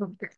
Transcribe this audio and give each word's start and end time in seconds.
Good 0.00 0.30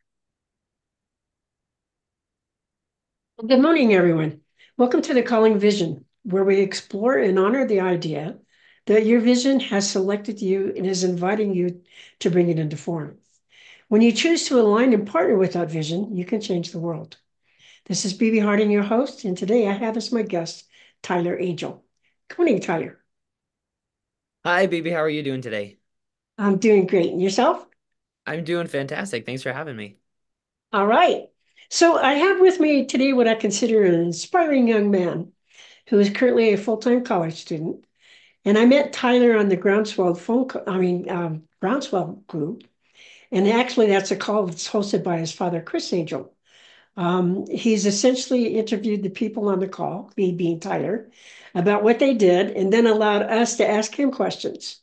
morning, 3.48 3.94
everyone. 3.94 4.40
Welcome 4.76 5.02
to 5.02 5.14
the 5.14 5.22
Calling 5.22 5.60
Vision, 5.60 6.04
where 6.24 6.42
we 6.42 6.58
explore 6.58 7.16
and 7.16 7.38
honor 7.38 7.64
the 7.64 7.78
idea 7.78 8.38
that 8.86 9.06
your 9.06 9.20
vision 9.20 9.60
has 9.60 9.88
selected 9.88 10.42
you 10.42 10.72
and 10.76 10.84
is 10.84 11.04
inviting 11.04 11.54
you 11.54 11.82
to 12.18 12.30
bring 12.30 12.48
it 12.48 12.58
into 12.58 12.76
form. 12.76 13.18
When 13.86 14.02
you 14.02 14.10
choose 14.10 14.48
to 14.48 14.58
align 14.60 14.92
and 14.94 15.06
partner 15.06 15.36
with 15.36 15.52
that 15.52 15.70
vision, 15.70 16.16
you 16.16 16.24
can 16.24 16.40
change 16.40 16.72
the 16.72 16.80
world. 16.80 17.16
This 17.86 18.04
is 18.04 18.14
BB 18.14 18.42
Harding, 18.42 18.72
your 18.72 18.82
host, 18.82 19.24
and 19.24 19.38
today 19.38 19.68
I 19.68 19.74
have 19.74 19.96
as 19.96 20.10
my 20.10 20.22
guest 20.22 20.64
Tyler 21.02 21.38
Angell. 21.38 21.84
Good 22.26 22.38
morning, 22.38 22.58
Tyler. 22.58 22.98
Hi, 24.44 24.66
BB. 24.66 24.90
How 24.90 25.02
are 25.02 25.08
you 25.08 25.22
doing 25.22 25.40
today? 25.40 25.78
I'm 26.36 26.58
doing 26.58 26.88
great. 26.88 27.12
And 27.12 27.22
yourself? 27.22 27.64
I'm 28.26 28.44
doing 28.44 28.66
fantastic. 28.66 29.26
Thanks 29.26 29.42
for 29.42 29.52
having 29.52 29.76
me. 29.76 29.96
All 30.72 30.86
right. 30.86 31.28
So 31.70 31.96
I 31.96 32.14
have 32.14 32.40
with 32.40 32.60
me 32.60 32.86
today 32.86 33.12
what 33.12 33.28
I 33.28 33.34
consider 33.34 33.84
an 33.84 33.94
inspiring 33.94 34.68
young 34.68 34.90
man 34.90 35.32
who 35.88 35.98
is 35.98 36.10
currently 36.10 36.52
a 36.52 36.58
full-time 36.58 37.04
college 37.04 37.40
student. 37.40 37.84
And 38.44 38.58
I 38.58 38.66
met 38.66 38.92
Tyler 38.92 39.36
on 39.36 39.48
the 39.48 39.56
Groundswell 39.56 40.14
phone, 40.14 40.48
I 40.66 40.78
mean, 40.78 41.08
um, 41.08 41.44
Groundswell 41.60 42.22
group. 42.26 42.64
And 43.30 43.48
actually, 43.48 43.86
that's 43.86 44.10
a 44.10 44.16
call 44.16 44.46
that's 44.46 44.68
hosted 44.68 45.02
by 45.02 45.18
his 45.18 45.32
father, 45.32 45.62
Chris 45.62 45.92
Angell. 45.92 46.34
Um, 46.96 47.46
he's 47.46 47.86
essentially 47.86 48.58
interviewed 48.58 49.02
the 49.02 49.08
people 49.08 49.48
on 49.48 49.58
the 49.58 49.68
call, 49.68 50.12
me 50.18 50.32
being 50.32 50.60
Tyler, 50.60 51.10
about 51.54 51.82
what 51.82 51.98
they 51.98 52.12
did, 52.12 52.50
and 52.50 52.70
then 52.70 52.86
allowed 52.86 53.22
us 53.22 53.56
to 53.56 53.66
ask 53.68 53.98
him 53.98 54.10
questions. 54.10 54.81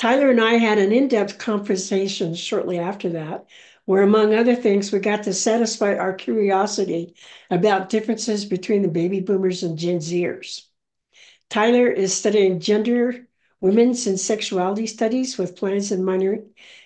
Tyler 0.00 0.30
and 0.30 0.40
I 0.40 0.54
had 0.54 0.78
an 0.78 0.92
in 0.92 1.08
depth 1.08 1.36
conversation 1.36 2.34
shortly 2.34 2.78
after 2.78 3.10
that, 3.10 3.46
where, 3.84 4.02
among 4.02 4.34
other 4.34 4.56
things, 4.56 4.90
we 4.90 4.98
got 4.98 5.24
to 5.24 5.34
satisfy 5.34 5.94
our 5.94 6.14
curiosity 6.14 7.14
about 7.50 7.90
differences 7.90 8.46
between 8.46 8.80
the 8.80 8.88
baby 8.88 9.20
boomers 9.20 9.62
and 9.62 9.76
Gen 9.76 9.98
Zers. 9.98 10.62
Tyler 11.50 11.86
is 11.86 12.14
studying 12.14 12.60
gender, 12.60 13.28
women's, 13.60 14.06
and 14.06 14.18
sexuality 14.18 14.86
studies 14.86 15.36
with 15.36 15.56
plans 15.56 15.92
in 15.92 16.02
minor 16.02 16.44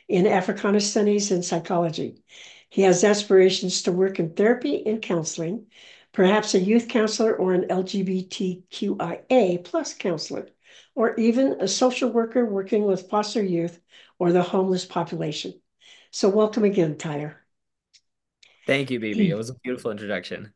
in 0.09 0.27
Africana 0.27 0.81
studies 0.81 1.31
and 1.31 1.45
psychology. 1.45 2.25
He 2.69 2.83
has 2.83 3.05
aspirations 3.05 3.83
to 3.83 3.93
work 3.93 4.19
in 4.19 4.35
therapy 4.35 4.85
and 4.85 5.01
counseling, 5.01 5.67
perhaps 6.11 6.55
a 6.55 6.59
youth 6.59 6.89
counselor 6.89 7.37
or 7.37 7.55
an 7.55 7.69
LGBTQIA 7.69 9.63
plus 9.63 9.95
counselor 9.95 10.49
or 10.95 11.15
even 11.17 11.61
a 11.61 11.69
social 11.69 12.11
worker 12.11 12.45
working 12.45 12.85
with 12.85 13.09
foster 13.09 13.43
youth 13.43 13.81
or 14.19 14.33
the 14.33 14.43
homeless 14.43 14.85
population. 14.85 15.61
So, 16.11 16.29
welcome 16.29 16.65
again, 16.65 16.97
Tyler. 16.97 17.41
Thank 18.67 18.91
you, 18.91 19.01
BB. 19.01 19.29
It 19.29 19.35
was 19.35 19.51
a 19.51 19.55
beautiful 19.55 19.91
introduction. 19.91 20.53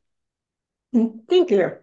Thank 0.93 1.51
you. 1.51 1.79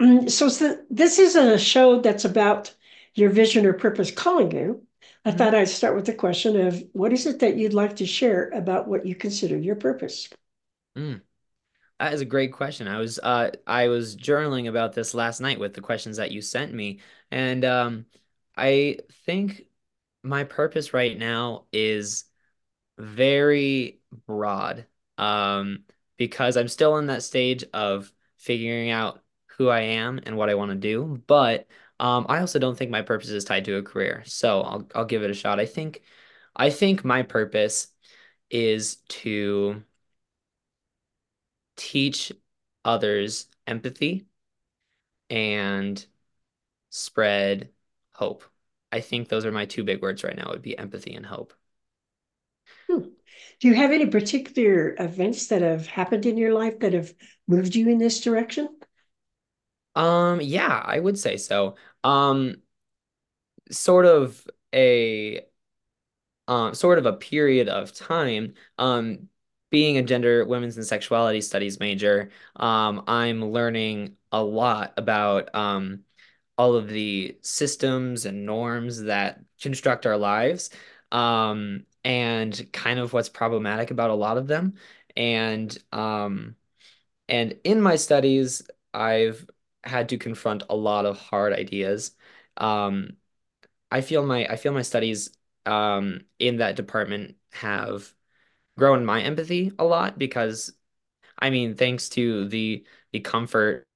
Mm, 0.00 0.30
so, 0.30 0.48
so 0.48 0.78
this 0.90 1.18
is 1.18 1.36
a 1.36 1.58
show 1.58 2.00
that's 2.00 2.24
about 2.24 2.74
your 3.14 3.30
vision 3.30 3.64
or 3.64 3.72
purpose 3.72 4.10
calling 4.10 4.50
you. 4.50 4.82
I 5.24 5.28
mm-hmm. 5.28 5.38
thought 5.38 5.54
I'd 5.54 5.68
start 5.68 5.94
with 5.94 6.06
the 6.06 6.14
question 6.14 6.60
of 6.66 6.82
what 6.92 7.12
is 7.12 7.26
it 7.26 7.40
that 7.40 7.56
you'd 7.56 7.74
like 7.74 7.96
to 7.96 8.06
share 8.06 8.50
about 8.50 8.88
what 8.88 9.06
you 9.06 9.14
consider 9.14 9.56
your 9.56 9.76
purpose? 9.76 10.28
Mm. 10.96 11.20
That 12.04 12.12
is 12.12 12.20
a 12.20 12.26
great 12.26 12.52
question. 12.52 12.86
I 12.86 12.98
was 12.98 13.18
uh, 13.18 13.50
I 13.66 13.88
was 13.88 14.14
journaling 14.14 14.68
about 14.68 14.92
this 14.92 15.14
last 15.14 15.40
night 15.40 15.58
with 15.58 15.72
the 15.72 15.80
questions 15.80 16.18
that 16.18 16.32
you 16.32 16.42
sent 16.42 16.74
me, 16.74 17.00
and 17.30 17.64
um, 17.64 18.04
I 18.54 18.98
think 19.24 19.62
my 20.22 20.44
purpose 20.44 20.92
right 20.92 21.18
now 21.18 21.64
is 21.72 22.24
very 22.98 24.00
broad 24.26 24.86
um, 25.16 25.84
because 26.18 26.58
I'm 26.58 26.68
still 26.68 26.98
in 26.98 27.06
that 27.06 27.22
stage 27.22 27.64
of 27.72 28.12
figuring 28.36 28.90
out 28.90 29.22
who 29.56 29.70
I 29.70 29.80
am 29.80 30.20
and 30.26 30.36
what 30.36 30.50
I 30.50 30.56
want 30.56 30.72
to 30.72 30.76
do. 30.76 31.22
But 31.26 31.68
um, 32.00 32.26
I 32.28 32.40
also 32.40 32.58
don't 32.58 32.76
think 32.76 32.90
my 32.90 33.00
purpose 33.00 33.30
is 33.30 33.46
tied 33.46 33.64
to 33.64 33.76
a 33.78 33.82
career, 33.82 34.24
so 34.26 34.60
I'll 34.60 34.86
I'll 34.94 35.06
give 35.06 35.22
it 35.22 35.30
a 35.30 35.34
shot. 35.34 35.58
I 35.58 35.64
think 35.64 36.02
I 36.54 36.68
think 36.68 37.02
my 37.02 37.22
purpose 37.22 37.86
is 38.50 38.96
to 39.08 39.82
teach 41.76 42.32
others 42.84 43.48
empathy 43.66 44.26
and 45.30 46.04
spread 46.90 47.70
hope. 48.12 48.44
I 48.92 49.00
think 49.00 49.28
those 49.28 49.46
are 49.46 49.52
my 49.52 49.66
two 49.66 49.84
big 49.84 50.02
words 50.02 50.24
right 50.24 50.36
now 50.36 50.50
would 50.50 50.62
be 50.62 50.78
empathy 50.78 51.14
and 51.14 51.26
hope. 51.26 51.54
Hmm. 52.88 53.00
Do 53.60 53.68
you 53.68 53.74
have 53.74 53.92
any 53.92 54.06
particular 54.06 54.94
events 54.98 55.48
that 55.48 55.60
have 55.62 55.86
happened 55.86 56.24
in 56.26 56.36
your 56.38 56.54
life 56.54 56.78
that 56.80 56.92
have 56.94 57.12
moved 57.46 57.74
you 57.74 57.88
in 57.90 57.98
this 57.98 58.20
direction? 58.20 58.68
Um, 59.94 60.40
yeah, 60.40 60.82
I 60.84 60.98
would 60.98 61.18
say 61.18 61.36
so. 61.36 61.76
Um, 62.02 62.56
sort 63.70 64.06
of 64.06 64.46
a 64.74 65.46
um, 66.48 66.74
sort 66.74 66.98
of 66.98 67.06
a 67.06 67.12
period 67.14 67.68
of 67.68 67.92
time. 67.92 68.54
Um, 68.78 69.28
being 69.74 69.98
a 69.98 70.02
gender, 70.04 70.44
women's, 70.44 70.76
and 70.76 70.86
sexuality 70.86 71.40
studies 71.40 71.80
major, 71.80 72.30
um, 72.54 73.02
I'm 73.08 73.44
learning 73.44 74.16
a 74.30 74.40
lot 74.40 74.94
about 74.96 75.52
um, 75.52 76.04
all 76.56 76.76
of 76.76 76.88
the 76.88 77.36
systems 77.42 78.24
and 78.24 78.46
norms 78.46 79.02
that 79.02 79.40
construct 79.60 80.06
our 80.06 80.16
lives 80.16 80.70
um, 81.10 81.86
and 82.04 82.68
kind 82.72 83.00
of 83.00 83.12
what's 83.12 83.28
problematic 83.28 83.90
about 83.90 84.10
a 84.10 84.14
lot 84.14 84.38
of 84.38 84.46
them. 84.46 84.74
And 85.16 85.76
um, 85.90 86.54
and 87.28 87.58
in 87.64 87.80
my 87.80 87.96
studies, 87.96 88.62
I've 88.92 89.44
had 89.82 90.10
to 90.10 90.18
confront 90.18 90.62
a 90.70 90.76
lot 90.76 91.04
of 91.04 91.18
hard 91.18 91.52
ideas. 91.52 92.12
Um, 92.58 93.16
I 93.90 94.02
feel 94.02 94.24
my 94.24 94.46
I 94.46 94.54
feel 94.54 94.72
my 94.72 94.82
studies 94.82 95.30
um, 95.66 96.20
in 96.38 96.58
that 96.58 96.76
department 96.76 97.34
have 97.52 98.14
grown 98.78 99.04
my 99.04 99.22
empathy 99.22 99.72
a 99.78 99.84
lot 99.84 100.18
because 100.18 100.72
I 101.38 101.50
mean, 101.50 101.74
thanks 101.76 102.08
to 102.10 102.48
the 102.48 102.86
the 103.12 103.20
comfort 103.20 103.86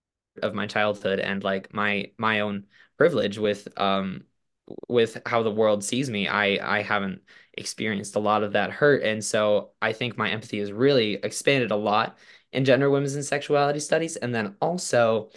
of 0.43 0.55
my 0.55 0.66
childhood 0.66 1.21
and 1.21 1.43
like 1.44 1.72
my 1.75 2.12
my 2.19 2.41
own 2.41 2.66
privilege 2.99 3.39
with 3.39 3.69
um 3.81 4.25
with 4.89 5.19
how 5.27 5.43
the 5.43 5.50
world 5.50 5.83
sees 5.84 6.11
me, 6.11 6.28
I 6.28 6.78
I 6.78 6.83
haven't 6.83 7.22
experienced 7.55 8.16
a 8.16 8.21
lot 8.21 8.43
of 8.43 8.53
that 8.53 8.71
hurt. 8.71 9.03
And 9.03 9.25
so 9.25 9.72
I 9.83 9.93
think 9.93 10.16
my 10.19 10.31
empathy 10.31 10.59
has 10.61 10.72
really 10.72 11.15
expanded 11.15 11.71
a 11.71 11.77
lot 11.77 12.19
in 12.53 12.65
gender, 12.65 12.91
women's, 12.91 13.15
and 13.15 13.25
sexuality 13.25 13.81
studies. 13.81 14.16
And 14.16 14.34
then 14.34 14.56
also, 14.60 15.31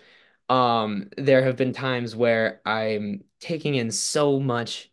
um, 0.50 1.09
there 1.18 1.44
have 1.44 1.56
been 1.58 1.73
times 1.73 2.16
where 2.16 2.62
I'm 2.66 3.23
taking 3.40 3.75
in 3.75 3.91
so 3.91 4.40
much 4.40 4.91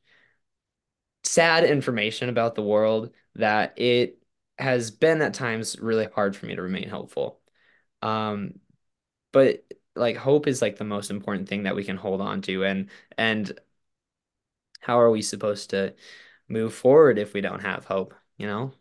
sad 1.25 1.65
information 1.65 2.29
about 2.29 2.55
the 2.55 2.63
world 2.63 3.13
that 3.35 3.79
it 3.79 4.18
has 4.59 4.91
been 4.91 5.23
at 5.23 5.35
times 5.35 5.79
really 5.79 6.07
hard 6.15 6.37
for 6.37 6.47
me 6.47 6.57
to 6.57 6.63
remain 6.63 6.89
hopeful. 6.89 7.41
Um, 8.03 8.61
but 9.33 9.65
like 9.97 10.17
hope 10.17 10.47
is 10.47 10.63
like 10.63 10.77
the 10.79 10.85
most 10.85 11.11
important 11.11 11.49
thing 11.49 11.65
that 11.65 11.77
we 11.77 11.85
can 11.85 11.97
hold 11.97 12.21
on 12.21 12.43
to 12.43 12.65
and 12.65 12.91
and 13.19 13.59
how 14.81 15.01
are 15.01 15.11
we 15.11 15.23
supposed 15.23 15.71
to 15.71 15.95
move 16.49 16.75
forward 16.75 17.19
if 17.19 17.35
we 17.35 17.41
don't 17.41 17.61
have 17.63 17.85
hope, 17.85 18.15
you 18.37 18.47
know? 18.47 18.73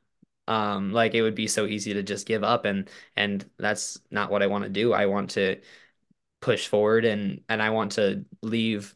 Um, 0.47 0.93
like 0.93 1.13
it 1.13 1.21
would 1.21 1.35
be 1.35 1.47
so 1.47 1.65
easy 1.65 1.93
to 1.95 2.03
just 2.03 2.27
give 2.27 2.43
up 2.43 2.65
and 2.65 2.89
and 3.15 3.49
that's 3.57 3.99
not 4.11 4.31
what 4.31 4.43
I 4.43 4.47
want 4.47 4.63
to 4.65 4.69
do. 4.69 4.93
I 4.93 5.07
want 5.07 5.31
to 5.31 5.61
push 6.41 6.67
forward 6.67 7.05
and 7.05 7.43
and 7.49 7.61
I 7.61 7.71
want 7.71 7.93
to 7.93 8.25
leave 8.41 8.95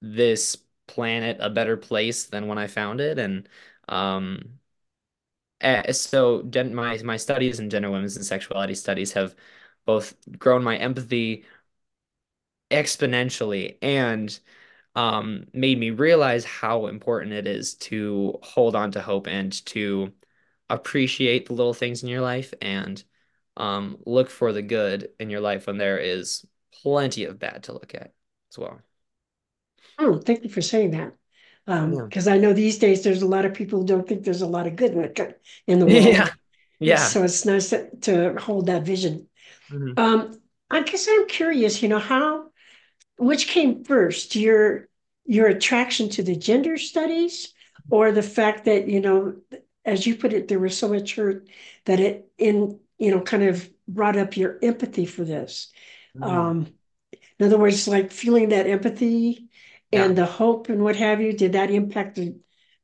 this 0.00 0.56
planet 0.86 1.38
a 1.40 1.50
better 1.50 1.76
place 1.76 2.26
than 2.26 2.46
when 2.46 2.58
I 2.58 2.66
found 2.66 3.00
it 3.00 3.18
and 3.18 3.48
um 3.88 4.58
uh, 5.60 5.92
so 5.92 6.42
gen- 6.42 6.74
my 6.74 6.98
my 7.02 7.16
studies 7.16 7.60
in 7.60 7.70
gender, 7.70 7.90
women's, 7.90 8.16
and 8.16 8.24
sexuality 8.26 8.74
studies 8.74 9.12
have 9.12 9.34
both 9.86 10.14
grown 10.38 10.62
my 10.64 10.76
empathy 10.76 11.44
exponentially 12.70 13.76
and 13.82 14.38
um, 14.96 15.46
made 15.52 15.78
me 15.78 15.90
realize 15.90 16.44
how 16.44 16.86
important 16.86 17.32
it 17.32 17.46
is 17.46 17.74
to 17.74 18.38
hold 18.42 18.76
on 18.76 18.92
to 18.92 19.02
hope 19.02 19.26
and 19.26 19.64
to 19.66 20.12
appreciate 20.70 21.46
the 21.46 21.52
little 21.54 21.74
things 21.74 22.02
in 22.02 22.08
your 22.08 22.22
life 22.22 22.54
and 22.62 23.04
um, 23.56 23.98
look 24.06 24.30
for 24.30 24.52
the 24.52 24.62
good 24.62 25.10
in 25.20 25.30
your 25.30 25.40
life 25.40 25.66
when 25.66 25.78
there 25.78 25.98
is 25.98 26.46
plenty 26.82 27.24
of 27.24 27.38
bad 27.38 27.64
to 27.64 27.72
look 27.72 27.94
at 27.94 28.12
as 28.52 28.58
well. 28.58 28.80
Oh, 29.98 30.18
thank 30.18 30.44
you 30.44 30.50
for 30.50 30.60
saying 30.62 30.92
that 30.92 31.14
because 31.66 32.28
um, 32.28 32.34
I 32.34 32.38
know 32.38 32.52
these 32.52 32.78
days 32.78 33.02
there's 33.02 33.22
a 33.22 33.26
lot 33.26 33.44
of 33.44 33.54
people 33.54 33.80
who 33.80 33.86
don't 33.86 34.06
think 34.06 34.24
there's 34.24 34.42
a 34.42 34.46
lot 34.46 34.66
of 34.66 34.76
good 34.76 34.92
in 34.92 35.02
the, 35.02 35.36
in 35.66 35.78
the 35.78 35.86
world. 35.86 36.04
Yeah. 36.06 36.28
Yeah. 36.78 36.96
So 36.96 37.22
it's 37.22 37.44
nice 37.44 37.70
to, 37.70 37.88
to 38.02 38.34
hold 38.38 38.66
that 38.66 38.82
vision. 38.82 39.28
Mm-hmm. 39.70 39.98
Um, 39.98 40.40
I 40.70 40.82
guess 40.82 41.08
I'm 41.10 41.26
curious, 41.26 41.82
you 41.82 41.88
know, 41.88 41.98
how, 41.98 42.46
which 43.16 43.48
came 43.48 43.84
first, 43.84 44.34
your, 44.36 44.88
your 45.24 45.46
attraction 45.46 46.08
to 46.10 46.22
the 46.22 46.36
gender 46.36 46.76
studies 46.76 47.54
or 47.90 48.12
the 48.12 48.22
fact 48.22 48.64
that, 48.66 48.88
you 48.88 49.00
know, 49.00 49.36
as 49.84 50.06
you 50.06 50.16
put 50.16 50.32
it, 50.32 50.48
there 50.48 50.58
was 50.58 50.76
so 50.76 50.88
much 50.88 51.16
hurt 51.16 51.48
that 51.84 52.00
it 52.00 52.28
in, 52.38 52.78
you 52.98 53.10
know, 53.10 53.20
kind 53.20 53.44
of 53.44 53.68
brought 53.86 54.16
up 54.16 54.36
your 54.36 54.58
empathy 54.62 55.06
for 55.06 55.24
this. 55.24 55.72
Mm, 56.16 56.24
Um, 56.24 56.66
in 57.38 57.46
other 57.46 57.58
words, 57.58 57.88
like 57.88 58.12
feeling 58.12 58.50
that 58.50 58.66
empathy 58.66 59.48
yeah. 59.90 60.08
and 60.08 60.16
the 60.16 60.26
hope 60.26 60.68
and 60.68 60.82
what 60.82 60.96
have 60.96 61.20
you, 61.20 61.32
did 61.32 61.52
that 61.52 61.70
impact 61.70 62.16
the, 62.16 62.36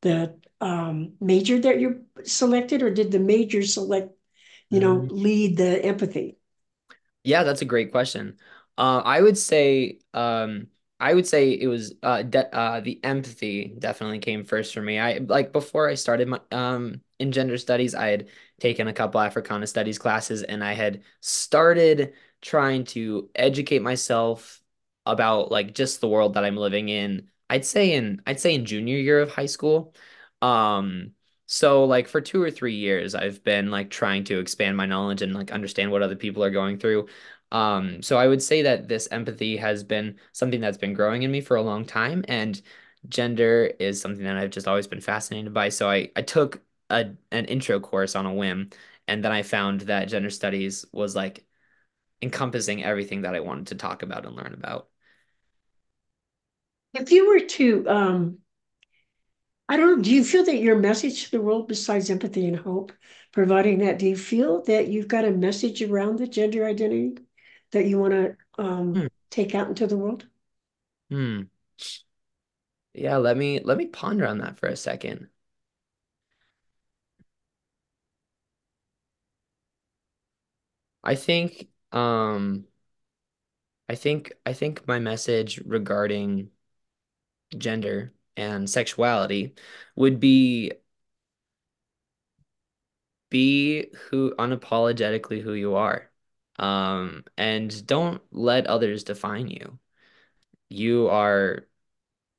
the 0.02 0.38
um, 0.60 1.14
major 1.20 1.58
that 1.60 1.80
you 1.80 2.04
selected, 2.24 2.82
or 2.82 2.90
did 2.90 3.10
the 3.12 3.18
major 3.18 3.62
select, 3.62 4.12
you 4.70 4.80
know, 4.80 5.06
Mm. 5.06 5.08
lead 5.10 5.56
the 5.58 5.84
empathy? 5.84 6.38
Yeah, 7.24 7.42
that's 7.44 7.62
a 7.62 7.66
great 7.66 7.90
question. 7.92 8.38
Uh, 8.78 9.02
I 9.04 9.20
would 9.20 9.36
say, 9.36 9.98
um, 10.14 10.68
I 10.98 11.14
would 11.14 11.26
say 11.26 11.50
it 11.52 11.66
was 11.66 11.94
uh, 12.02 12.22
de 12.22 12.54
uh, 12.54 12.80
the 12.80 13.02
empathy 13.04 13.74
definitely 13.78 14.18
came 14.20 14.44
first 14.44 14.74
for 14.74 14.82
me. 14.82 14.98
I 14.98 15.18
like 15.18 15.52
before 15.52 15.88
I 15.88 15.94
started 15.94 16.28
my 16.28 16.40
um 16.50 17.00
in 17.18 17.32
gender 17.32 17.56
studies, 17.58 17.94
I 17.94 18.08
had 18.08 18.28
taken 18.60 18.88
a 18.88 18.92
couple 18.92 19.20
Africana 19.20 19.66
studies 19.66 19.98
classes, 19.98 20.42
and 20.42 20.62
I 20.64 20.72
had 20.74 21.02
started 21.20 22.14
trying 22.42 22.84
to 22.84 23.30
educate 23.34 23.80
myself 23.82 24.59
about 25.06 25.50
like 25.50 25.74
just 25.74 26.00
the 26.00 26.08
world 26.08 26.34
that 26.34 26.44
I'm 26.44 26.56
living 26.56 26.88
in. 26.88 27.28
I'd 27.48 27.64
say 27.64 27.92
in 27.94 28.22
I'd 28.26 28.40
say 28.40 28.54
in 28.54 28.64
junior 28.66 28.98
year 28.98 29.20
of 29.20 29.30
high 29.30 29.46
school. 29.46 29.94
Um, 30.42 31.12
so 31.46 31.84
like 31.84 32.06
for 32.08 32.20
two 32.20 32.42
or 32.42 32.50
three 32.50 32.74
years, 32.76 33.14
I've 33.14 33.42
been 33.42 33.70
like 33.70 33.90
trying 33.90 34.24
to 34.24 34.38
expand 34.38 34.76
my 34.76 34.86
knowledge 34.86 35.22
and 35.22 35.34
like 35.34 35.50
understand 35.50 35.90
what 35.90 36.02
other 36.02 36.16
people 36.16 36.44
are 36.44 36.50
going 36.50 36.78
through. 36.78 37.08
Um, 37.52 38.02
so 38.02 38.16
I 38.16 38.28
would 38.28 38.42
say 38.42 38.62
that 38.62 38.86
this 38.88 39.08
empathy 39.10 39.56
has 39.56 39.82
been 39.82 40.18
something 40.32 40.60
that's 40.60 40.78
been 40.78 40.94
growing 40.94 41.22
in 41.24 41.30
me 41.32 41.40
for 41.40 41.56
a 41.56 41.62
long 41.62 41.84
time, 41.84 42.24
and 42.28 42.60
gender 43.08 43.72
is 43.80 44.00
something 44.00 44.24
that 44.24 44.36
I've 44.36 44.50
just 44.50 44.68
always 44.68 44.86
been 44.86 45.00
fascinated 45.00 45.52
by. 45.54 45.68
So 45.70 45.88
I 45.90 46.10
I 46.16 46.22
took 46.22 46.62
a 46.90 47.12
an 47.32 47.44
intro 47.46 47.80
course 47.80 48.14
on 48.16 48.26
a 48.26 48.34
whim, 48.34 48.70
and 49.08 49.24
then 49.24 49.32
I 49.32 49.42
found 49.42 49.82
that 49.82 50.08
gender 50.08 50.30
studies 50.30 50.86
was 50.92 51.16
like 51.16 51.44
encompassing 52.22 52.84
everything 52.84 53.22
that 53.22 53.34
I 53.34 53.40
wanted 53.40 53.68
to 53.68 53.74
talk 53.76 54.02
about 54.02 54.26
and 54.26 54.36
learn 54.36 54.54
about. 54.54 54.88
If 56.94 57.10
you 57.10 57.26
were 57.28 57.40
to, 57.40 57.88
um, 57.88 58.38
I 59.70 59.76
don't 59.76 59.96
know, 59.98 60.02
do 60.02 60.10
you 60.14 60.24
feel 60.24 60.44
that 60.44 60.56
your 60.58 60.78
message 60.78 61.24
to 61.24 61.30
the 61.30 61.40
world, 61.40 61.68
besides 61.68 62.10
empathy 62.10 62.46
and 62.46 62.56
hope, 62.56 62.92
providing 63.32 63.78
that, 63.78 63.98
do 63.98 64.06
you 64.06 64.16
feel 64.16 64.62
that 64.64 64.88
you've 64.88 65.08
got 65.08 65.24
a 65.24 65.30
message 65.30 65.80
around 65.82 66.18
the 66.18 66.26
gender 66.26 66.66
identity 66.66 67.16
that 67.70 67.86
you 67.86 67.98
want 67.98 68.12
to 68.12 68.36
um, 68.58 68.94
Hmm. 68.94 69.06
take 69.30 69.54
out 69.54 69.68
into 69.68 69.86
the 69.86 69.96
world? 69.96 70.26
Hmm. 71.10 71.50
Yeah, 72.92 73.16
let 73.18 73.36
me 73.36 73.60
let 73.60 73.78
me 73.78 73.86
ponder 73.88 74.26
on 74.26 74.38
that 74.38 74.58
for 74.58 74.68
a 74.68 74.76
second. 74.76 75.28
I 81.04 81.14
think 81.14 81.68
um 81.92 82.66
I 83.88 83.94
think 83.96 84.32
I 84.46 84.52
think 84.52 84.86
my 84.86 84.98
message 85.00 85.58
regarding 85.66 86.50
gender 87.56 88.14
and 88.36 88.68
sexuality 88.68 89.54
would 89.96 90.20
be 90.20 90.72
be 93.30 93.86
who 94.10 94.34
unapologetically 94.38 95.40
who 95.42 95.52
you 95.54 95.76
are. 95.76 96.10
Um, 96.58 97.24
and 97.38 97.86
don't 97.86 98.22
let 98.32 98.66
others 98.66 99.04
define 99.04 99.48
you. 99.48 99.78
You 100.70 101.08
are 101.08 101.66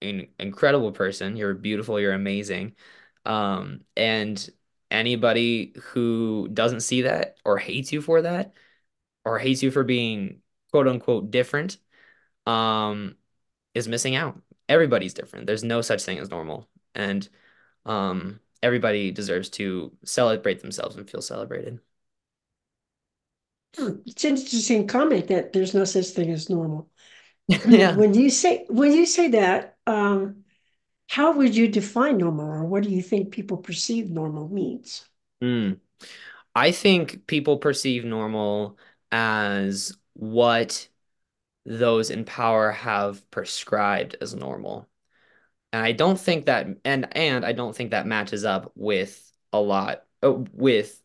an 0.02 0.30
incredible 0.40 0.92
person. 0.94 1.38
You're 1.38 1.54
beautiful, 1.56 2.00
you're 2.00 2.14
amazing. 2.14 2.76
Um, 3.26 3.82
and 3.98 4.50
anybody 4.92 5.74
who 5.84 6.50
doesn't 6.54 6.82
see 6.82 7.04
that 7.04 7.38
or 7.46 7.58
hates 7.58 7.94
you 7.94 8.02
for 8.02 8.24
that 8.24 8.54
or 9.26 9.40
hates 9.40 9.64
you 9.64 9.72
for 9.72 9.84
being 9.84 10.42
quote 10.72 10.88
unquote 10.88 11.32
different, 11.32 11.78
um, 12.48 13.16
is 13.76 13.88
missing 13.88 14.16
out. 14.16 14.42
Everybody's 14.70 15.14
different. 15.16 15.48
There's 15.48 15.64
no 15.64 15.82
such 15.82 16.04
thing 16.04 16.20
as 16.20 16.30
normal. 16.32 16.70
And 16.96 17.28
um, 17.86 18.40
everybody 18.64 19.12
deserves 19.12 19.50
to 19.52 19.92
celebrate 20.06 20.62
themselves 20.62 20.98
and 20.98 21.10
feel 21.10 21.22
celebrated. 21.22 21.80
Hmm, 23.78 23.96
It's 24.06 24.24
an 24.26 24.32
interesting 24.38 24.88
comment 24.88 25.28
that 25.28 25.54
there's 25.54 25.74
no 25.74 25.86
such 25.86 26.08
thing 26.08 26.32
as 26.32 26.50
normal. 26.50 26.90
Yeah. 27.66 27.98
When 27.98 28.14
you 28.14 28.30
say 28.30 28.66
when 28.70 28.94
you 28.94 29.06
say 29.06 29.30
that, 29.30 29.78
um, 29.88 30.46
how 31.10 31.34
would 31.38 31.56
you 31.56 31.68
define 31.70 32.18
normal, 32.20 32.48
or 32.48 32.66
what 32.66 32.84
do 32.84 32.90
you 32.90 33.02
think 33.04 33.32
people 33.32 33.58
perceive 33.58 34.10
normal 34.12 34.50
means? 34.50 35.06
Mm. 35.44 35.80
I 36.56 36.72
think 36.72 37.28
people 37.28 37.58
perceive 37.60 38.06
normal 38.06 38.78
as 39.12 39.98
what 40.14 40.88
those 41.66 42.10
in 42.10 42.26
power 42.26 42.72
have 42.72 43.30
prescribed 43.32 44.16
as 44.22 44.34
normal. 44.36 44.90
And 45.74 45.84
I 45.86 45.94
don't 45.94 46.20
think 46.20 46.48
that 46.48 46.68
and 46.86 47.16
and 47.18 47.46
I 47.46 47.54
don't 47.54 47.76
think 47.76 47.92
that 47.92 48.08
matches 48.08 48.46
up 48.46 48.72
with 48.76 49.32
a 49.54 49.62
lot 49.62 50.06
uh, 50.24 50.34
with 50.54 51.02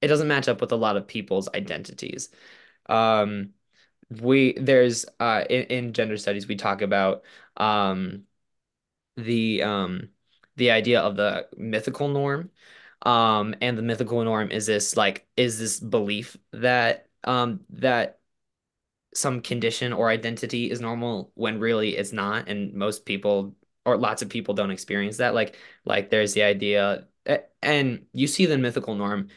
it 0.00 0.08
doesn't 0.08 0.28
match 0.28 0.48
up 0.48 0.60
with 0.60 0.72
a 0.72 0.76
lot 0.76 0.96
of 0.96 1.06
people's 1.06 1.48
identities. 1.54 2.28
Um 2.88 3.50
we 4.10 4.54
there's 4.54 5.06
uh 5.20 5.44
in, 5.50 5.64
in 5.64 5.92
gender 5.94 6.16
studies 6.18 6.46
we 6.48 6.56
talk 6.56 6.82
about 6.82 7.24
um 7.56 8.24
the 9.16 9.62
um 9.62 10.10
the 10.56 10.70
idea 10.70 11.00
of 11.00 11.16
the 11.16 11.48
mythical 11.56 12.08
norm. 12.08 12.50
Um, 13.02 13.54
and 13.60 13.76
the 13.76 13.82
mythical 13.82 14.22
norm 14.24 14.50
is 14.50 14.66
this 14.66 14.96
like 14.96 15.26
is 15.36 15.58
this 15.58 15.80
belief 15.80 16.36
that 16.52 17.08
um 17.24 17.60
that 17.70 18.20
some 19.14 19.40
condition 19.42 19.92
or 19.92 20.08
identity 20.08 20.70
is 20.70 20.80
normal 20.80 21.32
when 21.34 21.60
really 21.60 21.96
it's 21.96 22.12
not, 22.12 22.48
and 22.48 22.74
most 22.74 23.04
people 23.04 23.54
or 23.84 23.96
lots 23.96 24.22
of 24.22 24.28
people 24.28 24.54
don't 24.54 24.70
experience 24.70 25.18
that. 25.18 25.34
Like 25.34 25.56
like 25.84 26.10
there's 26.10 26.34
the 26.34 26.42
idea 26.42 27.06
and 27.62 28.06
you 28.12 28.26
see 28.26 28.46
the 28.46 28.58
mythical 28.58 28.94
norm 28.94 29.28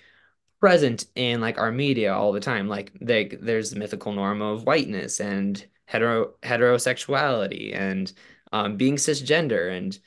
present 0.60 1.06
in 1.16 1.42
like 1.42 1.58
our 1.58 1.72
media 1.72 2.14
all 2.14 2.32
the 2.32 2.40
time. 2.40 2.68
Like 2.68 2.92
they, 3.02 3.28
there's 3.28 3.72
the 3.72 3.80
mythical 3.80 4.14
norm 4.14 4.42
of 4.42 4.64
whiteness 4.66 5.20
and 5.20 5.64
hetero 5.86 6.34
heterosexuality 6.44 7.76
and 7.76 8.12
um, 8.52 8.78
being 8.78 8.96
cisgender 8.96 9.72
and 9.76 9.98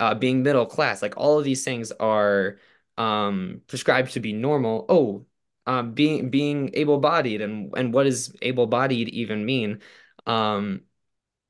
uh, 0.00 0.14
being 0.14 0.42
middle 0.42 0.66
class. 0.66 1.02
Like 1.02 1.16
all 1.16 1.38
of 1.38 1.44
these 1.44 1.64
things 1.64 1.92
are 1.92 2.58
um, 2.98 3.62
prescribed 3.66 4.12
to 4.12 4.20
be 4.20 4.32
normal. 4.32 4.86
Oh, 4.88 5.26
um, 5.66 5.94
being 5.94 6.30
being 6.30 6.70
able-bodied 6.74 7.40
and 7.40 7.72
and 7.76 7.92
what 7.94 8.04
does 8.04 8.34
able-bodied 8.42 9.08
even 9.10 9.44
mean? 9.46 9.80
Um, 10.26 10.82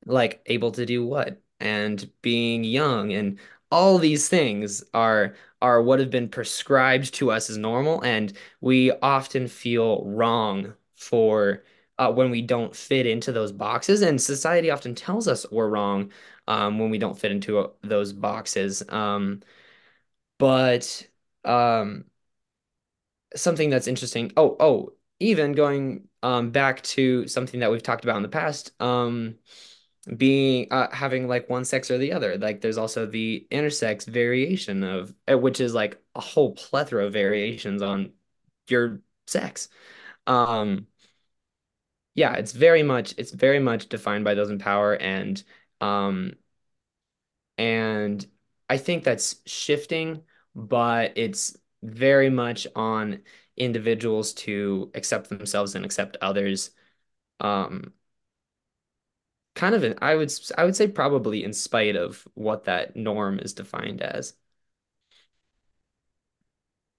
like 0.05 0.41
able 0.47 0.71
to 0.71 0.85
do 0.85 1.05
what 1.05 1.41
and 1.59 2.09
being 2.21 2.63
young 2.63 3.13
and 3.13 3.39
all 3.71 3.97
these 3.97 4.29
things 4.29 4.83
are 4.93 5.35
are 5.61 5.81
what 5.81 5.99
have 5.99 6.09
been 6.09 6.29
prescribed 6.29 7.13
to 7.13 7.31
us 7.31 7.49
as 7.49 7.57
normal 7.57 8.01
and 8.03 8.33
we 8.61 8.91
often 9.01 9.47
feel 9.47 10.03
wrong 10.05 10.73
for 10.95 11.63
uh, 11.99 12.11
when 12.11 12.31
we 12.31 12.41
don't 12.41 12.75
fit 12.75 13.05
into 13.07 13.31
those 13.31 13.51
boxes 13.51 14.01
and 14.01 14.21
society 14.21 14.69
often 14.71 14.93
tells 14.95 15.27
us 15.27 15.45
we're 15.51 15.69
wrong 15.69 16.11
um, 16.47 16.79
when 16.79 16.89
we 16.89 16.97
don't 16.97 17.17
fit 17.17 17.31
into 17.31 17.59
uh, 17.59 17.69
those 17.83 18.11
boxes 18.13 18.83
um, 18.89 19.39
but 20.37 21.07
um, 21.45 22.05
something 23.35 23.69
that's 23.69 23.87
interesting 23.87 24.31
oh 24.37 24.55
oh 24.59 24.89
even 25.19 25.53
going 25.53 26.07
um, 26.21 26.51
back 26.51 26.81
to 26.83 27.27
something 27.27 27.59
that 27.59 27.71
we've 27.71 27.83
talked 27.83 28.03
about 28.03 28.17
in 28.17 28.23
the 28.23 28.29
past 28.29 28.71
um, 28.81 29.35
being 30.17 30.67
uh, 30.71 30.93
having 30.93 31.27
like 31.27 31.49
one 31.49 31.65
sex 31.65 31.89
or 31.89 31.97
the 31.97 32.13
other. 32.13 32.37
Like 32.37 32.61
there's 32.61 32.77
also 32.77 33.05
the 33.05 33.47
intersex 33.51 34.05
variation 34.05 34.83
of 34.83 35.13
uh, 35.31 35.37
which 35.37 35.61
is 35.61 35.73
like 35.73 36.01
a 36.15 36.21
whole 36.21 36.53
plethora 36.53 37.05
of 37.05 37.13
variations 37.13 37.81
on 37.81 38.11
your 38.67 39.01
sex. 39.27 39.69
Um, 40.27 40.87
yeah, 42.15 42.33
it's 42.33 42.51
very 42.51 42.83
much 42.83 43.15
it's 43.17 43.31
very 43.31 43.59
much 43.59 43.89
defined 43.89 44.23
by 44.23 44.33
those 44.35 44.49
in 44.49 44.59
power 44.59 44.95
and 44.95 45.41
um 45.81 46.33
and 47.57 48.25
I 48.69 48.77
think 48.77 49.03
that's 49.03 49.35
shifting, 49.45 50.23
but 50.55 51.13
it's 51.17 51.57
very 51.83 52.29
much 52.29 52.67
on 52.75 53.21
individuals 53.57 54.33
to 54.33 54.91
accept 54.95 55.29
themselves 55.29 55.75
and 55.75 55.85
accept 55.85 56.17
others. 56.21 56.71
Um, 57.41 57.93
kind 59.55 59.75
of 59.75 59.83
an, 59.83 59.95
I 60.01 60.15
would 60.15 60.31
I 60.57 60.63
would 60.65 60.75
say 60.75 60.87
probably 60.87 61.43
in 61.43 61.53
spite 61.53 61.95
of 61.95 62.27
what 62.33 62.65
that 62.65 62.95
norm 62.95 63.39
is 63.39 63.53
defined 63.53 64.01
as. 64.01 64.33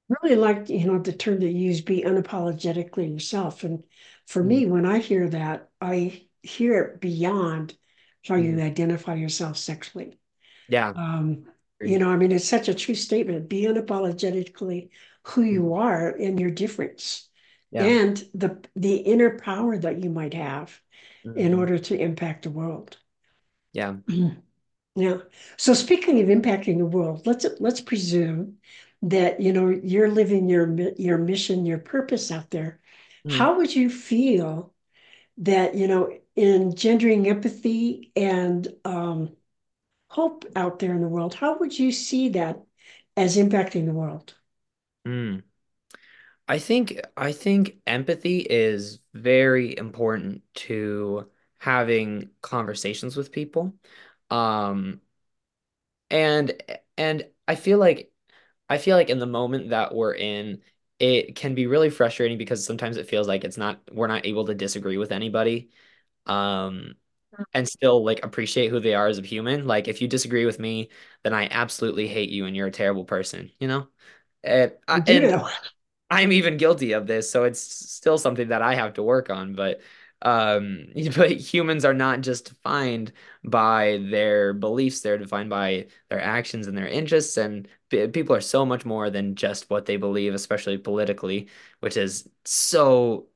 really 0.09 0.37
like, 0.37 0.69
you 0.69 0.87
know, 0.87 0.99
the 0.99 1.13
term 1.13 1.41
that 1.41 1.51
you 1.51 1.69
use, 1.69 1.81
be 1.81 2.03
unapologetically 2.03 3.11
yourself. 3.13 3.65
And 3.65 3.83
for 4.27 4.43
Mm, 4.43 4.65
me, 4.65 4.67
when 4.67 4.87
I 4.87 4.99
hear 4.99 5.29
that, 5.31 5.71
I 5.81 6.27
hear 6.43 6.83
it 6.83 7.01
beyond 7.01 7.77
how 8.27 8.37
you 8.37 8.59
mm. 8.59 8.61
identify 8.61 9.15
yourself 9.15 9.57
sexually. 9.57 10.19
Yeah. 10.69 10.95
Um, 10.95 11.47
You 11.85 11.99
know, 11.99 12.11
I 12.11 12.17
mean, 12.17 12.33
it's 12.33 12.49
such 12.49 12.69
a 12.69 12.75
true 12.75 12.95
statement. 12.95 13.49
Be 13.49 13.63
unapologetically 13.65 14.91
who 15.25 15.43
you 15.43 15.75
are 15.75 16.11
and 16.11 16.39
your 16.41 16.51
difference 16.51 17.29
Yeah. 17.71 17.97
and 17.97 18.17
the 18.35 18.63
the 18.77 18.97
inner 18.97 19.39
power 19.39 19.77
that 19.79 20.03
you 20.03 20.11
might 20.11 20.35
have 20.35 20.81
in 21.35 21.55
hmm 21.55 21.55
order 21.55 21.79
to 21.79 21.99
impact 21.99 22.45
the 22.45 22.51
world. 22.51 22.99
Yeah. 23.73 23.97
Yeah. 24.97 25.19
So 25.57 25.75
speaking 25.75 26.21
of 26.21 26.29
impacting 26.29 26.79
the 26.79 26.87
world, 26.87 27.27
let's 27.27 27.47
let's 27.61 27.81
presume 27.81 28.59
that 29.03 29.41
you 29.41 29.53
know 29.53 29.69
you're 29.69 30.11
living 30.11 30.49
your 30.49 30.69
your 30.99 31.19
mission, 31.19 31.67
your 31.67 31.79
purpose 31.79 32.31
out 32.31 32.51
there. 32.51 32.81
Mhm. 33.25 33.45
How 33.45 33.57
would 33.57 33.75
you 33.75 33.91
feel 33.91 34.75
that 35.39 35.75
you 35.77 35.89
know 35.89 36.19
engendering 36.37 37.29
empathy 37.29 38.13
and 38.17 38.69
um, 38.85 39.37
hope 40.15 40.45
out 40.55 40.79
there 40.79 40.95
in 40.95 41.01
the 41.01 41.09
world? 41.09 41.35
How 41.35 41.59
would 41.59 41.77
you 41.77 41.91
see 41.91 42.29
that 42.31 42.63
as 43.17 43.37
impacting 43.37 43.85
the 43.85 43.93
world? 43.93 44.35
Mm. 45.05 45.43
I 46.47 46.59
think 46.59 47.01
I 47.17 47.33
think 47.33 47.79
empathy 47.87 48.39
is 48.41 49.01
very 49.13 49.77
important 49.77 50.43
to 50.55 51.31
having 51.59 52.31
conversations 52.43 53.17
with 53.17 53.33
people. 53.33 53.75
Um, 54.31 55.01
and 56.11 56.53
and 56.97 57.25
I 57.49 57.57
feel 57.57 57.79
like 57.79 58.13
I 58.69 58.79
feel 58.79 58.97
like 58.97 59.11
in 59.11 59.19
the 59.19 59.27
moment 59.27 59.71
that 59.71 59.95
we're 59.95 60.15
in, 60.15 60.63
it 60.99 61.35
can 61.35 61.55
be 61.55 61.67
really 61.67 61.91
frustrating 61.91 62.39
because 62.39 62.65
sometimes 62.65 62.97
it 62.99 63.09
feels 63.09 63.27
like 63.27 63.45
it's 63.45 63.59
not 63.59 63.81
we're 63.93 64.07
not 64.07 64.27
able 64.27 64.47
to 64.47 64.55
disagree 64.55 64.99
with 64.99 65.13
anybody. 65.13 65.71
Um, 66.27 66.95
and 67.53 67.69
still 67.69 68.05
like 68.05 68.25
appreciate 68.25 68.69
who 68.71 68.81
they 68.81 68.95
are 68.95 69.07
as 69.07 69.19
a 69.19 69.23
human. 69.23 69.67
Like 69.67 69.89
if 69.89 70.01
you 70.03 70.09
disagree 70.09 70.47
with 70.47 70.59
me, 70.59 70.91
then 71.23 71.35
I 71.35 71.49
absolutely 71.51 72.09
hate 72.09 72.31
you 72.31 72.47
and 72.47 72.57
you're 72.57 72.67
a 72.69 72.71
terrible 72.73 73.05
person, 73.05 73.51
you 73.61 73.69
know? 73.69 73.89
And 74.45 74.73
I, 74.89 75.01
and. 75.07 75.37
I'm 76.11 76.33
even 76.33 76.57
guilty 76.59 76.93
of 76.93 77.07
this, 77.07 77.31
so 77.31 77.45
it's 77.45 77.61
still 77.61 78.19
something 78.19 78.49
that 78.49 78.63
I 78.63 78.75
have 78.75 78.95
to 78.95 79.03
work 79.03 79.31
on. 79.31 79.55
But 79.55 79.81
um, 80.23 80.87
but 81.17 81.31
humans 81.33 81.85
are 81.85 81.95
not 81.95 82.21
just 82.21 82.47
defined 82.47 83.13
by 83.45 83.99
their 84.11 84.53
beliefs; 84.53 85.01
they're 85.01 85.19
defined 85.19 85.51
by 85.51 85.89
their 86.11 86.21
actions 86.21 86.67
and 86.67 86.77
their 86.77 86.87
interests. 86.87 87.37
And 87.37 87.69
people 87.91 88.37
are 88.37 88.41
so 88.41 88.65
much 88.67 88.85
more 88.85 89.11
than 89.11 89.35
just 89.37 89.71
what 89.71 89.87
they 89.87 89.97
believe, 89.97 90.35
especially 90.35 90.79
politically, 90.79 91.49
which 91.81 91.97
is 91.97 92.29
so 92.45 93.29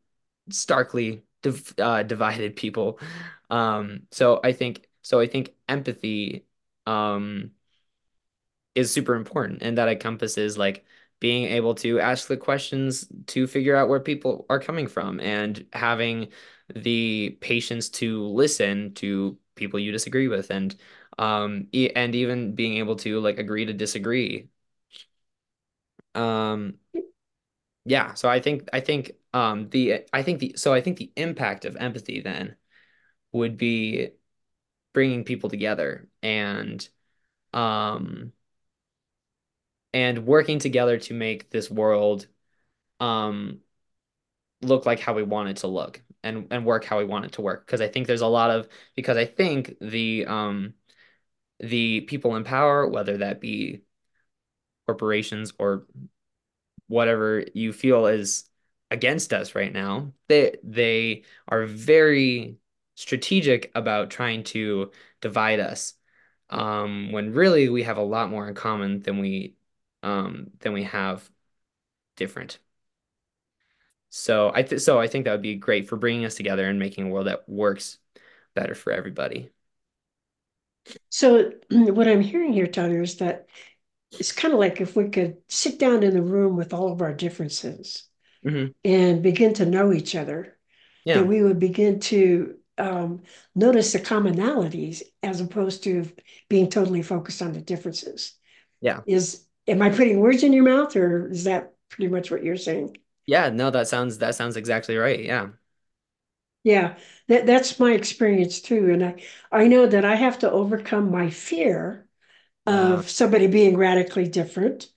starkly 0.51 1.23
div 1.43 1.75
uh, 1.79 2.03
divided 2.03 2.57
people. 2.57 3.01
Um, 3.51 4.03
so 4.11 4.41
I 4.45 4.53
think 4.53 4.89
so. 5.03 5.21
I 5.21 5.27
think 5.27 5.55
empathy. 5.69 6.47
Um, 6.87 7.53
is 8.75 8.93
super 8.93 9.15
important 9.15 9.63
and 9.63 9.77
that 9.79 9.89
encompasses 9.89 10.57
like 10.59 10.85
being 11.21 11.45
able 11.47 11.75
to 11.75 11.99
ask 12.01 12.29
the 12.29 12.37
questions 12.37 13.09
to 13.27 13.47
figure 13.47 13.75
out 13.77 13.89
where 13.89 13.99
people 14.01 14.47
are 14.49 14.61
coming 14.61 14.87
from 14.87 15.19
and 15.21 15.67
having 15.73 16.29
the 16.75 17.37
patience 17.41 17.89
to 17.89 18.23
listen 18.29 18.95
to 18.95 19.37
people 19.57 19.81
you 19.81 19.91
disagree 19.91 20.29
with 20.29 20.51
and 20.51 20.77
um 21.19 21.67
e 21.73 21.91
and 21.97 22.15
even 22.15 22.55
being 22.55 22.77
able 22.77 22.95
to 22.95 23.19
like 23.21 23.39
agree 23.39 23.65
to 23.65 23.73
disagree. 23.73 24.49
Um 26.15 26.79
yeah, 27.85 28.15
so 28.15 28.29
I 28.29 28.41
think 28.41 28.69
I 28.73 28.81
think 28.81 29.13
um 29.33 29.69
the 29.71 30.05
I 30.13 30.23
think 30.23 30.41
the 30.41 30.55
so 30.57 30.73
I 30.73 30.81
think 30.81 30.97
the 30.97 31.13
impact 31.17 31.65
of 31.65 31.77
empathy 31.77 32.21
then 32.21 32.57
would 33.33 33.57
be 33.57 34.11
bringing 34.95 35.25
people 35.25 35.51
together 35.51 36.09
and 36.23 36.87
um 37.53 38.33
and 39.93 40.27
working 40.27 40.59
together 40.59 40.99
to 40.99 41.15
make 41.15 41.51
this 41.51 41.71
world 41.71 42.27
um 43.01 43.61
look 44.63 44.87
like 44.87 45.01
how 45.01 45.15
we 45.15 45.23
want 45.23 45.49
it 45.49 45.59
to 45.59 45.67
look 45.69 46.03
and 46.23 46.47
and 46.51 46.65
work 46.65 46.85
how 46.85 46.99
we 46.99 47.05
want 47.05 47.25
it 47.25 47.33
to 47.33 47.43
work. 47.43 47.67
Because 47.67 47.81
I 47.81 47.89
think 47.89 48.07
there's 48.07 48.21
a 48.21 48.27
lot 48.27 48.51
of 48.51 48.69
because 48.97 49.17
I 49.17 49.25
think 49.25 49.77
the 49.81 50.27
um 50.27 50.75
the 51.61 52.03
people 52.03 52.37
in 52.37 52.45
power 52.45 52.87
whether 52.87 53.19
that 53.19 53.41
be 53.41 53.83
corporations 54.87 55.53
or 55.59 55.87
whatever 56.87 57.45
you 57.55 57.73
feel 57.73 58.07
is 58.07 58.48
against 58.91 59.33
us 59.33 59.55
right 59.55 59.73
now 59.73 60.13
they 60.29 60.57
they 60.63 61.25
are 61.49 61.67
very 61.67 62.57
strategic 62.95 63.71
about 63.75 64.11
trying 64.11 64.43
to 64.45 64.91
divide 65.21 65.61
us. 65.61 65.95
Um 66.51 67.13
when 67.13 67.33
really 67.33 67.69
we 67.69 67.83
have 67.85 67.99
a 67.99 68.03
lot 68.03 68.31
more 68.31 68.49
in 68.49 68.55
common 68.55 69.01
than 69.01 69.19
we 69.19 69.57
um 70.03 70.51
than 70.61 70.73
we 70.73 70.85
have 70.85 71.29
different. 72.17 72.59
So 74.11 74.51
I 74.55 74.63
th 74.63 74.81
so 74.83 74.99
I 74.99 75.07
think 75.09 75.25
that 75.25 75.33
would 75.33 75.43
be 75.43 75.55
great 75.57 75.89
for 75.89 75.97
bringing 75.97 76.25
us 76.25 76.35
together 76.35 76.67
and 76.69 76.79
making 76.79 77.07
a 77.07 77.09
world 77.11 77.27
that 77.27 77.49
works 77.49 77.99
better 78.55 78.75
for 78.75 78.93
everybody. 78.93 79.51
So 81.11 81.53
what 81.71 82.09
I'm 82.09 82.21
hearing 82.21 82.53
here, 82.53 82.67
Tyler, 82.67 83.03
is 83.03 83.17
that 83.17 83.47
it's 84.13 84.33
kind 84.33 84.55
of 84.55 84.61
like 84.61 84.81
if 84.81 84.97
we 84.97 85.11
could 85.11 85.39
sit 85.49 85.79
down 85.79 86.03
in 86.03 86.15
the 86.15 86.23
room 86.23 86.57
with 86.57 86.75
all 86.75 86.93
of 86.93 87.03
our 87.03 87.15
differences 87.15 88.09
hmm 88.49 88.75
and 88.85 89.23
begin 89.23 89.55
to 89.55 89.67
know 89.67 89.93
each 89.93 90.15
other, 90.15 90.57
that 91.13 91.27
we 91.27 91.43
would 91.43 91.59
begin 91.59 92.01
to 92.01 92.59
um, 92.79 93.23
notice 93.55 93.93
the 93.93 94.01
commonalities 94.01 95.03
as 95.23 95.41
opposed 95.41 95.85
to 95.85 96.07
being 96.49 96.71
totally 96.71 97.03
focused 97.03 97.43
on 97.43 97.53
the 97.53 97.61
differences. 97.61 98.35
Yeah. 98.81 99.03
Is 99.07 99.47
am 99.69 99.83
I 99.83 99.91
putting 99.91 100.21
words 100.21 100.43
in 100.45 100.53
your 100.53 100.65
mouth, 100.65 100.97
or 100.97 101.29
is 101.31 101.45
that 101.45 101.75
pretty 101.91 102.09
much 102.11 102.31
what 102.31 102.45
you're 102.45 102.57
saying? 102.57 102.99
Yeah, 103.27 103.51
no, 103.51 103.71
that 103.71 103.89
sounds 103.89 104.19
that 104.19 104.35
sounds 104.35 104.57
exactly 104.57 104.97
right. 104.97 105.23
Yeah. 105.23 105.49
Yeah, 106.65 106.99
that 107.29 107.47
that's 107.47 107.79
my 107.81 107.93
experience 107.93 108.61
too, 108.61 108.91
and 108.93 109.05
I 109.05 109.23
I 109.51 109.69
know 109.69 109.87
that 109.87 110.05
I 110.05 110.17
have 110.17 110.39
to 110.41 110.51
overcome 110.51 111.11
my 111.11 111.31
fear 111.31 112.07
Uh, 112.67 113.03
of 113.03 113.11
somebody 113.11 113.47
being 113.49 113.77
radically 113.77 114.29
different. 114.29 114.89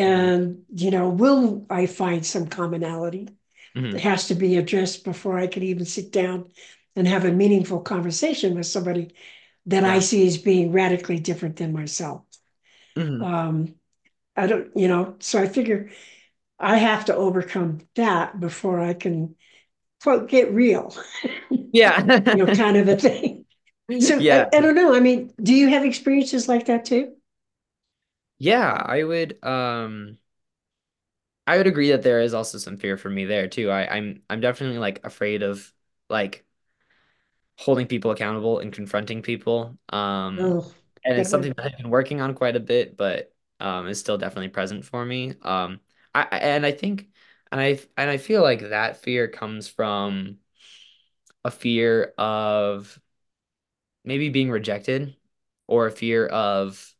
And 0.00 0.64
you 0.74 0.90
know, 0.92 1.10
will 1.10 1.66
I 1.70 1.86
find 1.86 2.24
some 2.26 2.48
commonality? 2.48 3.28
It 3.92 4.00
Mhm. 4.00 4.02
has 4.02 4.28
to 4.28 4.36
be 4.36 4.56
addressed 4.58 5.04
before 5.04 5.38
I 5.38 5.48
can 5.48 5.62
even 5.64 5.86
sit 5.86 6.12
down 6.12 6.52
and 6.96 7.08
have 7.08 7.24
a 7.26 7.32
meaningful 7.32 7.80
conversation 7.82 8.56
with 8.56 8.66
somebody 8.66 9.12
that 9.66 9.84
I 9.84 10.00
see 10.00 10.26
as 10.26 10.38
being 10.38 10.72
radically 10.72 11.20
different 11.20 11.56
than 11.56 11.72
myself. 11.72 12.24
Mhm. 12.96 13.34
Um, 13.34 13.74
I 14.36 14.46
don't, 14.46 14.76
you 14.76 14.88
know, 14.88 15.16
so 15.20 15.40
I 15.42 15.48
figure 15.48 15.90
I 16.60 16.78
have 16.78 17.06
to 17.06 17.16
overcome 17.16 17.80
that 17.96 18.40
before 18.40 18.80
I 18.80 18.94
can 18.94 19.36
quote 20.02 20.28
get 20.30 20.52
real, 20.52 20.94
Yeah. 21.72 22.20
you 22.30 22.36
know, 22.44 22.48
kind 22.50 22.76
of 22.76 22.88
a 22.88 22.96
thing. 22.96 23.44
So 23.98 24.20
Yeah. 24.20 24.26
I, 24.30 24.46
I 24.56 24.60
don't 24.60 24.76
know. 24.76 24.94
I 24.94 25.00
mean, 25.00 25.34
do 25.42 25.52
you 25.52 25.68
have 25.70 25.84
experiences 25.84 26.48
like 26.48 26.66
that 26.66 26.84
too? 26.84 27.12
Yeah, 28.40 28.72
I 28.72 29.04
would 29.04 29.44
um 29.44 30.18
I 31.46 31.56
would 31.56 31.66
agree 31.66 31.90
that 31.90 32.02
there 32.02 32.20
is 32.20 32.34
also 32.34 32.58
some 32.58 32.76
fear 32.78 32.96
for 32.96 33.10
me 33.10 33.24
there 33.24 33.48
too. 33.48 33.70
I 33.70 33.86
I'm 33.96 34.22
I'm 34.30 34.40
definitely 34.40 34.78
like 34.78 35.04
afraid 35.04 35.42
of 35.42 35.72
like 36.08 36.44
holding 37.58 37.86
people 37.86 38.10
accountable 38.10 38.58
and 38.60 38.72
confronting 38.72 39.22
people. 39.22 39.78
Um, 39.90 40.50
Oh, 40.50 40.74
and 41.04 41.16
it's 41.18 41.30
something 41.30 41.52
that 41.56 41.66
I've 41.66 41.76
been 41.78 41.90
working 41.90 42.20
on 42.20 42.34
quite 42.34 42.56
a 42.56 42.60
bit, 42.60 42.96
but 42.96 43.34
um, 43.60 43.88
is 43.88 44.00
still 44.00 44.18
definitely 44.18 44.48
present 44.48 44.84
for 44.84 45.04
me. 45.04 45.34
Um, 45.42 45.80
I 46.14 46.22
I- 46.32 46.38
and 46.38 46.66
I 46.66 46.72
think 46.72 47.08
and 47.52 47.60
I 47.60 47.80
and 47.96 48.10
I 48.10 48.16
feel 48.18 48.42
like 48.42 48.60
that 48.70 48.98
fear 49.02 49.28
comes 49.28 49.68
from 49.68 50.38
a 51.44 51.50
fear 51.50 52.14
of 52.18 53.00
maybe 54.04 54.28
being 54.28 54.50
rejected 54.50 55.16
or 55.66 55.86
a 55.86 55.90
fear 55.92 56.26
of 56.26 56.94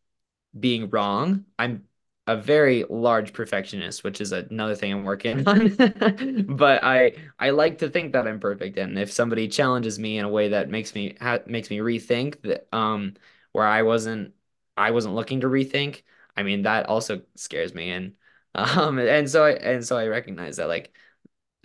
being 0.58 0.90
wrong. 0.90 1.44
I'm 1.58 1.84
a 2.26 2.36
very 2.36 2.84
large 2.88 3.32
perfectionist, 3.32 4.04
which 4.04 4.20
is 4.20 4.32
another 4.32 4.74
thing 4.74 4.92
I'm 4.92 5.04
working 5.04 5.42
on. 5.46 5.76
But 6.48 6.84
I 6.84 7.14
I 7.38 7.50
like 7.50 7.78
to 7.78 7.88
think 7.90 8.12
that 8.12 8.26
I'm 8.28 8.40
perfect, 8.40 8.78
and 8.78 8.98
if 8.98 9.10
somebody 9.12 9.48
challenges 9.48 9.98
me 9.98 10.18
in 10.18 10.24
a 10.24 10.28
way 10.28 10.48
that 10.50 10.68
makes 10.70 10.94
me 10.94 11.16
ha 11.20 11.38
makes 11.46 11.70
me 11.70 11.78
rethink 11.78 12.42
that 12.42 12.68
um 12.74 13.14
where 13.52 13.66
I 13.66 13.82
wasn't 13.82 14.34
I 14.76 14.90
wasn't 14.92 15.14
looking 15.14 15.40
to 15.40 15.46
rethink, 15.48 16.02
I 16.36 16.42
mean 16.42 16.62
that 16.62 16.86
also 16.86 17.22
scares 17.36 17.74
me, 17.74 17.90
and 17.90 18.14
um 18.54 18.98
and 18.98 19.30
so 19.30 19.44
I 19.44 19.50
and 19.52 19.84
so 19.86 19.96
I 19.96 20.06
recognize 20.08 20.56
that 20.56 20.68
like 20.68 20.92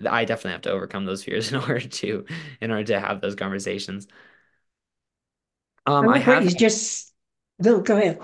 I 0.06 0.25
definitely 0.25 0.51
have 0.54 0.62
to 0.63 0.72
overcome 0.72 1.06
those 1.06 1.24
fears 1.24 1.51
in 1.51 1.58
order 1.60 1.80
to 1.82 2.25
in 2.62 2.72
order 2.72 2.84
to 2.86 3.00
have 3.00 3.22
those 3.22 3.36
conversations. 3.36 4.08
Um, 5.86 6.08
I 6.10 6.20
like 6.20 6.25
what 6.25 6.44
have 6.44 6.56
just, 6.56 7.13
no, 7.60 7.82
go 7.82 7.98
ahead. 7.98 8.20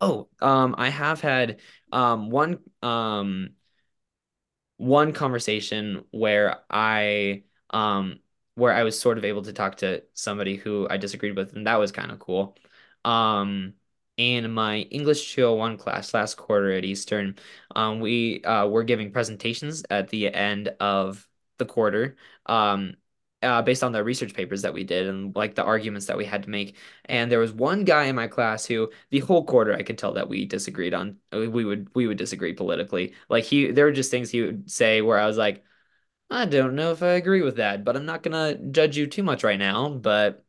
Oh, 0.00 0.28
um, 0.40 0.74
I 0.78 0.90
have 0.90 1.20
had 1.20 1.60
um 1.92 2.30
one 2.30 2.58
um 2.82 3.50
one 4.76 5.12
conversation 5.12 6.04
where 6.10 6.60
I 6.70 7.44
um 7.70 8.20
where 8.56 8.72
I 8.72 8.84
was 8.84 8.98
sort 9.00 9.18
of 9.18 9.24
able 9.24 9.42
to 9.42 9.52
talk 9.52 9.76
to 9.78 10.04
somebody 10.14 10.56
who 10.56 10.86
I 10.88 10.96
disagreed 10.96 11.36
with, 11.36 11.54
and 11.54 11.66
that 11.66 11.76
was 11.78 11.90
kind 11.92 12.12
of 12.12 12.18
cool. 12.20 12.56
Um, 13.04 13.74
in 14.16 14.52
my 14.52 14.78
English 14.78 15.34
201 15.34 15.76
class 15.76 16.14
last 16.14 16.36
quarter 16.36 16.70
at 16.72 16.84
Eastern, 16.84 17.36
um, 17.74 17.98
we 18.00 18.42
uh, 18.44 18.66
were 18.68 18.84
giving 18.84 19.10
presentations 19.12 19.82
at 19.90 20.08
the 20.08 20.32
end 20.32 20.68
of 20.80 21.26
the 21.58 21.64
quarter, 21.66 22.16
um, 22.46 22.94
uh, 23.44 23.62
based 23.62 23.84
on 23.84 23.92
the 23.92 24.02
research 24.04 24.34
papers 24.34 24.62
that 24.62 24.74
we 24.74 24.84
did 24.84 25.06
and 25.08 25.34
like 25.36 25.54
the 25.54 25.64
arguments 25.64 26.06
that 26.06 26.16
we 26.16 26.24
had 26.24 26.42
to 26.44 26.50
make. 26.50 26.76
And 27.06 27.30
there 27.30 27.38
was 27.38 27.52
one 27.52 27.84
guy 27.84 28.04
in 28.04 28.16
my 28.16 28.26
class 28.28 28.66
who, 28.66 28.90
the 29.10 29.20
whole 29.20 29.44
quarter, 29.44 29.74
I 29.74 29.82
could 29.82 29.98
tell 29.98 30.14
that 30.14 30.28
we 30.28 30.46
disagreed 30.46 30.94
on. 30.94 31.18
We 31.32 31.64
would 31.64 31.90
we 31.94 32.06
would 32.06 32.18
disagree 32.18 32.54
politically. 32.54 33.14
Like 33.28 33.44
he, 33.44 33.70
there 33.70 33.84
were 33.86 33.92
just 33.92 34.10
things 34.10 34.30
he 34.30 34.42
would 34.42 34.70
say 34.70 35.02
where 35.02 35.18
I 35.18 35.26
was 35.26 35.36
like, 35.38 35.64
I 36.30 36.46
don't 36.46 36.76
know 36.76 36.92
if 36.92 37.02
I 37.02 37.12
agree 37.14 37.42
with 37.42 37.56
that, 37.56 37.84
but 37.84 37.96
I'm 37.96 38.06
not 38.06 38.22
gonna 38.22 38.56
judge 38.56 38.96
you 38.96 39.06
too 39.06 39.22
much 39.24 39.44
right 39.44 39.58
now. 39.58 39.90
But 39.90 40.44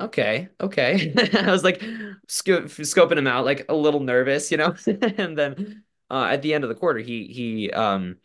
Okay, 0.00 0.48
okay. 0.60 1.14
I 1.34 1.50
was 1.50 1.62
like 1.64 1.80
sco 2.28 2.62
scoping 2.64 3.18
him 3.18 3.26
out, 3.26 3.44
like 3.44 3.66
a 3.68 3.74
little 3.74 4.00
nervous, 4.00 4.50
you 4.50 4.56
know. 4.56 4.74
And 4.86 5.38
then 5.38 5.84
uh, 6.10 6.24
at 6.30 6.42
the 6.42 6.54
end 6.54 6.64
of 6.64 6.68
the 6.68 6.74
quarter, 6.74 6.98
he 7.00 7.26
he 7.28 7.70
um 7.70 8.18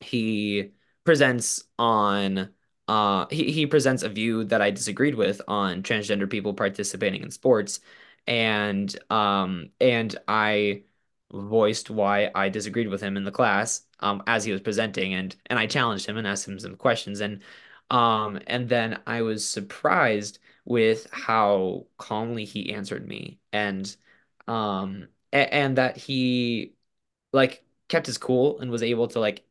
he 0.00 0.72
presents 1.04 1.64
on 1.78 2.54
uh 2.88 3.26
he, 3.30 3.50
he 3.52 3.66
presents 3.66 4.02
a 4.02 4.08
view 4.08 4.44
that 4.44 4.60
I 4.62 4.70
disagreed 4.70 5.14
with 5.14 5.40
on 5.48 5.82
transgender 5.82 6.28
people 6.30 6.54
participating 6.54 7.22
in 7.22 7.30
sports. 7.30 7.80
And 8.26 8.94
um 9.10 9.70
and 9.80 10.16
I 10.28 10.84
voiced 11.32 11.90
why 11.90 12.30
I 12.34 12.48
disagreed 12.48 12.88
with 12.88 13.00
him 13.00 13.16
in 13.16 13.24
the 13.24 13.32
class 13.32 13.82
um 14.00 14.22
as 14.26 14.44
he 14.44 14.52
was 14.52 14.60
presenting. 14.60 15.14
And 15.14 15.34
and 15.46 15.58
I 15.58 15.66
challenged 15.66 16.06
him 16.06 16.16
and 16.16 16.26
asked 16.26 16.46
him 16.48 16.58
some 16.58 16.76
questions. 16.76 17.20
And 17.20 17.42
um 17.90 18.38
and 18.46 18.68
then 18.68 19.00
I 19.06 19.22
was 19.22 19.48
surprised 19.48 20.38
with 20.64 21.06
how 21.12 21.86
calmly 21.98 22.44
he 22.44 22.72
answered 22.72 23.06
me. 23.06 23.40
And 23.52 23.94
um 24.48 25.08
and, 25.32 25.52
and 25.52 25.78
that 25.78 25.96
he 25.96 26.74
like 27.32 27.64
kept 27.88 28.06
his 28.06 28.18
cool 28.18 28.60
and 28.60 28.70
was 28.70 28.82
able 28.82 29.08
to 29.08 29.20
like 29.20 29.44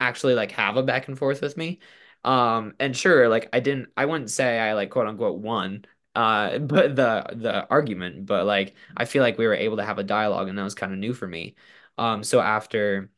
actually 0.00 0.34
like 0.34 0.52
have 0.52 0.76
a 0.76 0.82
back 0.82 1.08
and 1.08 1.18
forth 1.18 1.40
with 1.42 1.56
me. 1.56 1.78
Um, 2.24 2.74
and 2.78 2.96
sure, 2.96 3.28
like 3.28 3.48
I 3.52 3.60
didn't, 3.60 3.90
I 3.96 4.06
wouldn't 4.06 4.30
say 4.30 4.58
I 4.58 4.74
like 4.74 4.90
quote 4.90 5.06
unquote 5.06 5.38
won, 5.40 5.84
uh, 6.14 6.58
but 6.60 6.96
the 6.96 7.26
the 7.34 7.66
argument, 7.70 8.26
but 8.26 8.46
like 8.46 8.74
I 8.96 9.04
feel 9.06 9.22
like 9.22 9.38
we 9.38 9.46
were 9.46 9.54
able 9.54 9.76
to 9.78 9.84
have 9.84 9.98
a 9.98 10.04
dialogue, 10.04 10.48
and 10.48 10.58
that 10.58 10.62
was 10.64 10.74
kind 10.74 10.92
of 10.92 10.98
new 10.98 11.14
for 11.14 11.26
me. 11.26 11.54
Um, 11.98 12.22
so 12.24 12.40
after 12.40 13.10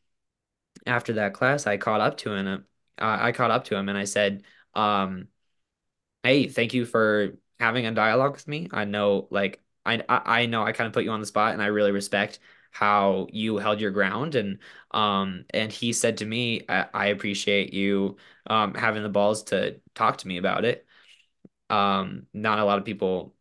after 0.87 1.13
that 1.13 1.33
class, 1.33 1.67
I 1.67 1.77
caught 1.77 2.01
up 2.01 2.17
to 2.19 2.33
him. 2.33 2.65
Uh, 2.99 3.17
I 3.21 3.31
caught 3.33 3.51
up 3.51 3.65
to 3.65 3.75
him, 3.77 3.89
and 3.89 3.97
I 3.97 4.05
said, 4.05 4.43
um, 4.75 5.27
Hey, 6.23 6.47
thank 6.47 6.73
you 6.73 6.85
for 6.85 7.37
having 7.59 7.85
a 7.85 7.91
dialogue 7.91 8.33
with 8.33 8.47
me. 8.47 8.67
I 8.71 8.85
know, 8.85 9.27
like, 9.31 9.61
I 9.85 10.03
I 10.07 10.41
I 10.43 10.45
know 10.45 10.63
I 10.63 10.71
kind 10.71 10.87
of 10.87 10.93
put 10.93 11.03
you 11.03 11.11
on 11.11 11.19
the 11.19 11.25
spot, 11.25 11.53
and 11.53 11.61
I 11.61 11.67
really 11.67 11.91
respect 11.91 12.39
how 12.73 13.27
you 13.31 13.57
held 13.57 13.79
your 13.81 13.91
ground. 13.91 14.35
And 14.35 14.59
um, 14.91 15.45
and 15.51 15.71
he 15.71 15.93
said 15.93 16.17
to 16.17 16.25
me, 16.25 16.63
I, 16.69 16.87
I 16.93 17.05
appreciate 17.07 17.73
you 17.73 18.17
um 18.47 18.73
having 18.75 19.03
the 19.03 19.09
balls 19.09 19.43
to 19.45 19.79
talk 19.95 20.17
to 20.19 20.27
me 20.27 20.37
about 20.37 20.65
it. 20.65 20.85
Um, 21.69 22.27
not 22.33 22.59
a 22.59 22.65
lot 22.65 22.79
of 22.79 22.85
people 22.85 23.35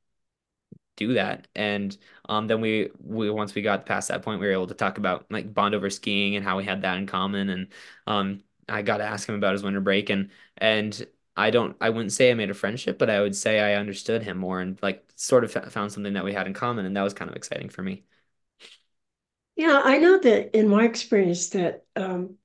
do 0.96 1.14
that. 1.14 1.48
And 1.54 1.96
um, 2.28 2.46
then 2.46 2.60
we 2.60 2.90
we 3.00 3.30
once 3.30 3.54
we 3.54 3.62
got 3.62 3.86
past 3.86 4.08
that 4.08 4.22
point, 4.22 4.40
we 4.40 4.46
were 4.46 4.52
able 4.52 4.66
to 4.68 4.74
talk 4.74 4.98
about 4.98 5.26
like 5.30 5.52
bond 5.52 5.74
over 5.74 5.90
skiing 5.90 6.36
and 6.36 6.44
how 6.44 6.56
we 6.58 6.64
had 6.64 6.82
that 6.82 6.98
in 6.98 7.06
common. 7.06 7.48
And 7.48 7.72
um, 8.06 8.42
I 8.68 8.82
got 8.82 8.98
to 8.98 9.04
ask 9.04 9.28
him 9.28 9.34
about 9.34 9.52
his 9.52 9.62
winter 9.62 9.80
break 9.80 10.10
and 10.10 10.30
and 10.58 11.06
I 11.36 11.50
don't 11.50 11.76
I 11.80 11.90
wouldn't 11.90 12.12
say 12.12 12.30
I 12.30 12.34
made 12.34 12.50
a 12.50 12.54
friendship, 12.54 12.98
but 12.98 13.10
I 13.10 13.20
would 13.20 13.34
say 13.36 13.60
I 13.60 13.74
understood 13.80 14.22
him 14.22 14.36
more 14.38 14.60
and 14.60 14.78
like 14.82 15.04
sort 15.16 15.44
of 15.44 15.52
found 15.72 15.92
something 15.92 16.12
that 16.14 16.24
we 16.24 16.34
had 16.34 16.46
in 16.46 16.52
common, 16.54 16.84
and 16.86 16.96
that 16.96 17.02
was 17.02 17.14
kind 17.14 17.30
of 17.30 17.36
exciting 17.36 17.68
for 17.70 17.82
me. 17.82 18.04
Yeah, 19.56 19.80
I 19.84 19.98
know 19.98 20.18
that 20.18 20.56
in 20.56 20.68
my 20.68 20.84
experience 20.84 21.50
that 21.50 21.84
um, 21.96 22.36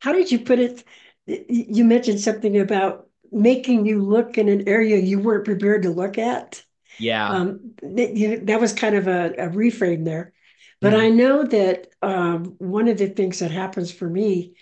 how 0.00 0.12
did 0.12 0.30
you 0.32 0.40
put 0.40 0.58
it? 0.58 0.84
You 1.26 1.84
mentioned 1.84 2.20
something 2.20 2.58
about 2.58 3.08
making 3.32 3.86
you 3.86 4.02
look 4.02 4.38
in 4.38 4.48
an 4.48 4.68
area 4.68 4.98
you 4.98 5.18
weren't 5.18 5.44
prepared 5.44 5.82
to 5.82 5.90
look 5.90 6.18
at. 6.18 6.62
Yeah. 6.98 7.38
Um, 7.38 7.74
that, 7.82 8.16
you, 8.16 8.40
that 8.46 8.60
was 8.60 8.72
kind 8.74 8.96
of 8.96 9.08
a, 9.08 9.28
a 9.38 9.48
reframe 9.50 10.04
there. 10.04 10.34
But 10.82 10.94
I 10.94 11.08
Mm, 11.08 11.10
know 11.10 11.44
that 11.44 11.88
um, 12.02 12.56
one 12.58 12.88
of 12.88 12.98
the 12.98 13.08
things 13.08 13.40
that 13.40 13.50
happens 13.52 13.92
for 13.92 14.08
me 14.08 14.54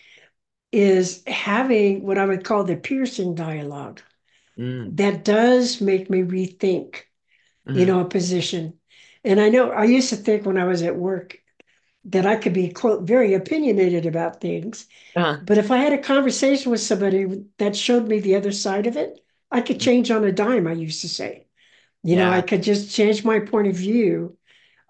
is 0.72 1.22
having 1.26 2.05
what 2.05 2.18
I 2.18 2.26
would 2.26 2.44
call 2.44 2.64
the 2.64 2.76
piercing 2.76 3.35
dialogue. 3.35 4.02
mm, 4.57 4.96
That 4.96 5.24
does 5.24 5.81
make 5.81 6.11
me 6.11 6.22
rethink, 6.22 7.02
you 7.72 7.87
mm, 7.87 7.87
know, 7.87 8.00
a 8.00 8.05
position. 8.09 8.78
And 9.24 9.40
I 9.40 9.50
know 9.50 9.70
I 9.70 9.85
used 9.85 10.11
to 10.11 10.16
think 10.16 10.46
when 10.46 10.59
I 10.59 10.64
was 10.64 10.83
at 10.83 10.96
work 10.96 11.38
that 12.06 12.26
I 12.26 12.36
could 12.36 12.52
be, 12.52 12.70
quote, 12.70 13.02
very 13.04 13.34
opinionated 13.34 14.06
about 14.06 14.40
things. 14.40 14.86
uh, 15.16 15.38
But 15.46 15.58
if 15.58 15.70
I 15.70 15.78
had 15.78 15.92
a 15.92 15.98
conversation 16.02 16.70
with 16.72 16.80
somebody 16.80 17.26
that 17.58 17.76
showed 17.76 18.08
me 18.08 18.20
the 18.20 18.36
other 18.36 18.52
side 18.52 18.86
of 18.86 18.96
it, 18.96 19.20
I 19.50 19.60
could 19.62 19.80
mm, 19.80 19.80
change 19.80 20.10
on 20.10 20.24
a 20.24 20.32
dime, 20.32 20.66
I 20.66 20.72
used 20.72 21.02
to 21.02 21.08
say. 21.08 21.46
You 22.02 22.16
know, 22.16 22.30
I 22.30 22.42
could 22.42 22.62
just 22.62 22.94
change 22.94 23.24
my 23.24 23.40
point 23.40 23.68
of 23.68 23.76
view. 23.76 24.36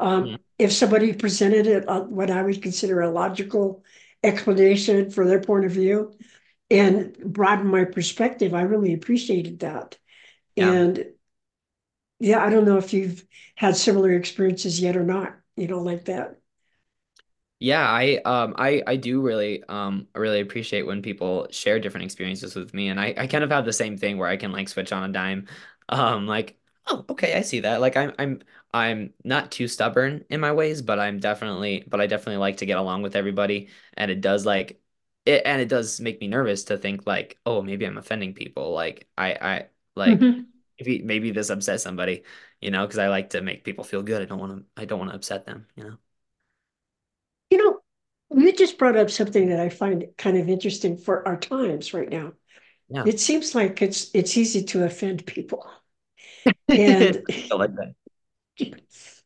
Um, 0.00 0.32
Mm, 0.32 0.36
if 0.58 0.72
somebody 0.72 1.12
presented 1.14 1.66
it, 1.66 1.88
uh, 1.88 2.02
what 2.02 2.30
I 2.30 2.42
would 2.42 2.62
consider 2.62 3.00
a 3.00 3.10
logical 3.10 3.84
explanation 4.22 5.10
for 5.10 5.26
their 5.26 5.40
point 5.40 5.64
of 5.66 5.72
view 5.72 6.14
and 6.70 7.16
broaden 7.18 7.66
my 7.68 7.84
perspective, 7.84 8.54
I 8.54 8.62
really 8.62 8.94
appreciated 8.94 9.60
that. 9.60 9.98
yeah. 10.56 10.78
And 10.78 11.06
yeah, 12.18 12.44
I 12.44 12.50
don't 12.50 12.64
know 12.64 12.78
if 12.78 12.92
you've 12.92 13.24
had 13.56 13.76
similar 13.76 14.12
experiences 14.12 14.80
yet 14.80 14.96
or 14.96 15.04
not, 15.04 15.36
you 15.56 15.68
know, 15.68 15.80
like 15.80 16.06
that. 16.06 16.40
Yeah, 17.64 17.88
I 17.88 18.16
um 18.24 18.54
I 18.58 18.82
I 18.86 18.96
do 18.96 19.22
really 19.22 19.62
um 19.64 20.06
really 20.14 20.40
appreciate 20.40 20.82
when 20.86 21.00
people 21.02 21.46
share 21.50 21.78
different 21.80 22.04
experiences 22.04 22.54
with 22.54 22.74
me 22.74 22.88
and 22.88 23.00
I 23.00 23.14
I 23.16 23.26
kind 23.26 23.42
of 23.44 23.50
have 23.50 23.64
the 23.64 23.72
same 23.72 23.96
thing 23.96 24.18
where 24.18 24.28
I 24.28 24.36
can 24.36 24.52
like 24.52 24.68
switch 24.68 24.92
on 24.92 25.08
a 25.08 25.12
dime. 25.12 25.48
Um 25.86 26.26
like 26.26 26.58
oh 26.86 27.04
okay, 27.10 27.34
I 27.36 27.42
see 27.42 27.60
that. 27.60 27.80
Like 27.82 27.94
I'm 27.96 28.12
I'm 28.18 28.40
I'm 28.72 29.12
not 29.22 29.52
too 29.52 29.68
stubborn 29.68 30.24
in 30.30 30.40
my 30.40 30.50
ways, 30.52 30.80
but 30.82 30.98
I'm 30.98 31.18
definitely 31.20 31.84
but 31.86 32.00
I 32.00 32.06
definitely 32.06 32.38
like 32.38 32.56
to 32.58 32.66
get 32.66 32.78
along 32.78 33.02
with 33.02 33.14
everybody 33.16 33.68
and 33.94 34.10
it 34.10 34.20
does 34.22 34.46
like 34.46 34.80
it 35.26 35.42
and 35.44 35.60
it 35.60 35.68
does 35.68 36.00
make 36.00 36.20
me 36.22 36.26
nervous 36.28 36.64
to 36.64 36.78
think 36.78 37.06
like, 37.06 37.38
oh, 37.46 37.60
maybe 37.62 37.84
I'm 37.86 37.98
offending 37.98 38.32
people. 38.34 38.72
Like 38.72 39.08
I 39.18 39.32
I 39.34 39.68
like 39.94 40.22
Mhm. 40.22 40.46
maybe 40.78 41.02
maybe 41.02 41.30
this 41.32 41.50
upsets 41.50 41.82
somebody, 41.82 42.24
you 42.62 42.70
know, 42.70 42.86
because 42.86 42.98
I 42.98 43.08
like 43.08 43.30
to 43.30 43.42
make 43.42 43.64
people 43.64 43.84
feel 43.84 44.02
good. 44.02 44.22
I 44.22 44.24
don't 44.26 44.38
want 44.38 44.58
to 44.76 44.82
I 44.82 44.84
don't 44.86 44.98
want 44.98 45.10
to 45.10 45.16
upset 45.16 45.44
them, 45.46 45.66
you 45.76 45.84
know. 45.84 45.98
You 48.36 48.52
just 48.52 48.78
brought 48.78 48.96
up 48.96 49.10
something 49.10 49.48
that 49.48 49.60
I 49.60 49.68
find 49.68 50.06
kind 50.18 50.36
of 50.36 50.48
interesting 50.48 50.96
for 50.96 51.26
our 51.26 51.36
times 51.38 51.94
right 51.94 52.08
now. 52.08 52.32
Yeah. 52.88 53.04
It 53.06 53.20
seems 53.20 53.54
like 53.54 53.80
it's 53.82 54.10
it's 54.14 54.36
easy 54.36 54.64
to 54.64 54.84
offend 54.84 55.26
people. 55.26 55.66
And 56.68 57.22
like 57.52 57.70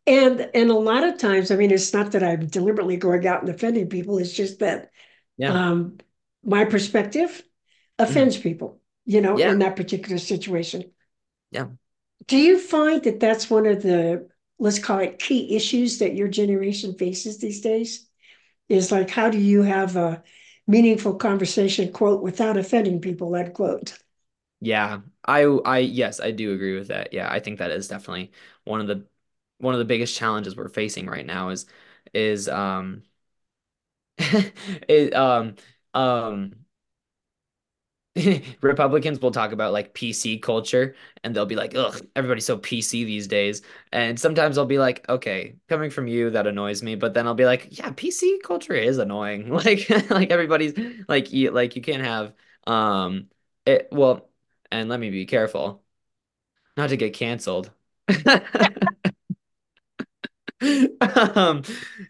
and 0.07 0.51
and 0.55 0.71
a 0.71 0.75
lot 0.75 1.05
of 1.05 1.19
times, 1.19 1.51
I 1.51 1.57
mean, 1.57 1.71
it's 1.71 1.93
not 1.93 2.13
that 2.13 2.23
I'm 2.23 2.47
deliberately 2.47 2.97
going 2.97 3.27
out 3.27 3.43
and 3.43 3.51
offending 3.51 3.89
people, 3.89 4.19
it's 4.19 4.33
just 4.33 4.61
that 4.61 4.91
Yeah. 5.37 5.53
um 5.53 5.99
my 6.45 6.65
perspective 6.65 7.43
offends 7.99 8.37
people, 8.37 8.81
you 9.05 9.21
know, 9.21 9.39
Yeah. 9.39 9.53
in 9.53 9.59
that 9.59 9.77
particular 9.77 10.19
situation. 10.19 10.93
Yeah. 11.51 11.67
Do 12.27 12.37
you 12.37 12.59
find 12.59 13.03
that 13.05 13.21
that's 13.21 13.51
one 13.51 13.67
of 13.67 13.83
the, 13.83 14.29
let's 14.59 14.79
call 14.79 14.99
it 14.99 15.19
key 15.19 15.57
issues 15.57 15.99
that 15.99 16.15
your 16.15 16.29
generation 16.29 16.95
faces 16.95 17.39
these 17.39 17.61
days? 17.61 18.08
Is 18.69 18.93
like, 18.93 19.11
how 19.11 19.31
do 19.31 19.39
you 19.39 19.63
have 19.63 19.97
a 19.97 20.23
meaningful 20.67 21.15
conversation, 21.17 21.93
quote, 21.93 22.23
without 22.23 22.57
offending 22.57 23.01
people, 23.01 23.35
end 23.37 23.55
quote? 23.55 23.99
Yeah. 24.61 25.03
I 25.25 25.43
I 25.45 25.79
yes, 25.79 26.21
I 26.21 26.31
do 26.33 26.53
agree 26.53 26.75
with 26.79 26.89
that. 26.89 27.13
Yeah, 27.13 27.31
I 27.31 27.41
think 27.41 27.59
that 27.59 27.71
is 27.71 27.89
definitely 27.89 28.33
one 28.65 28.81
of 28.81 28.87
the 28.87 29.07
one 29.59 29.75
of 29.75 29.79
the 29.79 29.85
biggest 29.85 30.17
challenges 30.17 30.57
we're 30.57 30.69
facing 30.69 31.07
right 31.07 31.27
now 31.27 31.51
is 31.51 31.67
is 32.15 32.49
um 32.49 33.03
it 34.19 35.15
um 35.15 35.55
um 35.95 36.55
Republicans 38.63 39.21
will 39.21 39.31
talk 39.31 39.53
about 39.53 39.73
like 39.73 39.95
PC 39.95 40.39
culture 40.39 40.95
and 41.23 41.35
they'll 41.35 41.47
be 41.47 41.57
like, 41.57 41.75
ugh, 41.77 42.01
everybody's 42.17 42.47
so 42.47 42.59
PC 42.59 43.05
these 43.05 43.27
days. 43.27 43.63
And 43.93 44.19
sometimes 44.19 44.59
I'll 44.59 44.67
be 44.67 44.79
like, 44.79 45.09
okay, 45.09 45.57
coming 45.69 45.91
from 45.91 46.07
you, 46.09 46.31
that 46.31 46.47
annoys 46.47 46.83
me. 46.83 46.95
But 46.97 47.15
then 47.15 47.27
I'll 47.27 47.35
be 47.35 47.45
like, 47.47 47.69
yeah, 47.79 47.91
PC 47.97 48.39
culture 48.43 48.75
is 48.75 48.99
annoying. 48.99 49.49
Like 49.59 49.89
like 50.11 50.31
everybody's 50.31 50.75
like 51.09 51.33
you 51.33 51.51
like 51.51 51.77
you 51.77 51.83
can't 51.83 52.03
have 52.05 52.33
um 52.67 53.29
it 53.67 53.89
well, 53.93 54.29
and 54.71 54.89
let 54.89 55.01
me 55.01 55.11
be 55.11 55.27
careful 55.27 55.83
not 56.77 56.91
to 56.91 56.97
get 56.99 57.15
canceled. 57.15 57.73
Um, 61.01 61.63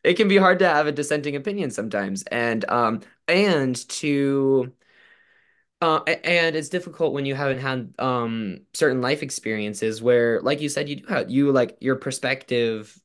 it 0.03 0.14
can 0.14 0.29
be 0.29 0.37
hard 0.37 0.59
to 0.61 0.68
have 0.68 0.87
a 0.87 0.92
dissenting 0.92 1.37
opinion 1.37 1.71
sometimes, 1.71 2.23
and 2.25 2.68
um, 2.71 3.01
and 3.27 3.77
to 3.90 4.73
Uh, 5.80 6.00
and 6.24 6.56
it's 6.56 6.68
difficult 6.68 7.12
when 7.12 7.24
you 7.24 7.36
haven't 7.36 7.60
had 7.60 7.94
um 8.00 8.58
certain 8.74 9.00
life 9.00 9.22
experiences 9.22 10.02
where, 10.02 10.40
like 10.42 10.60
you 10.60 10.68
said, 10.68 10.88
you 10.88 10.96
do 10.96 11.06
have 11.06 11.30
you 11.30 11.52
like 11.52 11.76
your 11.80 11.96
perspective. 11.96 12.98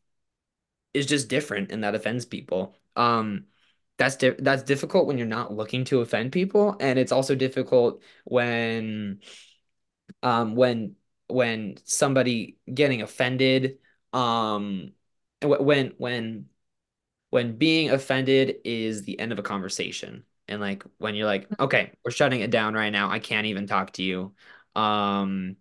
is 0.94 1.06
just 1.06 1.28
different 1.28 1.72
and 1.72 1.84
that 1.84 1.96
offends 1.96 2.26
people. 2.26 2.76
Um, 2.96 3.46
that's 3.98 4.16
di 4.16 4.32
that's 4.40 4.64
difficult 4.64 5.08
when 5.08 5.18
you're 5.18 5.28
not 5.28 5.54
looking 5.54 5.86
to 5.86 6.02
offend 6.02 6.32
people, 6.32 6.76
and 6.80 6.98
it's 7.00 7.12
also 7.12 7.36
difficult 7.36 8.02
when 8.26 9.20
um 10.22 10.56
when 10.56 10.96
when 11.28 11.76
somebody 11.84 12.58
getting 12.72 13.02
offended 13.02 13.78
um 14.14 14.92
when 15.42 15.94
when 15.98 16.46
when 17.32 17.58
being 17.58 17.92
offended 17.92 18.58
is 18.66 19.04
the 19.04 19.20
end 19.20 19.32
of 19.32 19.40
a 19.40 19.44
conversation 19.44 20.24
and 20.48 20.62
like 20.62 20.84
when 20.98 21.16
you're 21.16 21.26
like 21.28 21.48
okay 21.60 21.92
we're 22.04 22.12
shutting 22.12 22.42
it 22.42 22.52
down 22.52 22.74
right 22.74 22.90
now 22.92 23.10
I 23.10 23.20
can't 23.20 23.48
even 23.48 23.68
talk 23.68 23.94
to 23.94 24.04
you 24.04 24.34
um 24.76 25.58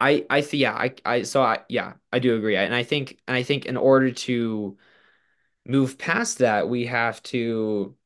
I 0.00 0.26
I 0.30 0.40
see 0.42 0.58
yeah 0.58 0.74
I 0.74 0.94
I 1.04 1.22
so 1.22 1.42
I 1.42 1.60
yeah 1.68 1.94
I 2.12 2.18
do 2.20 2.36
agree 2.36 2.56
and 2.56 2.74
I 2.74 2.84
think 2.84 3.20
and 3.28 3.36
I 3.36 3.42
think 3.42 3.66
in 3.66 3.76
order 3.76 4.10
to 4.12 4.78
move 5.66 5.98
past 5.98 6.38
that 6.38 6.68
we 6.68 6.86
have 6.86 7.22
to 7.24 7.96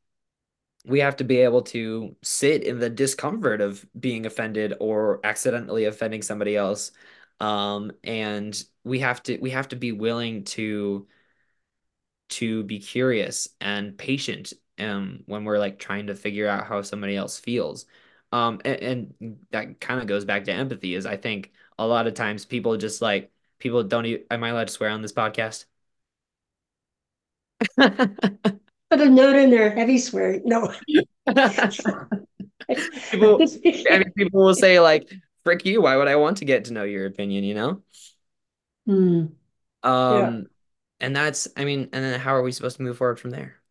we 0.85 1.01
have 1.01 1.17
to 1.17 1.25
be 1.25 1.39
able 1.39 1.63
to 1.63 2.17
sit 2.23 2.65
in 2.65 2.79
the 2.81 2.91
discomfort 2.91 3.61
of 3.61 3.87
being 3.99 4.27
offended 4.27 4.75
or 4.81 5.21
accidentally 5.25 5.85
offending 5.85 6.23
somebody 6.23 6.57
else 6.57 6.91
um 7.41 7.93
and 8.05 8.65
we 8.85 9.01
have 9.01 9.23
to 9.23 9.39
we 9.39 9.51
have 9.51 9.69
to 9.69 9.77
be 9.77 9.93
willing 9.93 10.45
to 10.45 11.07
to 12.29 12.63
be 12.65 12.79
curious 12.79 13.49
and 13.61 13.97
patient 13.99 14.53
um 14.79 15.23
when 15.27 15.45
we're 15.45 15.59
like 15.59 15.79
trying 15.79 16.07
to 16.07 16.15
figure 16.15 16.49
out 16.49 16.67
how 16.67 16.83
somebody 16.83 17.17
else 17.17 17.39
feels 17.39 17.87
um 18.33 18.61
and, 18.65 19.15
and 19.21 19.39
that 19.51 19.81
kind 19.81 20.01
of 20.01 20.07
goes 20.07 20.25
back 20.25 20.45
to 20.45 20.53
empathy 20.53 20.95
is 20.95 21.07
I 21.07 21.17
think 21.17 21.53
a 21.79 21.87
lot 21.87 22.07
of 22.07 22.15
times 22.15 22.45
people 22.45 22.77
just 22.77 23.03
like 23.03 23.31
people 23.59 23.83
don't 23.85 24.07
even, 24.07 24.25
am 24.31 24.45
I 24.45 24.51
allowed 24.51 24.69
to 24.69 24.73
swear 24.73 24.91
on 24.91 25.03
this 25.03 25.13
podcast 25.13 25.67
Put 27.77 29.01
a 29.01 29.09
note 29.09 29.37
in 29.37 29.51
there, 29.51 29.71
heavy 29.71 29.99
swear. 29.99 30.41
No. 30.45 30.73
people 33.11 33.43
I 33.91 33.99
mean 33.99 34.13
people 34.17 34.43
will 34.45 34.55
say 34.55 34.81
like 34.81 35.09
frick 35.45 35.65
you 35.65 35.83
why 35.83 35.97
would 35.97 36.09
I 36.09 36.17
want 36.17 36.39
to 36.39 36.45
get 36.45 36.67
to 36.67 36.73
know 36.73 36.85
your 36.85 37.07
opinion 37.07 37.45
you 37.45 37.55
know 37.55 37.83
Hmm. 38.87 39.27
Yeah. 40.09 40.35
um 40.35 40.47
and 41.01 41.15
that's 41.17 41.49
I 41.57 41.65
mean 41.65 41.83
and 41.93 42.05
then 42.05 42.21
how 42.21 42.35
are 42.35 42.43
we 42.43 42.53
supposed 42.53 42.77
to 42.77 42.83
move 42.83 42.99
forward 42.99 43.19
from 43.21 43.31
there 43.31 43.62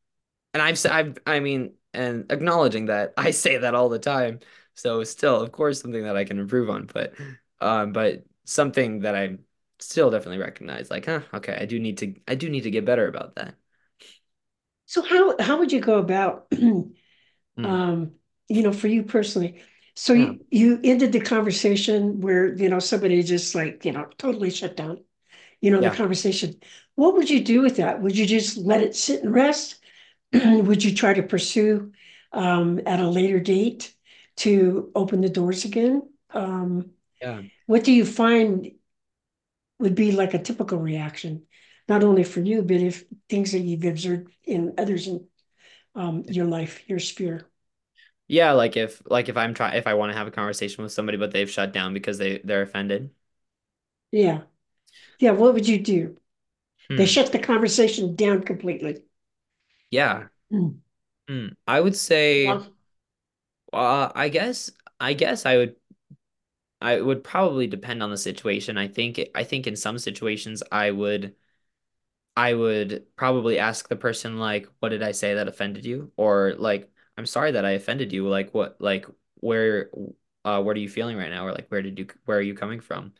and 0.54 0.62
I've 0.62 0.84
I've 0.86 1.18
I 1.26 1.40
mean 1.40 1.74
and 1.94 2.32
acknowledging 2.32 2.86
that 2.88 3.14
I 3.18 3.32
say 3.32 3.58
that 3.58 3.76
all 3.76 3.90
the 3.90 4.00
time 4.00 4.40
so 4.76 5.04
still 5.04 5.42
of 5.42 5.52
course 5.52 5.82
something 5.82 6.04
that 6.04 6.18
I 6.18 6.26
can 6.26 6.40
improve 6.40 6.70
on 6.70 6.88
but 6.88 7.14
um 7.60 7.92
but 7.94 8.26
something 8.46 9.02
that 9.02 9.16
I 9.16 9.38
still 9.80 10.10
definitely 10.12 10.40
recognize 10.40 10.90
like 10.92 11.06
huh 11.06 11.22
okay 11.34 11.58
I 11.60 11.66
do 11.66 11.80
need 11.80 11.98
to 12.00 12.16
I 12.28 12.36
do 12.36 12.50
need 12.50 12.62
to 12.64 12.72
get 12.72 12.86
better 12.86 13.08
about 13.08 13.36
that 13.36 13.56
So 14.86 15.02
how 15.02 15.36
how 15.40 15.60
would 15.60 15.72
you 15.72 15.80
go 15.82 15.98
about 16.00 16.48
Mm, 17.58 17.82
um, 17.82 18.14
you 18.50 18.64
know, 18.64 18.74
for 18.74 18.88
you 18.88 19.04
personally? 19.04 19.64
So 19.96 20.14
yeah 20.14 20.34
you, 20.42 20.46
you 20.52 20.80
ended 20.84 21.12
the 21.14 21.22
conversation 21.22 22.22
where, 22.22 22.56
you 22.56 22.70
know, 22.70 22.80
somebody 22.80 23.24
just 23.24 23.56
like, 23.56 23.86
you 23.86 23.92
know, 23.94 24.08
totally 24.18 24.50
shut 24.52 24.78
down, 24.78 25.04
you 25.62 25.72
know, 25.72 25.82
the 25.82 25.92
conversation. 25.92 26.56
What 26.96 27.16
would 27.16 27.30
you 27.30 27.44
do 27.44 27.62
with 27.62 27.78
that? 27.78 28.02
Would 28.04 28.18
you 28.18 28.28
just 28.28 28.58
let 28.58 28.82
it 28.84 28.96
sit 28.96 29.24
and 29.24 29.34
rest? 29.34 29.81
Would 30.34 30.84
you 30.84 30.96
try 30.96 31.14
to 31.14 31.24
pursue 31.24 31.92
um, 32.32 32.82
at 32.86 33.00
a 33.00 33.10
later 33.10 33.40
date 33.40 33.94
to 34.38 34.92
open 34.96 35.22
the 35.22 35.30
doors 35.30 35.66
again? 35.66 36.04
Um, 36.32 36.92
yeah 37.22 37.42
what 37.68 37.84
do 37.84 37.92
you 37.94 38.06
find 38.06 38.72
would 39.80 39.96
be 39.96 40.12
like 40.12 40.34
a 40.34 40.40
typical 40.40 40.78
reaction, 40.78 41.44
not 41.88 42.04
only 42.04 42.24
for 42.24 42.40
you, 42.42 42.62
but 42.62 42.78
if 42.78 43.04
things 43.30 43.52
that 43.52 43.60
you've 43.60 43.84
observed 43.86 44.32
in 44.44 44.74
others 44.78 45.08
in 45.08 45.28
um, 45.96 46.24
your 46.30 46.46
life, 46.48 46.88
your 46.90 47.00
sphere? 47.00 47.48
yeah 48.28 48.52
like 48.54 48.78
if 48.78 49.02
like 49.10 49.30
if 49.30 49.38
I'm 49.38 49.54
trying 49.54 49.78
if 49.78 49.88
I 49.88 49.94
want 49.96 50.12
to 50.12 50.18
have 50.18 50.28
a 50.28 50.32
conversation 50.32 50.84
with 50.84 50.94
somebody 50.94 51.18
but 51.18 51.32
they've 51.32 51.50
shut 51.50 51.74
down 51.74 51.94
because 51.94 52.18
they 52.18 52.40
they're 52.44 52.62
offended 52.62 53.12
Yeah. 54.12 54.44
Yeah. 55.20 55.32
What 55.32 55.54
would 55.56 55.68
you 55.68 55.80
do? 55.80 56.18
They 56.96 57.06
hmm 57.06 57.08
shut 57.08 57.32
the 57.34 57.40
conversation 57.40 58.16
down 58.16 58.44
completely. 58.44 59.04
Yeah 59.92 60.28
Mm. 60.52 60.82
Hmm. 61.28 61.48
I 61.68 61.80
would 61.80 61.96
say, 61.96 62.48
Well, 62.48 62.72
uh, 63.74 64.12
I 64.16 64.30
guess, 64.30 64.72
I 65.00 65.14
guess 65.14 65.46
I 65.46 65.58
would, 65.58 65.76
I 66.82 67.00
would 67.00 67.24
probably 67.24 67.68
depend 67.68 68.02
on 68.04 68.10
the 68.10 68.18
situation. 68.18 68.78
I 68.78 68.88
think, 68.88 69.20
I 69.36 69.44
think 69.44 69.68
in 69.68 69.76
some 69.76 70.00
situations 70.00 70.64
I 70.72 70.92
would, 70.92 71.36
I 72.36 72.54
would 72.54 73.06
probably 73.16 73.60
ask 73.60 73.88
the 73.90 73.96
person 73.96 74.38
like, 74.40 74.68
"What 74.80 74.90
did 74.90 75.04
I 75.04 75.12
say 75.12 75.34
that 75.36 75.48
offended 75.48 75.86
you?" 75.86 76.12
Or 76.18 76.56
like, 76.58 76.92
"I'm 77.18 77.26
sorry 77.26 77.52
that 77.52 77.66
I 77.66 77.72
offended 77.72 78.14
you." 78.14 78.28
Like, 78.28 78.54
what, 78.54 78.80
like, 78.82 79.06
where, 79.36 79.92
uh, 80.46 80.62
what 80.64 80.76
are 80.78 80.80
you 80.80 80.90
feeling 80.90 81.18
right 81.18 81.30
now? 81.30 81.46
Or 81.46 81.52
like, 81.54 81.68
where 81.70 81.82
did 81.82 82.00
you, 82.00 82.08
where 82.26 82.38
are 82.38 82.42
you 82.42 82.56
coming 82.56 82.80
from? 82.80 83.14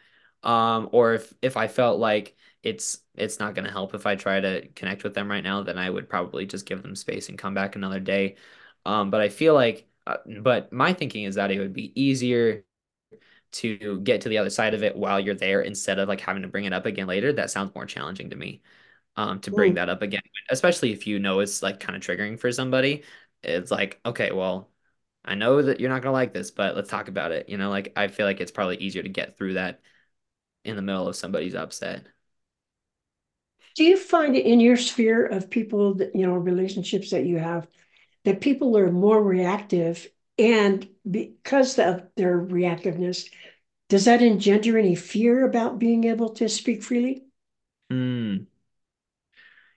Um, 0.44 0.90
or 0.92 1.14
if 1.14 1.34
if 1.42 1.58
I 1.58 1.68
felt 1.68 2.00
like 2.00 2.36
it's 2.64 3.00
it's 3.16 3.40
not 3.40 3.56
gonna 3.56 3.72
help 3.72 3.94
if 3.96 4.06
I 4.06 4.16
try 4.16 4.40
to 4.40 4.68
connect 4.70 5.04
with 5.04 5.14
them 5.14 5.30
right 5.30 5.44
now, 5.44 5.64
then 5.64 5.78
I 5.78 5.90
would 5.90 6.10
probably 6.10 6.46
just 6.46 6.66
give 6.66 6.84
them 6.84 6.96
space 6.96 7.30
and 7.30 7.38
come 7.38 7.54
back 7.54 7.76
another 7.76 8.00
day. 8.00 8.36
Um, 8.86 9.12
but 9.12 9.22
I 9.22 9.30
feel 9.30 9.54
like, 9.54 9.88
uh, 10.08 10.18
but 10.42 10.74
my 10.74 10.94
thinking 10.94 11.26
is 11.26 11.36
that 11.36 11.52
it 11.52 11.60
would 11.60 11.74
be 11.74 11.92
easier 12.02 12.66
to 13.52 14.00
get 14.02 14.22
to 14.22 14.30
the 14.30 14.38
other 14.38 14.50
side 14.50 14.74
of 14.74 14.84
it 14.84 14.96
while 14.96 15.20
you're 15.20 15.36
there 15.36 15.62
instead 15.62 16.00
of 16.00 16.08
like 16.08 16.22
having 16.22 16.42
to 16.44 16.48
bring 16.48 16.66
it 16.66 16.74
up 16.74 16.86
again 16.86 17.08
later. 17.08 17.34
That 17.34 17.52
sounds 17.52 17.76
more 17.76 17.86
challenging 17.86 18.30
to 18.30 18.36
me 18.36 18.62
um, 19.16 19.40
to 19.42 19.52
bring 19.52 19.74
mm. 19.74 19.76
that 19.76 19.90
up 19.90 20.02
again, 20.02 20.22
especially 20.50 20.92
if 20.94 21.08
you 21.08 21.20
know 21.20 21.40
it's 21.40 21.62
like 21.62 21.80
kind 21.80 21.96
of 21.96 22.02
triggering 22.02 22.40
for 22.40 22.52
somebody. 22.52 23.04
It's 23.44 23.72
like, 23.72 24.00
okay, 24.06 24.32
well, 24.32 24.72
I 25.26 25.36
know 25.36 25.62
that 25.62 25.80
you're 25.80 25.90
not 25.90 26.02
gonna 26.02 26.14
like 26.14 26.34
this, 26.34 26.52
but 26.52 26.76
let's 26.76 26.90
talk 26.90 27.08
about 27.08 27.32
it. 27.32 27.50
You 27.50 27.58
know, 27.58 27.70
like 27.70 27.94
I 27.96 28.08
feel 28.08 28.26
like 28.26 28.42
it's 28.42 28.52
probably 28.52 28.78
easier 28.78 29.04
to 29.04 29.10
get 29.10 29.38
through 29.38 29.56
that 29.56 29.82
in 30.66 30.76
the 30.76 30.82
middle 30.82 31.08
of 31.08 31.16
somebody's 31.16 31.56
upset. 31.56 32.06
Do 33.76 33.84
you 33.84 33.98
find 33.98 34.36
it 34.36 34.46
in 34.46 34.60
your 34.62 34.78
sphere 34.78 35.26
of 35.26 35.50
people 35.50 35.96
that, 35.96 36.16
you 36.16 36.26
know, 36.26 36.34
relationships 36.36 37.10
that 37.12 37.26
you 37.26 37.38
have, 37.38 37.68
that 38.26 38.42
people 38.42 38.78
are 38.78 38.92
more 38.92 39.22
reactive 39.24 40.08
and 40.38 40.88
because 41.10 41.78
of 41.80 42.04
their 42.16 42.40
reactiveness, 42.40 43.30
does 43.90 44.06
that 44.06 44.22
engender 44.22 44.78
any 44.78 44.96
fear 44.96 45.46
about 45.46 45.80
being 45.80 46.06
able 46.06 46.30
to 46.32 46.50
speak 46.50 46.84
freely? 46.84 47.26
Hmm. 47.90 48.48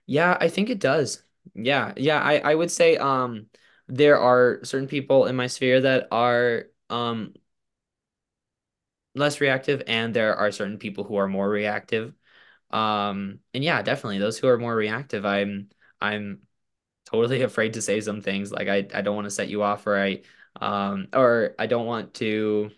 Yeah, 0.07 0.37
I 0.41 0.49
think 0.49 0.71
it 0.71 0.81
does. 0.81 1.23
Yeah, 1.55 1.93
yeah, 1.97 2.21
I 2.21 2.39
I 2.39 2.55
would 2.55 2.71
say 2.71 2.97
um 2.97 3.47
there 3.89 4.19
are 4.19 4.61
certain 4.65 4.89
people 4.89 5.27
in 5.27 5.37
my 5.37 5.47
sphere 5.47 5.81
that 5.83 6.09
are 6.11 6.67
um 6.91 7.35
less 9.15 9.41
reactive 9.41 9.83
and 9.87 10.15
there 10.15 10.35
are 10.37 10.51
certain 10.53 10.79
people 10.79 11.05
who 11.05 11.17
are 11.17 11.29
more 11.29 11.49
reactive. 11.49 12.15
Um 12.71 13.41
and 13.55 13.65
yeah, 13.65 13.83
definitely 13.83 14.19
those 14.19 14.39
who 14.39 14.49
are 14.49 14.59
more 14.59 14.75
reactive, 14.77 15.25
I'm 15.27 15.71
I'm 16.01 16.43
totally 17.07 17.43
afraid 17.45 17.75
to 17.75 17.83
say 17.83 18.01
some 18.03 18.23
things 18.23 18.53
like 18.53 18.69
I 18.69 18.79
I 18.95 19.03
don't 19.03 19.17
want 19.17 19.27
to 19.27 19.31
set 19.33 19.49
you 19.49 19.63
off 19.63 19.87
or 19.87 19.99
I 19.99 20.23
um 20.61 21.09
or 21.15 21.55
I 21.59 21.67
don't 21.67 21.87
want 21.87 22.15
to 22.17 22.71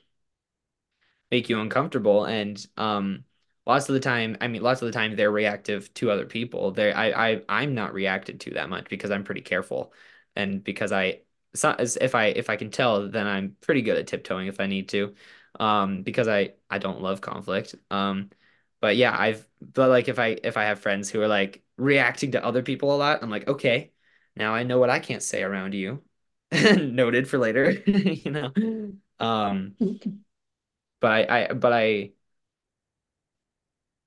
make 1.30 1.48
you 1.48 1.60
uncomfortable. 1.60 2.24
And 2.24 2.64
um 2.76 3.24
lots 3.66 3.88
of 3.88 3.94
the 3.94 4.00
time 4.00 4.36
I 4.40 4.48
mean 4.48 4.62
lots 4.62 4.82
of 4.82 4.86
the 4.86 4.92
time 4.92 5.16
they're 5.16 5.30
reactive 5.30 5.92
to 5.94 6.10
other 6.10 6.26
people. 6.26 6.70
They 6.72 6.92
I, 6.92 7.32
I 7.34 7.42
I'm 7.48 7.74
not 7.74 7.94
reacted 7.94 8.40
to 8.40 8.50
that 8.54 8.68
much 8.68 8.88
because 8.88 9.10
I'm 9.10 9.24
pretty 9.24 9.42
careful. 9.42 9.92
And 10.34 10.62
because 10.62 10.92
I 10.92 11.22
so 11.54 11.74
if 11.78 12.14
I 12.14 12.26
if 12.26 12.50
I 12.50 12.56
can 12.56 12.70
tell 12.70 13.08
then 13.08 13.26
I'm 13.26 13.56
pretty 13.60 13.82
good 13.82 13.96
at 13.98 14.06
tiptoeing 14.06 14.46
if 14.48 14.60
I 14.60 14.66
need 14.66 14.88
to 14.90 15.14
um 15.60 16.02
because 16.02 16.28
I 16.28 16.54
I 16.70 16.78
don't 16.78 17.00
love 17.02 17.20
conflict. 17.20 17.74
Um 17.90 18.30
but 18.80 18.96
yeah 18.96 19.16
I've 19.18 19.46
but 19.60 19.88
like 19.90 20.08
if 20.08 20.18
I 20.18 20.38
if 20.44 20.56
I 20.56 20.64
have 20.64 20.80
friends 20.80 21.10
who 21.10 21.20
are 21.22 21.28
like 21.28 21.62
reacting 21.76 22.32
to 22.32 22.44
other 22.44 22.62
people 22.62 22.94
a 22.94 22.96
lot 22.96 23.22
I'm 23.22 23.30
like 23.30 23.48
okay 23.48 23.92
now 24.36 24.54
I 24.54 24.62
know 24.64 24.78
what 24.78 24.90
I 24.90 24.98
can't 25.00 25.22
say 25.22 25.42
around 25.42 25.74
you. 25.74 26.02
Noted 26.52 27.28
for 27.28 27.38
later 27.38 27.70
you 27.86 28.30
know? 28.30 28.52
Um 29.18 29.76
but 31.00 31.30
I, 31.30 31.46
I 31.48 31.52
but 31.52 31.72
I 31.72 32.12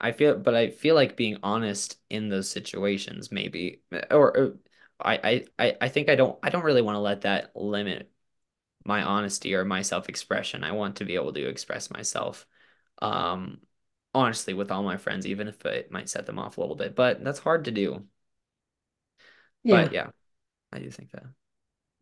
I 0.02 0.12
feel 0.12 0.38
but 0.38 0.56
I 0.56 0.70
feel 0.70 0.96
like 0.96 1.18
being 1.18 1.38
honest 1.44 1.98
in 2.10 2.30
those 2.30 2.50
situations 2.50 3.32
maybe 3.32 3.82
or, 4.12 4.36
or 4.38 4.58
I, 5.00 5.46
I 5.58 5.78
I 5.82 5.90
think 5.90 6.10
I 6.10 6.16
don't 6.16 6.38
I 6.44 6.50
don't 6.50 6.64
really 6.64 6.82
want 6.82 6.96
to 6.96 7.00
let 7.00 7.22
that 7.22 7.56
limit 7.56 8.12
my 8.90 9.04
honesty 9.04 9.56
or 9.56 9.66
my 9.66 9.84
self-expression. 9.84 10.64
I 10.66 10.74
want 10.74 10.98
to 10.98 11.06
be 11.06 11.16
able 11.16 11.34
to 11.34 11.48
express 11.50 11.92
myself 11.92 12.48
um 13.02 13.60
honestly 14.16 14.54
with 14.56 14.72
all 14.72 14.84
my 14.84 14.98
friends 14.98 15.26
even 15.28 15.48
if 15.50 15.66
it 15.66 15.92
might 15.92 16.10
set 16.10 16.26
them 16.28 16.40
off 16.40 16.58
a 16.58 16.62
little 16.62 16.78
bit. 16.78 16.96
But 16.96 17.24
that's 17.26 17.40
hard 17.40 17.66
to 17.66 17.72
do. 17.72 18.08
But 19.70 19.92
Yeah. 19.92 19.94
yeah, 19.94 20.12
I 20.74 20.80
do 20.80 20.92
think 20.92 21.12
that. 21.12 21.26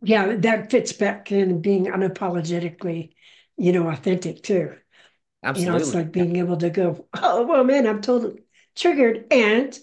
Yeah, 0.02 0.36
that 0.38 0.70
fits 0.70 0.94
back 0.94 1.32
in 1.32 1.62
being 1.62 1.86
unapologetically, 1.86 3.14
you 3.58 3.72
know, 3.74 3.90
authentic 3.90 4.44
too. 4.44 4.76
You 5.54 5.66
know, 5.66 5.76
it's 5.78 5.94
Absolutely. 5.94 5.96
like 5.96 6.12
Yeah. 6.16 6.26
being 6.26 6.38
able 6.38 6.58
to 6.58 6.70
go, 6.70 7.08
oh, 7.16 7.46
well, 7.48 7.64
man, 7.64 7.88
I'm 7.88 8.02
totally, 8.02 8.44
triggered 8.76 9.28
and 9.32 9.78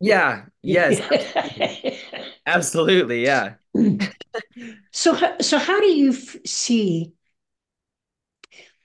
Yeah, 0.00 0.46
yes, 0.62 1.00
absolutely. 1.00 2.02
Absolutely, 2.46 3.22
yeah. 3.24 3.56
So 4.92 5.16
so 5.40 5.58
how 5.58 5.80
do 5.80 5.86
you 5.86 6.10
f- 6.10 6.36
see 6.44 7.12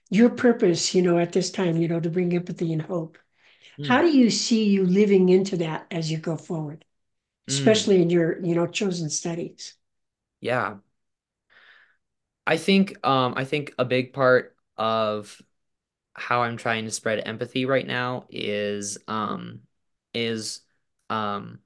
your 0.09 0.29
purpose 0.29 0.93
you 0.93 1.01
know 1.01 1.17
at 1.17 1.31
this 1.31 1.49
time 1.51 1.77
you 1.77 1.87
know 1.87 1.99
to 1.99 2.09
bring 2.09 2.33
empathy 2.35 2.71
and 2.73 2.81
hope 2.83 3.17
how 3.81 4.01
Mm, 4.01 4.01
do 4.01 4.09
you 4.09 4.29
see 4.31 4.65
you 4.69 4.85
living 4.85 5.29
into 5.29 5.57
that 5.57 5.87
as 5.91 6.11
you 6.11 6.17
go 6.19 6.37
forward 6.37 6.85
mm, 7.47 7.81
especially 7.81 8.01
in 8.01 8.09
your 8.09 8.39
you 8.45 8.55
know 8.55 8.67
chosen 8.67 9.09
studies 9.09 9.75
yeah. 10.41 10.77
I 12.47 12.57
think 12.57 13.05
um 13.05 13.33
I 13.37 13.45
think 13.45 13.73
a 13.77 13.85
big 13.85 14.13
part 14.13 14.55
of 14.77 15.41
how 16.15 16.43
I'm 16.43 16.57
trying 16.57 16.85
to 16.85 16.91
spread 16.91 17.19
empathy 17.27 17.65
right 17.65 17.87
now 17.87 18.27
is 18.29 18.97
um 19.07 19.61
is 20.13 20.61
um 21.09 21.59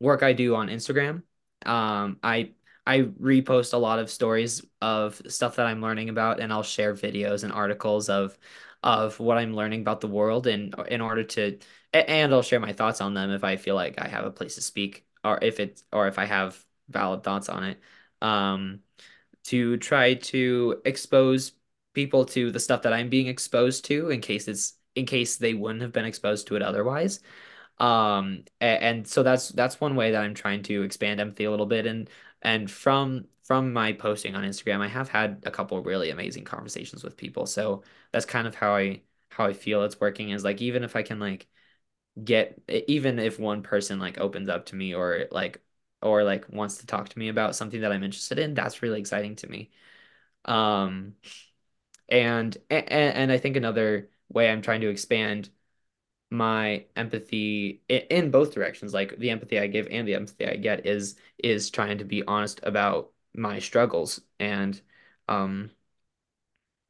work 0.00 0.22
I 0.22 0.32
do 0.34 0.54
on 0.56 0.68
Instagram. 0.68 1.22
Um 1.66 2.18
I 2.22 2.52
I 2.88 3.02
repost 3.02 3.74
a 3.74 3.78
lot 3.78 3.98
of 3.98 4.10
stories 4.10 4.64
of 4.80 5.20
stuff 5.28 5.56
that 5.56 5.66
I'm 5.66 5.82
learning 5.82 6.08
about 6.08 6.40
and 6.40 6.52
I'll 6.52 6.62
share 6.62 6.94
videos 6.94 7.44
and 7.44 7.52
articles 7.52 8.08
of 8.08 8.38
of 8.82 9.20
what 9.20 9.38
I'm 9.38 9.54
learning 9.54 9.80
about 9.82 10.00
the 10.00 10.08
world 10.08 10.46
in 10.46 10.72
in 10.88 11.00
order 11.00 11.24
to 11.24 11.58
and 11.92 12.32
I'll 12.34 12.42
share 12.42 12.60
my 12.60 12.72
thoughts 12.72 13.00
on 13.00 13.14
them 13.14 13.30
if 13.30 13.44
I 13.44 13.56
feel 13.56 13.74
like 13.74 14.00
I 14.00 14.08
have 14.08 14.24
a 14.24 14.30
place 14.30 14.54
to 14.56 14.62
speak 14.62 15.06
or 15.24 15.38
if 15.42 15.60
it's 15.60 15.84
or 15.92 16.08
if 16.08 16.18
I 16.18 16.24
have 16.26 16.64
valid 16.88 17.22
thoughts 17.24 17.48
on 17.48 17.64
it. 17.64 17.80
Um 18.22 18.80
to 19.44 19.76
try 19.78 20.14
to 20.14 20.80
expose 20.84 21.52
people 21.94 22.24
to 22.26 22.50
the 22.50 22.60
stuff 22.60 22.82
that 22.82 22.92
I'm 22.92 23.08
being 23.08 23.26
exposed 23.28 23.84
to 23.86 24.10
in 24.10 24.20
case 24.20 24.48
it's 24.48 24.74
in 24.94 25.06
case 25.06 25.36
they 25.36 25.54
wouldn't 25.54 25.82
have 25.82 25.92
been 25.92 26.04
exposed 26.04 26.46
to 26.48 26.56
it 26.56 26.62
otherwise. 26.62 27.20
Um, 27.78 28.44
and, 28.60 29.06
so 29.06 29.22
that's 29.22 29.50
that's 29.50 29.80
one 29.80 29.94
way 29.96 30.10
that 30.12 30.22
I'm 30.22 30.34
trying 30.34 30.62
to 30.64 30.82
expand 30.82 31.20
empathy 31.20 31.44
a 31.44 31.50
little 31.50 31.66
bit 31.66 31.86
and 31.86 32.10
and 32.42 32.70
from 32.70 33.26
from 33.44 33.72
my 33.72 33.92
posting 33.92 34.34
on 34.36 34.44
Instagram, 34.44 34.80
I 34.80 34.88
have 34.88 35.08
had 35.08 35.42
a 35.46 35.50
couple 35.50 35.82
really 35.82 36.10
amazing 36.10 36.44
conversations 36.44 37.02
with 37.02 37.16
people. 37.16 37.46
So 37.46 37.82
that's 38.12 38.26
kind 38.26 38.46
of 38.46 38.54
how 38.54 38.74
I 38.76 39.02
how 39.30 39.46
I 39.46 39.52
feel 39.54 39.82
it's 39.84 40.00
working 40.00 40.30
is 40.30 40.44
like 40.44 40.60
even 40.62 40.84
if 40.84 40.96
I 40.96 41.02
can 41.02 41.18
like 41.20 41.46
get 42.22 42.60
even 42.68 43.18
if 43.18 43.38
one 43.38 43.62
person 43.62 43.98
like 44.00 44.18
opens 44.18 44.48
up 44.48 44.66
to 44.66 44.76
me 44.76 44.94
or 44.94 45.26
like 45.30 45.62
or 46.02 46.24
like 46.24 46.48
wants 46.50 46.78
to 46.78 46.86
talk 46.86 47.08
to 47.10 47.18
me 47.18 47.28
about 47.28 47.56
something 47.56 47.80
that 47.82 47.92
I'm 47.92 48.04
interested 48.04 48.38
in, 48.38 48.54
that's 48.54 48.82
really 48.82 49.00
exciting 49.00 49.36
to 49.36 49.48
me. 49.48 49.70
Um, 50.46 51.14
and 52.08 52.56
and, 52.70 52.88
and 52.90 53.32
I 53.32 53.38
think 53.38 53.56
another 53.56 54.10
way 54.28 54.50
I'm 54.50 54.62
trying 54.62 54.80
to 54.82 54.88
expand 54.88 55.50
my 56.30 56.84
empathy 56.96 57.82
in, 57.88 58.30
both 58.30 58.52
directions, 58.54 58.92
like 58.94 59.18
the 59.18 59.30
empathy 59.30 59.58
I 59.58 59.66
give 59.66 59.88
and 59.90 60.06
the 60.06 60.14
empathy 60.14 60.46
I 60.46 60.56
get, 60.56 60.86
is 60.86 61.16
is 61.38 61.70
trying 61.70 61.98
to 61.98 62.04
be 62.04 62.22
honest 62.24 62.60
about 62.62 63.12
my 63.34 63.58
struggles. 63.60 64.20
And 64.40 64.80
um 65.28 65.70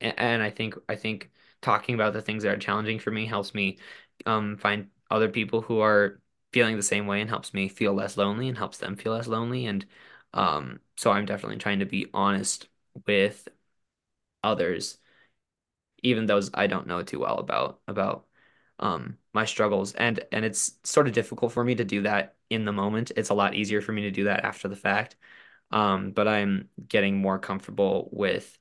and, 0.00 0.14
and 0.18 0.42
I 0.42 0.50
think 0.50 0.74
I 0.88 0.96
think 0.96 1.30
talking 1.62 1.94
about 1.94 2.12
the 2.12 2.22
things 2.22 2.42
that 2.42 2.52
are 2.54 2.58
challenging 2.58 2.98
for 2.98 3.10
me 3.10 3.26
helps 3.26 3.54
me 3.54 3.78
um 4.26 4.56
find 4.56 4.88
other 5.10 5.28
people 5.28 5.62
who 5.62 5.80
are 5.80 6.20
feeling 6.52 6.76
the 6.76 6.82
same 6.82 7.06
way 7.06 7.20
and 7.20 7.28
helps 7.30 7.52
me 7.54 7.68
feel 7.68 7.94
less 7.94 8.16
lonely 8.16 8.48
and 8.48 8.56
helps 8.58 8.78
them 8.78 8.96
feel 8.96 9.12
less 9.12 9.26
lonely. 9.26 9.66
And 9.66 9.86
um 10.34 10.80
so 10.96 11.10
I'm 11.10 11.26
definitely 11.26 11.58
trying 11.58 11.80
to 11.80 11.86
be 11.86 12.06
honest 12.14 12.68
with 13.06 13.48
others 14.44 14.98
even 16.02 16.26
those 16.26 16.50
I 16.54 16.66
don't 16.66 16.86
know 16.86 17.02
too 17.02 17.20
well 17.20 17.38
about 17.38 17.80
about 17.88 18.26
um 18.78 19.18
my 19.34 19.44
struggles 19.44 19.94
and 19.94 20.20
and 20.32 20.44
it's 20.44 20.78
sort 20.84 21.06
of 21.06 21.12
difficult 21.14 21.52
for 21.52 21.64
me 21.64 21.74
to 21.74 21.84
do 21.84 22.02
that 22.02 22.36
in 22.50 22.64
the 22.64 22.72
moment. 22.72 23.12
It's 23.16 23.30
a 23.30 23.34
lot 23.34 23.54
easier 23.54 23.80
for 23.82 23.92
me 23.92 24.02
to 24.02 24.10
do 24.10 24.24
that 24.24 24.44
after 24.44 24.68
the 24.68 24.76
fact. 24.76 25.16
Um 25.70 26.12
but 26.12 26.28
I'm 26.28 26.68
getting 26.88 27.18
more 27.18 27.38
comfortable 27.38 28.08
with 28.12 28.58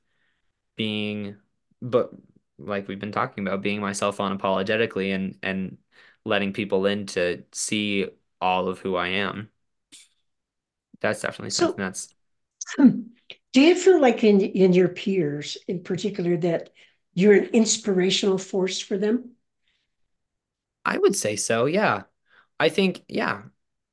being 0.76 1.36
but 1.82 2.10
like 2.58 2.88
we've 2.88 2.98
been 3.00 3.12
talking 3.12 3.46
about 3.46 3.62
being 3.62 3.80
myself 3.80 4.18
unapologetically 4.18 5.14
and 5.14 5.38
and 5.42 5.78
letting 6.24 6.52
people 6.52 6.86
in 6.86 7.06
to 7.06 7.44
see 7.52 8.08
all 8.40 8.68
of 8.68 8.78
who 8.80 8.96
I 8.96 9.08
am. 9.08 9.50
That's 11.00 11.20
definitely 11.20 11.50
something 11.50 11.76
so 11.76 11.84
that's 11.84 12.14
hmm, 12.76 13.00
do 13.52 13.60
you 13.60 13.74
feel 13.76 14.00
like 14.00 14.24
in 14.24 14.40
in 14.40 14.72
your 14.72 14.88
peers 14.88 15.56
in 15.68 15.82
particular 15.82 16.36
that 16.38 16.70
you're 17.14 17.34
an 17.34 17.46
inspirational 17.52 18.38
force 18.38 18.80
for 18.80 18.98
them 18.98 19.32
I 20.88 20.98
would 20.98 21.16
say 21.16 21.36
so, 21.36 21.66
yeah. 21.66 22.04
I 22.60 22.68
think 22.70 23.04
yeah. 23.08 23.42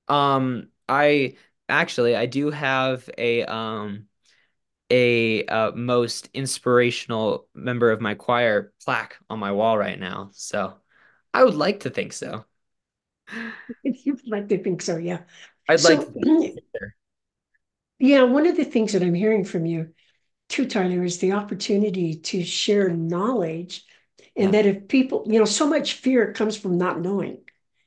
Um 0.08 0.70
I 0.90 1.38
actually 1.70 2.16
I 2.16 2.26
do 2.26 2.52
have 2.52 3.10
a 3.18 3.44
um 3.46 4.08
a 4.92 5.46
uh, 5.46 5.72
most 5.72 6.30
inspirational 6.34 7.48
member 7.56 7.92
of 7.92 8.02
my 8.02 8.16
choir 8.16 8.74
plaque 8.84 9.18
on 9.30 9.40
my 9.40 9.52
wall 9.52 9.78
right 9.78 10.00
now. 10.00 10.30
So 10.34 10.76
I 11.34 11.44
would 11.44 11.56
like 11.56 11.82
to 11.82 11.90
think 11.90 12.14
so. 12.14 12.46
you'd 13.84 14.28
like 14.28 14.48
to 14.50 14.62
think 14.62 14.82
so 14.82 14.98
yeah 14.98 15.22
I'd 15.68 15.84
like 15.84 16.00
to 16.00 16.06
think 16.06 16.26
so. 16.26 16.88
yeah 18.00 18.24
one 18.24 18.46
of 18.46 18.56
the 18.56 18.66
things 18.66 18.94
that 18.94 19.02
i'm 19.02 19.14
hearing 19.14 19.44
from 19.44 19.66
you 19.66 19.94
too 20.50 20.68
tyler 20.68 21.04
is 21.04 21.18
the 21.20 21.32
opportunity 21.32 22.16
to 22.16 22.44
share 22.44 22.90
knowledge 22.90 23.86
and 24.36 24.54
Yeah. 24.54 24.56
that 24.56 24.65
if 24.65 24.88
people 24.88 25.24
you 25.28 25.39
know 25.39 25.45
so 25.45 25.67
much 25.67 25.93
fear 25.93 26.34
comes 26.34 26.58
from 26.58 26.78
not 26.78 27.02
knowing 27.02 27.39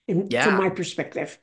and 0.08 0.40
from 0.40 0.56
my 0.56 0.68
Yeah, 0.68 0.70
perspective 0.70 1.38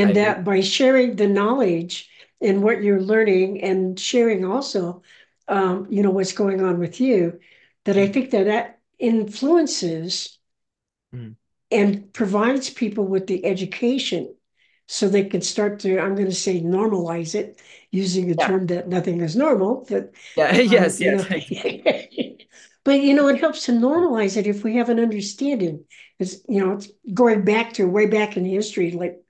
I 0.00 0.04
and 0.04 0.14
agree. 0.14 0.16
that 0.16 0.44
by 0.44 0.60
sharing 0.60 1.16
the 1.16 1.28
knowledge 1.28 2.10
and 2.40 2.62
what 2.62 2.82
you're 2.82 3.02
learning 3.02 3.62
and 3.62 3.98
sharing 4.00 4.44
also 4.44 5.02
um, 5.48 5.86
you 5.90 6.02
know 6.02 6.10
what's 6.10 6.32
going 6.32 6.62
on 6.62 6.78
with 6.78 7.00
you 7.00 7.40
that 7.84 7.98
i 7.98 8.06
Mm, 8.06 8.12
think 8.12 8.30
that 8.30 8.44
that 8.46 8.80
influences 8.98 10.38
mm. 11.12 11.36
and 11.70 12.12
provides 12.12 12.70
people 12.70 13.06
with 13.06 13.26
the 13.26 13.44
education 13.44 14.34
so 14.86 15.08
they 15.08 15.24
can 15.24 15.42
start 15.42 15.80
to 15.80 15.98
i'm 15.98 16.14
going 16.14 16.26
to 16.28 16.34
say 16.34 16.60
normalize 16.60 17.34
it 17.34 17.60
using 17.90 18.30
a 18.30 18.34
Yeah. 18.38 18.48
term 18.48 18.66
that 18.66 18.88
nothing 18.88 19.20
is 19.20 19.36
normal 19.36 19.84
but 19.88 20.12
Yeah. 20.36 20.56
um, 20.66 20.96
Yes, 20.96 21.00
yes. 21.00 21.16
know 21.16 21.26
but 22.88 23.02
you 23.02 23.14
know 23.14 23.28
it 23.28 23.40
helps 23.40 23.66
to 23.66 23.72
normalize 23.72 24.36
it 24.36 24.46
if 24.46 24.64
we 24.64 24.76
have 24.76 24.88
an 24.88 24.98
understanding 24.98 25.84
it's 26.18 26.36
you 26.48 26.64
know 26.64 26.72
it's 26.72 26.88
going 27.12 27.44
back 27.44 27.74
to 27.74 27.86
way 27.86 28.06
back 28.06 28.36
in 28.36 28.44
history 28.44 28.90
like 28.92 29.22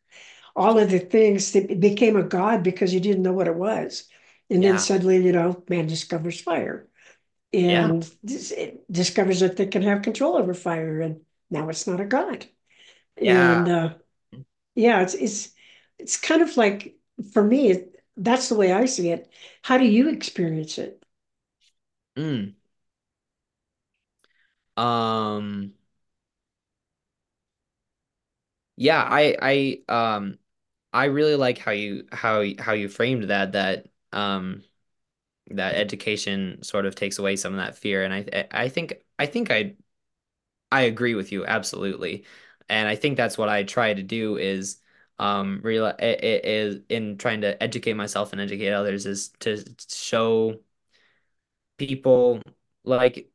all 0.57 0.79
of 0.79 0.91
the 0.91 0.99
things 0.99 1.53
that 1.53 1.81
became 1.81 2.17
a 2.17 2.23
god 2.23 2.63
because 2.63 2.93
you 2.93 3.01
didn't 3.01 3.23
know 3.23 3.33
what 3.33 3.47
it 3.47 3.55
was. 3.55 4.05
And 4.51 4.63
then 4.65 4.79
suddenly, 4.79 5.25
you 5.25 5.33
know, 5.33 5.63
man 5.69 5.87
discovers 5.87 6.41
fire 6.41 6.89
Yeah. 7.53 7.87
and 7.87 8.11
it 8.25 8.91
discovers 8.91 9.41
that 9.41 9.57
they 9.57 9.67
can 9.67 9.83
have 9.83 10.03
control 10.03 10.37
over 10.37 10.55
fire. 10.55 11.01
And 11.01 11.21
now 11.51 11.69
it's 11.69 11.87
not 11.87 12.01
a 12.01 12.07
god. 12.07 12.47
Yeah. 13.21 13.61
And 13.61 13.69
uh, 13.69 13.95
yeah, 14.75 15.03
it's 15.03 15.15
it's 15.15 15.51
it's 15.99 16.17
kind 16.17 16.43
of 16.43 16.57
like 16.57 16.97
for 17.33 17.45
me, 17.45 17.71
it, 17.71 17.97
that's 18.17 18.49
the 18.49 18.57
way 18.57 18.73
I 18.73 18.87
see 18.87 19.11
it. 19.11 19.31
How 19.63 19.79
do 19.79 19.85
you 19.85 20.09
experience 20.09 20.79
it? 20.79 21.03
Mm. 22.17 22.58
Um, 24.79 25.75
yeah, 28.77 29.03
I 29.03 29.37
I 29.89 29.93
um 30.17 30.39
I 30.93 31.07
really 31.07 31.37
like 31.37 31.59
how 31.59 31.73
you 31.73 32.07
how 32.13 32.45
how 32.59 32.73
you 32.75 32.89
framed 32.89 33.25
that 33.31 33.53
that 33.53 33.89
um 34.13 34.63
that 35.51 35.77
education 35.77 36.63
sort 36.63 36.87
of 36.87 36.95
takes 36.97 37.19
away 37.19 37.37
some 37.37 37.55
of 37.55 37.59
that 37.61 37.79
fear 37.79 38.05
and 38.05 38.15
I 38.15 38.49
I 38.53 38.69
think 38.71 38.97
I 39.19 39.27
think 39.27 39.51
I 39.51 39.77
I 40.73 40.83
agree 40.83 41.15
with 41.15 41.33
you 41.33 41.47
absolutely. 41.47 42.27
And 42.69 42.89
I 42.89 42.97
think 42.97 43.17
that's 43.17 43.39
what 43.39 43.49
I 43.49 43.65
try 43.65 43.95
to 43.95 44.03
do 44.03 44.37
is 44.39 44.81
um 45.19 45.61
real 45.65 45.87
is 46.01 46.81
in 46.91 47.19
trying 47.19 47.43
to 47.43 47.63
educate 47.63 47.95
myself 47.95 48.33
and 48.33 48.41
educate 48.43 48.73
others 48.73 49.07
is 49.07 49.31
to 49.41 49.65
show 49.91 50.61
people 51.77 52.41
like 52.85 53.31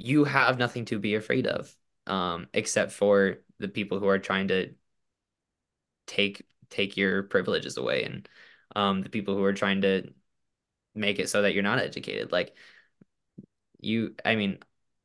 you 0.00 0.24
have 0.24 0.58
nothing 0.58 0.84
to 0.86 0.98
be 0.98 1.14
afraid 1.14 1.46
of 1.46 1.74
um 2.06 2.48
except 2.54 2.92
for 2.92 3.38
the 3.58 3.68
people 3.68 3.98
who 3.98 4.08
are 4.08 4.18
trying 4.18 4.48
to 4.48 4.74
take 6.06 6.42
take 6.70 6.96
your 6.96 7.22
privileges 7.24 7.76
away 7.76 8.04
and 8.04 8.28
um 8.76 9.02
the 9.02 9.08
people 9.08 9.34
who 9.36 9.44
are 9.44 9.52
trying 9.52 9.80
to 9.82 10.08
make 10.94 11.18
it 11.18 11.28
so 11.28 11.42
that 11.42 11.54
you're 11.54 11.62
not 11.62 11.78
educated 11.78 12.32
like 12.32 12.56
you 13.80 14.14
I 14.24 14.36
mean 14.36 14.58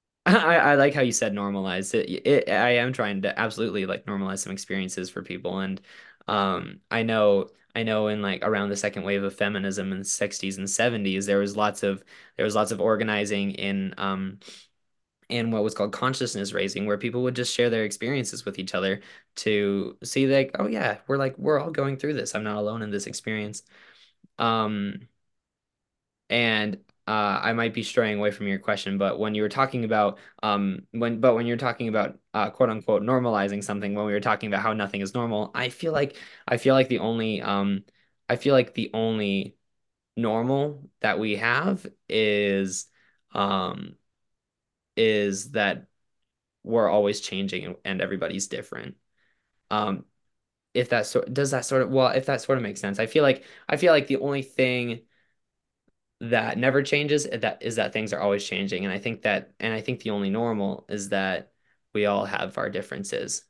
I, 0.28 0.58
I 0.58 0.76
like 0.76 0.94
how 0.94 1.02
you 1.02 1.14
said 1.14 1.34
normalize 1.34 1.94
it, 1.96 2.10
it. 2.28 2.50
I 2.50 2.78
am 2.78 2.94
trying 2.94 3.24
to 3.24 3.40
absolutely 3.40 3.86
like 3.86 4.06
normalize 4.06 4.40
some 4.40 4.54
experiences 4.54 5.10
for 5.10 5.24
people, 5.24 5.60
and 5.60 5.82
um, 6.28 6.82
I 6.92 7.04
know 7.04 7.50
I 7.76 7.84
know 7.84 8.08
in 8.10 8.22
like 8.22 8.44
around 8.44 8.70
the 8.70 8.78
second 8.78 9.04
wave 9.04 9.24
of 9.24 9.36
feminism 9.36 9.92
in 9.92 10.00
the 10.00 10.06
60s 10.06 10.58
and 10.60 10.70
70s, 10.70 11.26
there 11.28 11.40
was 11.40 11.58
lots 11.58 11.84
of 11.84 12.04
there 12.38 12.46
was 12.46 12.56
lots 12.56 12.72
of 12.72 12.82
organizing 12.82 13.52
in 13.54 13.96
um 13.98 14.40
and 15.30 15.52
what 15.54 15.64
was 15.64 15.74
called 15.74 15.94
consciousness 15.94 16.54
raising, 16.54 16.86
where 16.86 16.98
people 16.98 17.24
would 17.24 17.36
just 17.36 17.54
share 17.54 17.70
their 17.70 17.84
experiences 17.86 18.46
with 18.46 18.60
each 18.60 18.76
other 18.76 19.02
to 19.38 19.98
see 20.04 20.28
like, 20.28 20.52
oh 20.60 20.68
yeah, 20.68 21.00
we're 21.08 21.18
like 21.18 21.38
we're 21.38 21.60
all 21.60 21.72
going 21.72 21.98
through 21.98 22.14
this. 22.14 22.36
I'm 22.36 22.44
not 22.44 22.58
alone 22.58 22.82
in 22.82 22.92
this 22.92 23.08
experience. 23.08 23.64
Um, 24.40 25.08
and 26.30 26.78
uh, 27.08 27.40
I 27.44 27.54
might 27.54 27.74
be 27.74 27.84
straying 27.84 28.18
away 28.18 28.32
from 28.32 28.48
your 28.48 28.58
question, 28.60 28.98
but 28.98 29.20
when 29.20 29.36
you 29.36 29.44
were 29.44 29.50
talking 29.50 29.84
about 29.86 30.18
um 30.42 30.80
when 30.92 31.20
but 31.20 31.36
when 31.36 31.46
you're 31.46 31.58
talking 31.58 31.88
about 31.88 32.18
uh, 32.34 32.50
quote 32.50 32.70
unquote 32.70 33.04
normalizing 33.04 33.64
something, 33.64 33.94
when 33.94 34.06
we 34.06 34.14
were 34.14 34.20
talking 34.20 34.48
about 34.48 34.62
how 34.62 34.74
nothing 34.74 35.02
is 35.02 35.14
normal, 35.14 35.52
I 35.54 35.70
feel 35.70 35.94
like 35.94 36.18
I 36.48 36.58
feel 36.58 36.74
like 36.74 36.90
the 36.90 37.00
only 37.00 37.42
um 37.42 37.84
I 38.28 38.38
feel 38.38 38.54
like 38.54 38.74
the 38.74 38.90
only 38.94 39.56
normal 40.18 40.90
that 41.02 41.20
we 41.20 41.38
have 41.38 41.86
is 42.10 42.88
um 43.34 43.96
is 44.98 45.52
that 45.52 45.88
we're 46.64 46.90
always 46.90 47.22
changing 47.22 47.76
and, 47.86 48.02
everybody's 48.02 48.48
different. 48.48 48.96
Um, 49.72 50.06
if 50.74 50.90
that 50.90 51.08
sort 51.08 51.34
does 51.34 51.52
that 51.52 51.66
sort 51.66 51.84
of 51.84 51.92
well, 51.92 52.10
if 52.10 52.28
that 52.28 52.42
sort 52.42 52.58
of 52.58 52.64
makes 52.64 52.82
sense, 52.82 53.00
I 53.00 53.08
feel 53.08 53.24
like 53.24 53.46
I 53.70 53.78
feel 53.78 53.94
like 53.94 54.08
the 54.08 54.18
only 54.18 54.44
thing 54.44 55.02
that 56.22 56.58
never 56.58 56.82
changes 56.82 57.28
that 57.30 57.62
is 57.62 57.76
that 57.76 57.94
things 57.94 58.14
are 58.14 58.20
always 58.22 58.44
changing, 58.46 58.86
and 58.86 58.94
I 58.94 59.00
think 59.00 59.24
that 59.24 59.54
and 59.60 59.74
I 59.74 59.82
think 59.82 60.02
the 60.02 60.12
only 60.12 60.30
normal 60.30 60.86
is 60.90 61.10
that 61.10 61.52
we 61.94 62.06
all 62.06 62.26
have 62.26 62.58
our 62.58 62.70
differences. 62.70 63.44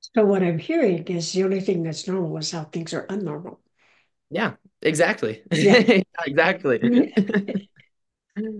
So 0.00 0.24
what 0.24 0.42
I'm 0.42 0.58
hearing 0.58 1.04
is 1.06 1.32
the 1.32 1.44
only 1.44 1.60
thing 1.60 1.82
that's 1.82 2.08
normal 2.08 2.36
is 2.38 2.50
how 2.50 2.64
things 2.64 2.92
are 2.92 3.06
unnormal. 3.06 3.58
Yeah, 4.30 4.56
exactly. 4.82 5.44
Yeah. 5.50 6.02
Exactly. 6.26 6.80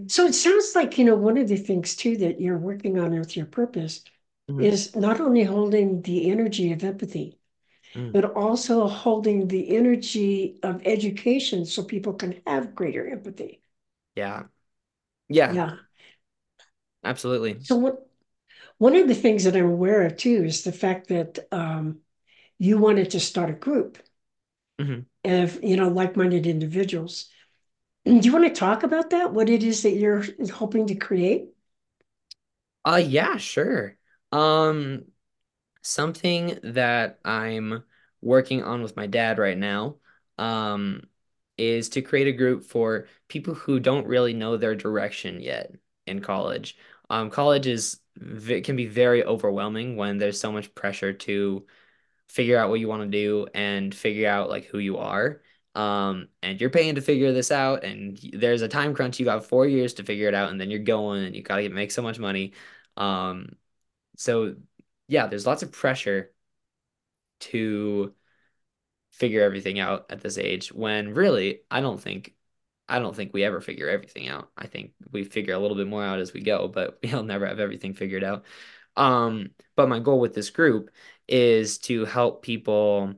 So 0.08 0.26
it 0.26 0.34
sounds 0.34 0.74
like, 0.74 0.98
you 0.98 1.04
know, 1.04 1.14
one 1.16 1.38
of 1.38 1.48
the 1.48 1.56
things 1.56 1.94
too 1.94 2.16
that 2.18 2.40
you're 2.40 2.58
working 2.58 2.98
on 2.98 3.16
with 3.18 3.36
your 3.36 3.46
purpose 3.46 4.02
Mhm. 4.48 4.68
is 4.68 4.96
not 4.96 5.20
only 5.20 5.44
holding 5.44 6.02
the 6.02 6.30
energy 6.30 6.72
of 6.72 6.82
empathy, 6.82 7.38
Mm. 7.94 8.12
but 8.12 8.24
also 8.34 8.88
holding 8.88 9.48
the 9.48 9.76
energy 9.76 10.58
of 10.62 10.82
education 10.86 11.66
so 11.66 11.84
people 11.84 12.14
can 12.14 12.42
have 12.46 12.74
greater 12.74 13.08
empathy. 13.08 13.62
Yeah. 14.16 14.44
Yeah, 15.28 15.56
Yeah. 15.56 15.78
absolutely. 17.04 17.60
So 17.60 17.76
what 17.76 18.06
one 18.78 18.96
of 18.96 19.08
the 19.08 19.14
things 19.16 19.44
that 19.44 19.56
I'm 19.56 19.66
aware 19.70 20.02
of 20.06 20.16
too 20.16 20.44
is 20.44 20.64
the 20.64 20.72
fact 20.72 21.08
that 21.08 21.38
um, 21.52 22.00
you 22.58 22.78
wanted 22.78 23.10
to 23.12 23.20
start 23.20 23.50
a 23.50 23.54
group 23.54 23.98
Mhm. 24.78 25.06
Of, 25.28 25.62
you 25.62 25.76
know, 25.76 25.88
like-minded 25.88 26.46
individuals. 26.46 27.26
Do 28.04 28.16
you 28.16 28.32
want 28.32 28.46
to 28.46 28.50
talk 28.60 28.82
about 28.82 29.10
that? 29.10 29.32
What 29.32 29.50
it 29.50 29.62
is 29.62 29.82
that 29.82 29.92
you're 29.92 30.24
hoping 30.52 30.86
to 30.88 30.94
create? 30.94 31.48
Uh 32.84 32.96
yeah, 33.04 33.36
sure. 33.36 33.96
Um 34.32 35.04
Something 35.82 36.58
that 36.64 37.20
I'm 37.24 37.84
working 38.22 38.62
on 38.64 38.82
with 38.82 38.96
my 38.96 39.06
dad 39.06 39.38
right 39.38 39.58
now, 39.58 39.96
um, 40.38 41.04
is 41.58 41.90
to 41.90 42.02
create 42.02 42.28
a 42.28 42.32
group 42.32 42.64
for 42.64 43.08
people 43.28 43.54
who 43.54 43.80
don't 43.80 44.06
really 44.06 44.34
know 44.34 44.56
their 44.58 44.76
direction 44.76 45.40
yet 45.40 45.72
in 46.06 46.20
college. 46.20 46.76
Um, 47.10 47.30
college 47.30 47.66
is 47.68 48.00
can 48.18 48.76
be 48.76 48.86
very 48.86 49.24
overwhelming 49.24 49.96
when 49.96 50.18
there's 50.18 50.40
so 50.40 50.52
much 50.52 50.74
pressure 50.74 51.12
to 51.14 51.66
figure 52.28 52.58
out 52.58 52.70
what 52.70 52.80
you 52.80 52.88
want 52.88 53.02
to 53.02 53.08
do 53.08 53.46
and 53.54 53.94
figure 53.94 54.28
out 54.28 54.50
like 54.50 54.66
who 54.66 54.78
you 54.78 54.98
are. 54.98 55.42
Um, 55.74 56.28
and 56.42 56.60
you're 56.60 56.70
paying 56.70 56.96
to 56.96 57.00
figure 57.00 57.32
this 57.32 57.52
out, 57.52 57.84
and 57.84 58.18
there's 58.32 58.62
a 58.62 58.68
time 58.68 58.94
crunch. 58.94 59.20
You 59.20 59.24
got 59.26 59.46
four 59.46 59.66
years 59.66 59.94
to 59.94 60.04
figure 60.04 60.28
it 60.28 60.34
out, 60.34 60.50
and 60.50 60.60
then 60.60 60.70
you're 60.70 60.80
going, 60.80 61.24
and 61.24 61.36
you 61.36 61.42
gotta 61.42 61.68
make 61.68 61.92
so 61.92 62.02
much 62.02 62.18
money. 62.18 62.52
Um, 62.96 63.50
so 64.16 64.56
yeah, 65.08 65.26
there's 65.28 65.46
lots 65.46 65.62
of 65.62 65.72
pressure 65.72 66.32
to 67.40 68.14
figure 69.12 69.42
everything 69.42 69.80
out 69.80 70.06
at 70.10 70.20
this 70.20 70.38
age 70.38 70.72
when 70.72 71.14
really 71.14 71.62
I 71.70 71.80
don't 71.80 72.00
think 72.00 72.34
I 72.88 72.98
don't 73.00 73.14
think 73.14 73.34
we 73.34 73.44
ever 73.44 73.60
figure 73.60 73.88
everything 73.88 74.28
out. 74.28 74.50
I 74.56 74.66
think 74.66 74.92
we 75.12 75.24
figure 75.24 75.54
a 75.54 75.58
little 75.58 75.76
bit 75.76 75.88
more 75.88 76.02
out 76.04 76.20
as 76.20 76.32
we 76.32 76.40
go, 76.40 76.68
but 76.68 76.98
we'll 77.04 77.22
never 77.22 77.46
have 77.46 77.60
everything 77.60 77.94
figured 77.94 78.24
out. 78.24 78.44
Um, 78.96 79.50
but 79.76 79.88
my 79.88 80.00
goal 80.00 80.20
with 80.20 80.34
this 80.34 80.50
group 80.50 80.90
is 81.28 81.78
to 81.78 82.04
help 82.04 82.42
people 82.42 83.14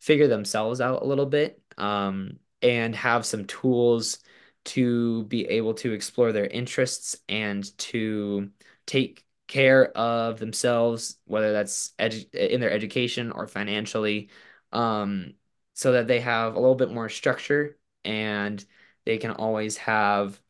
figure 0.00 0.28
themselves 0.28 0.80
out 0.80 1.02
a 1.02 1.06
little 1.06 1.26
bit, 1.26 1.60
um, 1.78 2.38
and 2.60 2.94
have 2.94 3.24
some 3.26 3.44
tools 3.44 4.18
to 4.64 5.24
be 5.24 5.46
able 5.46 5.74
to 5.74 5.92
explore 5.92 6.32
their 6.32 6.46
interests 6.46 7.16
and 7.28 7.76
to 7.78 8.50
take 8.86 9.24
care 9.48 9.86
of 9.96 10.38
themselves, 10.38 11.18
whether 11.24 11.52
that's 11.52 11.92
edu 11.98 12.32
in 12.34 12.60
their 12.60 12.70
education 12.70 13.32
or 13.32 13.46
financially, 13.46 14.30
um, 14.72 15.34
so 15.74 15.92
that 15.92 16.06
they 16.06 16.20
have 16.20 16.54
a 16.54 16.60
little 16.60 16.74
bit 16.74 16.92
more 16.92 17.08
structure 17.08 17.78
and 18.04 18.64
they 19.04 19.18
can 19.18 19.32
always 19.32 19.76
have 19.76 20.40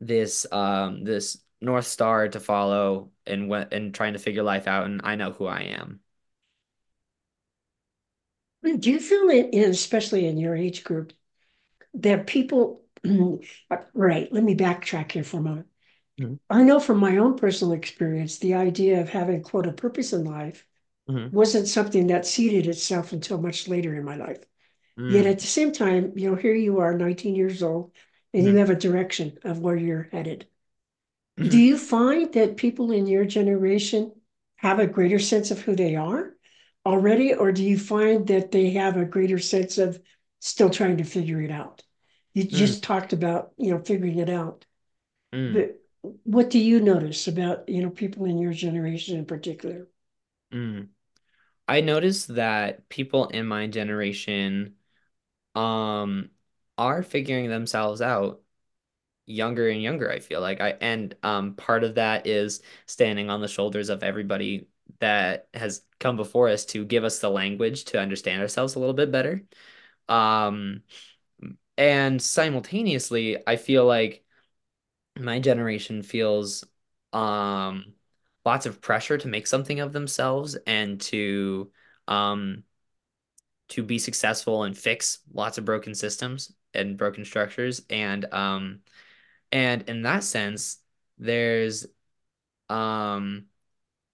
this 0.00 0.46
um 0.52 1.04
this 1.04 1.38
North 1.62 1.86
Star 1.86 2.28
to 2.28 2.40
follow 2.40 3.12
and 3.26 3.48
when 3.48 3.68
and 3.72 3.94
trying 3.94 4.14
to 4.14 4.18
figure 4.20 4.42
life 4.44 4.66
out 4.68 4.86
and 4.86 5.00
I 5.04 5.16
know 5.16 5.32
who 5.32 5.46
I 5.46 5.60
am. 5.62 6.00
Do 8.78 8.90
you 8.90 9.00
feel 9.00 9.26
that, 9.28 9.54
in, 9.54 9.70
especially 9.70 10.26
in 10.26 10.36
your 10.38 10.54
age 10.56 10.84
group, 10.84 11.12
that 11.94 12.26
people, 12.28 12.82
right, 13.94 14.32
let 14.32 14.44
me 14.44 14.54
backtrack 14.56 15.12
here 15.12 15.24
for 15.24 15.38
a 15.38 15.42
moment. 15.42 15.68
Mhm. 16.18 16.38
I 16.50 16.62
know 16.64 16.80
from 16.80 16.98
my 16.98 17.18
own 17.18 17.36
personal 17.36 17.74
experience, 17.74 18.38
the 18.38 18.54
idea 18.54 19.00
of 19.00 19.10
having, 19.10 19.42
quote, 19.42 19.66
a 19.66 19.72
purpose 19.72 20.12
in 20.12 20.24
life 20.24 20.66
Mhm. 21.06 21.32
wasn't 21.32 21.68
something 21.68 22.08
that 22.08 22.26
seeded 22.26 22.66
itself 22.68 23.12
until 23.12 23.40
much 23.40 23.68
later 23.68 23.94
in 23.96 24.04
my 24.04 24.16
life. 24.16 24.44
Yet 25.08 25.26
Mm, 25.26 25.26
at 25.26 25.40
the 25.40 25.46
same 25.46 25.72
time, 25.72 26.12
you 26.16 26.30
know, 26.30 26.36
here 26.36 26.54
you 26.54 26.80
are, 26.80 26.96
19 26.96 27.34
years 27.36 27.62
old, 27.62 27.92
and 28.34 28.46
you 28.46 28.56
mhm, 28.56 28.58
have 28.58 28.70
a 28.70 28.76
direction 28.76 29.38
of 29.44 29.60
where 29.60 29.76
you're 29.76 30.04
headed. 30.12 30.46
Do 31.46 31.56
mhm, 31.56 31.58
you 31.58 31.76
find 31.78 32.32
that 32.34 32.56
people 32.56 32.92
in 32.92 33.06
your 33.06 33.24
generation 33.24 34.12
have 34.56 34.78
a 34.78 34.86
greater 34.86 35.18
sense 35.18 35.50
of 35.50 35.60
who 35.60 35.74
they 35.76 35.96
are 35.96 36.34
already, 36.86 37.34
or 37.34 37.52
do 37.52 37.64
you 37.64 37.78
find 37.78 38.26
that 38.28 38.50
they 38.52 38.70
have 38.70 38.96
a 38.96 39.04
greater 39.04 39.38
sense 39.38 39.78
of 39.78 40.00
still 40.40 40.70
trying 40.70 40.98
to 40.98 41.04
figure 41.04 41.40
it 41.42 41.50
out? 41.50 41.82
You 42.34 42.44
mm, 42.50 42.74
just 42.74 42.82
talked 42.82 43.12
about, 43.12 43.52
you 43.58 43.70
know, 43.72 43.82
figuring 43.82 44.18
it 44.18 44.30
out. 44.30 44.64
mm, 45.32 45.62
But 45.62 45.80
what 46.24 46.50
do 46.50 46.58
you 46.60 46.80
notice 46.80 47.28
about, 47.28 47.68
you 47.68 47.82
know, 47.82 47.90
people 47.90 48.26
in 48.26 48.38
your 48.38 48.52
generation 48.54 49.18
in 49.18 49.26
particular? 49.26 49.88
mm. 50.52 50.88
I 51.68 51.80
noticed 51.82 52.34
that 52.36 52.88
people 52.90 53.28
in 53.28 53.46
my 53.46 53.66
generation 53.68 54.76
um 55.56 56.30
are 56.78 57.02
figuring 57.02 57.50
themselves 57.50 58.02
out 58.02 58.42
younger 59.26 59.68
and 59.68 59.82
younger, 59.82 60.10
I 60.10 60.18
feel 60.20 60.40
like 60.40 60.60
I 60.60 60.70
and 60.80 61.14
um 61.22 61.54
part 61.54 61.84
of 61.84 61.96
that 61.96 62.26
is 62.26 62.62
standing 62.86 63.30
on 63.30 63.40
the 63.40 63.48
shoulders 63.48 63.88
of 63.88 64.02
everybody 64.02 64.68
that 65.00 65.48
has 65.54 65.82
come 66.00 66.16
before 66.16 66.48
us 66.48 66.64
to 66.66 66.84
give 66.84 67.04
us 67.04 67.20
the 67.20 67.30
language 67.30 67.84
to 67.86 68.00
understand 68.00 68.42
ourselves 68.42 68.74
a 68.74 68.78
little 68.78 68.94
bit 68.94 69.12
better. 69.12 69.42
Um 70.08 70.82
and 71.78 72.20
simultaneously, 72.20 73.38
I 73.46 73.56
feel 73.56 73.86
like 73.86 74.24
my 75.18 75.38
generation 75.40 76.02
feels 76.02 76.64
um 77.12 77.94
lots 78.44 78.66
of 78.66 78.80
pressure 78.80 79.18
to 79.18 79.28
make 79.28 79.46
something 79.46 79.80
of 79.80 79.92
themselves 79.92 80.56
and 80.66 81.00
to 81.00 81.70
um 82.08 82.64
to 83.68 83.82
be 83.82 83.98
successful 83.98 84.64
and 84.64 84.76
fix 84.76 85.18
lots 85.32 85.58
of 85.58 85.64
broken 85.64 85.94
systems 85.94 86.52
and 86.74 86.96
broken 86.96 87.24
structures 87.24 87.82
and 87.90 88.24
um 88.32 88.80
and 89.52 89.88
in 89.88 90.02
that 90.02 90.24
sense 90.24 90.78
there's 91.18 91.86
um 92.68 93.46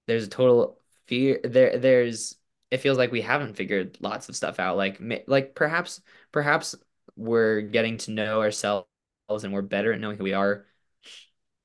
there's 0.07 0.25
a 0.25 0.29
total 0.31 0.81
fear 1.07 1.41
there 1.45 1.79
there's 1.79 2.37
it 2.71 2.79
feels 2.79 2.99
like 2.99 3.13
we 3.13 3.23
haven't 3.23 3.55
figured 3.57 3.97
lots 4.01 4.29
of 4.29 4.37
stuff 4.37 4.61
out. 4.61 4.77
Like 4.77 5.01
like 5.27 5.55
perhaps 5.55 6.03
perhaps 6.33 6.75
we're 7.17 7.63
getting 7.63 7.97
to 7.99 8.11
know 8.11 8.41
ourselves 8.43 8.87
and 9.29 9.53
we're 9.53 9.63
better 9.63 9.93
at 9.93 10.01
knowing 10.01 10.19
who 10.19 10.25
we 10.25 10.35
are 10.35 10.67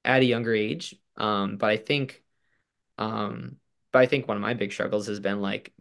at 0.05 0.21
a 0.21 0.25
younger 0.25 0.53
age. 0.53 0.95
Um 1.17 1.57
but 1.57 1.69
I 1.69 1.77
think 1.77 2.23
um 2.97 3.57
but 3.91 3.99
I 4.01 4.05
think 4.07 4.27
one 4.27 4.37
of 4.37 4.41
my 4.41 4.53
big 4.55 4.71
struggles 4.73 5.07
has 5.07 5.19
been 5.19 5.41
like 5.41 5.73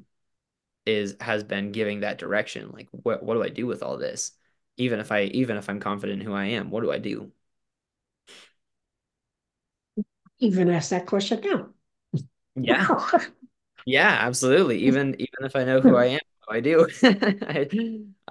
is 0.86 1.16
has 1.20 1.44
been 1.44 1.72
giving 1.72 2.00
that 2.00 2.18
direction. 2.18 2.70
Like 2.72 2.88
what 2.92 3.22
what 3.22 3.34
do 3.34 3.42
I 3.42 3.48
do 3.50 3.66
with 3.66 3.82
all 3.82 3.98
this? 3.98 4.32
Even 4.76 5.00
if 5.00 5.12
I 5.12 5.24
even 5.24 5.56
if 5.56 5.68
I'm 5.68 5.80
confident 5.80 6.20
in 6.22 6.26
who 6.26 6.34
I 6.34 6.46
am 6.46 6.70
what 6.70 6.82
do 6.82 6.92
I 6.92 6.98
do 6.98 7.32
Even 10.42 10.68
ask 10.68 10.90
that 10.90 11.06
question 11.06 11.40
now. 11.42 11.70
yeah 12.56 12.90
Yeah, 13.84 14.08
absolutely. 14.20 14.78
Even 14.80 15.14
even 15.20 15.44
if 15.44 15.56
I 15.56 15.64
know 15.64 15.80
who 15.80 15.96
I 15.96 16.06
am, 16.06 16.20
I 16.48 16.60
do. 16.60 16.88
I, 17.02 17.68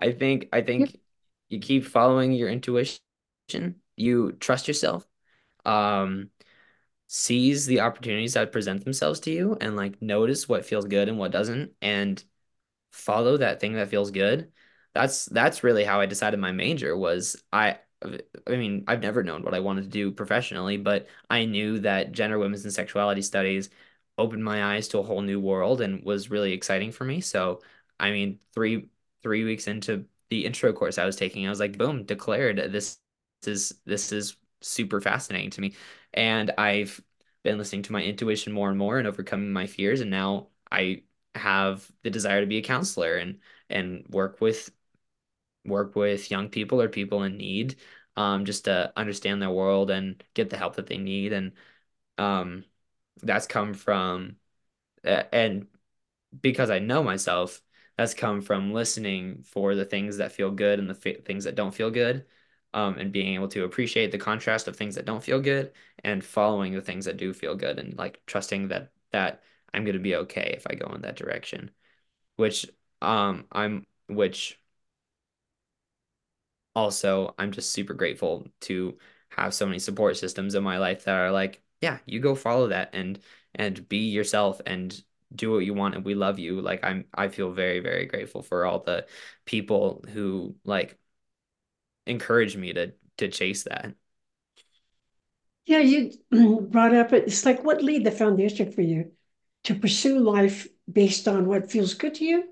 I 0.01 0.11
think 0.13 0.47
I 0.53 0.61
think 0.61 0.95
you 1.49 1.59
keep 1.59 1.85
following 1.85 2.31
your 2.33 2.49
intuition 2.49 3.01
You 3.97 4.31
trust 4.33 4.67
yourself. 4.67 5.05
Um, 5.65 6.31
seize 7.07 7.65
the 7.67 7.81
opportunities 7.81 8.35
that 8.35 8.51
present 8.53 8.83
themselves 8.85 9.19
to 9.21 9.31
you 9.31 9.57
and 9.61 9.75
like 9.77 10.01
notice 10.01 10.49
what 10.49 10.65
feels 10.65 10.85
good 10.85 11.09
and 11.09 11.19
what 11.19 11.31
doesn't 11.31 11.73
and 11.81 12.23
follow 12.93 13.37
that 13.37 13.59
thing 13.61 13.73
that 13.75 13.89
feels 13.89 14.11
good. 14.11 14.51
That's 14.93 15.25
that's 15.25 15.63
really 15.63 15.83
how 15.85 16.01
I 16.01 16.07
decided 16.07 16.39
my 16.39 16.51
major 16.53 16.97
was 16.97 17.41
I 17.53 17.79
I 18.03 18.51
mean, 18.57 18.83
I've 18.87 19.01
never 19.01 19.23
known 19.23 19.43
what 19.43 19.53
I 19.53 19.59
wanted 19.59 19.83
to 19.83 19.87
do 19.89 20.11
professionally, 20.11 20.77
but 20.77 21.07
I 21.29 21.45
knew 21.45 21.79
that 21.79 22.11
gender, 22.11 22.39
women's, 22.39 22.63
and 22.63 22.73
sexuality 22.73 23.21
studies 23.21 23.69
opened 24.17 24.43
my 24.43 24.75
eyes 24.75 24.87
to 24.89 24.99
a 24.99 25.03
whole 25.03 25.21
new 25.21 25.39
world 25.39 25.81
and 25.81 26.03
was 26.03 26.29
really 26.29 26.53
exciting 26.53 26.91
for 26.91 27.05
me. 27.05 27.21
So, 27.21 27.61
I 27.99 28.11
mean, 28.11 28.39
three 28.53 28.89
three 29.21 29.43
weeks 29.43 29.67
into 29.67 30.05
the 30.29 30.45
intro 30.45 30.73
course 30.73 30.97
I 30.97 31.05
was 31.05 31.15
taking, 31.15 31.45
I 31.45 31.49
was 31.49 31.59
like, 31.59 31.77
boom, 31.77 32.03
declared. 32.05 32.57
This 32.71 32.99
is 33.45 33.73
this 33.85 34.11
is 34.11 34.35
super 34.61 34.99
fascinating 35.01 35.51
to 35.51 35.61
me. 35.61 35.73
And 36.13 36.51
I've 36.57 36.99
been 37.43 37.57
listening 37.57 37.83
to 37.83 37.91
my 37.93 38.01
intuition 38.03 38.53
more 38.53 38.69
and 38.69 38.77
more 38.77 38.97
and 38.99 39.07
overcoming 39.07 39.51
my 39.53 39.67
fears. 39.67 40.01
And 40.01 40.09
now 40.11 40.47
I 40.71 41.03
have 41.35 41.89
the 42.03 42.09
desire 42.09 42.41
to 42.41 42.47
be 42.47 42.57
a 42.57 42.61
counselor 42.63 43.15
and 43.17 43.39
and 43.69 44.05
work 44.09 44.41
with 44.41 44.71
work 45.65 45.95
with 45.95 46.31
young 46.31 46.49
people 46.49 46.81
or 46.81 46.89
people 46.89 47.23
in 47.23 47.37
need, 47.37 47.77
um, 48.17 48.45
just 48.45 48.65
to 48.65 48.91
understand 48.97 49.41
their 49.41 49.49
world 49.51 49.91
and 49.91 50.23
get 50.33 50.49
the 50.49 50.57
help 50.57 50.75
that 50.77 50.87
they 50.87 50.97
need. 50.97 51.33
And 51.33 51.53
um, 52.17 52.65
that's 53.23 53.47
come 53.47 53.73
from, 53.73 54.37
and 55.03 55.67
because 56.41 56.69
I 56.69 56.79
know 56.79 57.03
myself, 57.03 57.61
that's 57.97 58.13
come 58.13 58.41
from 58.41 58.73
listening 58.73 59.43
for 59.43 59.75
the 59.75 59.85
things 59.85 60.17
that 60.17 60.31
feel 60.31 60.51
good 60.51 60.79
and 60.79 60.89
the 60.89 61.11
f 61.15 61.23
things 61.25 61.43
that 61.45 61.55
don't 61.55 61.73
feel 61.75 61.91
good. 61.91 62.25
Um, 62.73 62.97
and 62.97 63.11
being 63.11 63.35
able 63.35 63.49
to 63.49 63.65
appreciate 63.65 64.11
the 64.13 64.17
contrast 64.17 64.69
of 64.69 64.77
things 64.77 64.95
that 64.95 65.03
don't 65.05 65.21
feel 65.23 65.41
good 65.41 65.73
and 66.05 66.23
following 66.23 66.73
the 66.73 66.81
things 66.81 67.03
that 67.05 67.17
do 67.17 67.33
feel 67.33 67.53
good 67.55 67.77
and 67.79 67.97
like 67.97 68.21
trusting 68.25 68.69
that 68.69 68.93
that 69.11 69.43
I'm 69.73 69.83
going 69.83 69.95
to 69.95 69.99
be 69.99 70.15
okay 70.15 70.53
if 70.57 70.65
I 70.69 70.75
go 70.75 70.87
in 70.95 71.01
that 71.01 71.17
direction, 71.17 71.71
which 72.37 72.67
um 73.01 73.47
I'm 73.51 73.85
which 74.09 74.60
also 76.75 77.35
I'm 77.37 77.51
just 77.51 77.71
super 77.71 77.93
grateful 77.93 78.47
to 78.61 78.97
have 79.29 79.53
so 79.53 79.65
many 79.65 79.79
support 79.79 80.17
systems 80.17 80.55
in 80.55 80.63
my 80.63 80.77
life 80.77 81.03
that 81.05 81.15
are 81.15 81.31
like, 81.31 81.61
yeah, 81.81 81.99
you 82.05 82.19
go 82.19 82.35
follow 82.35 82.67
that 82.69 82.89
and 82.93 83.19
and 83.55 83.87
be 83.89 84.09
yourself 84.09 84.61
and 84.65 85.03
do 85.35 85.51
what 85.51 85.59
you 85.59 85.73
want 85.73 85.95
and 85.95 86.05
we 86.05 86.15
love 86.15 86.39
you. 86.39 86.61
Like 86.61 86.83
I'm 86.83 87.05
I 87.13 87.27
feel 87.29 87.51
very, 87.51 87.79
very 87.79 88.05
grateful 88.05 88.41
for 88.43 88.65
all 88.65 88.79
the 88.79 89.07
people 89.45 90.03
who 90.13 90.55
like 90.65 90.97
encourage 92.05 92.55
me 92.57 92.73
to 92.73 92.93
to 93.17 93.27
chase 93.27 93.63
that. 93.63 93.93
Yeah, 95.65 95.79
you 95.79 96.11
brought 96.69 96.93
up 96.95 97.13
it. 97.13 97.23
It's 97.25 97.45
like 97.45 97.63
what 97.63 97.83
laid 97.83 98.03
the 98.03 98.11
foundation 98.11 98.71
for 98.71 98.81
you 98.81 99.11
to 99.63 99.75
pursue 99.75 100.19
life 100.19 100.67
based 100.91 101.27
on 101.27 101.47
what 101.47 101.71
feels 101.71 101.93
good 101.93 102.15
to 102.15 102.25
you 102.25 102.43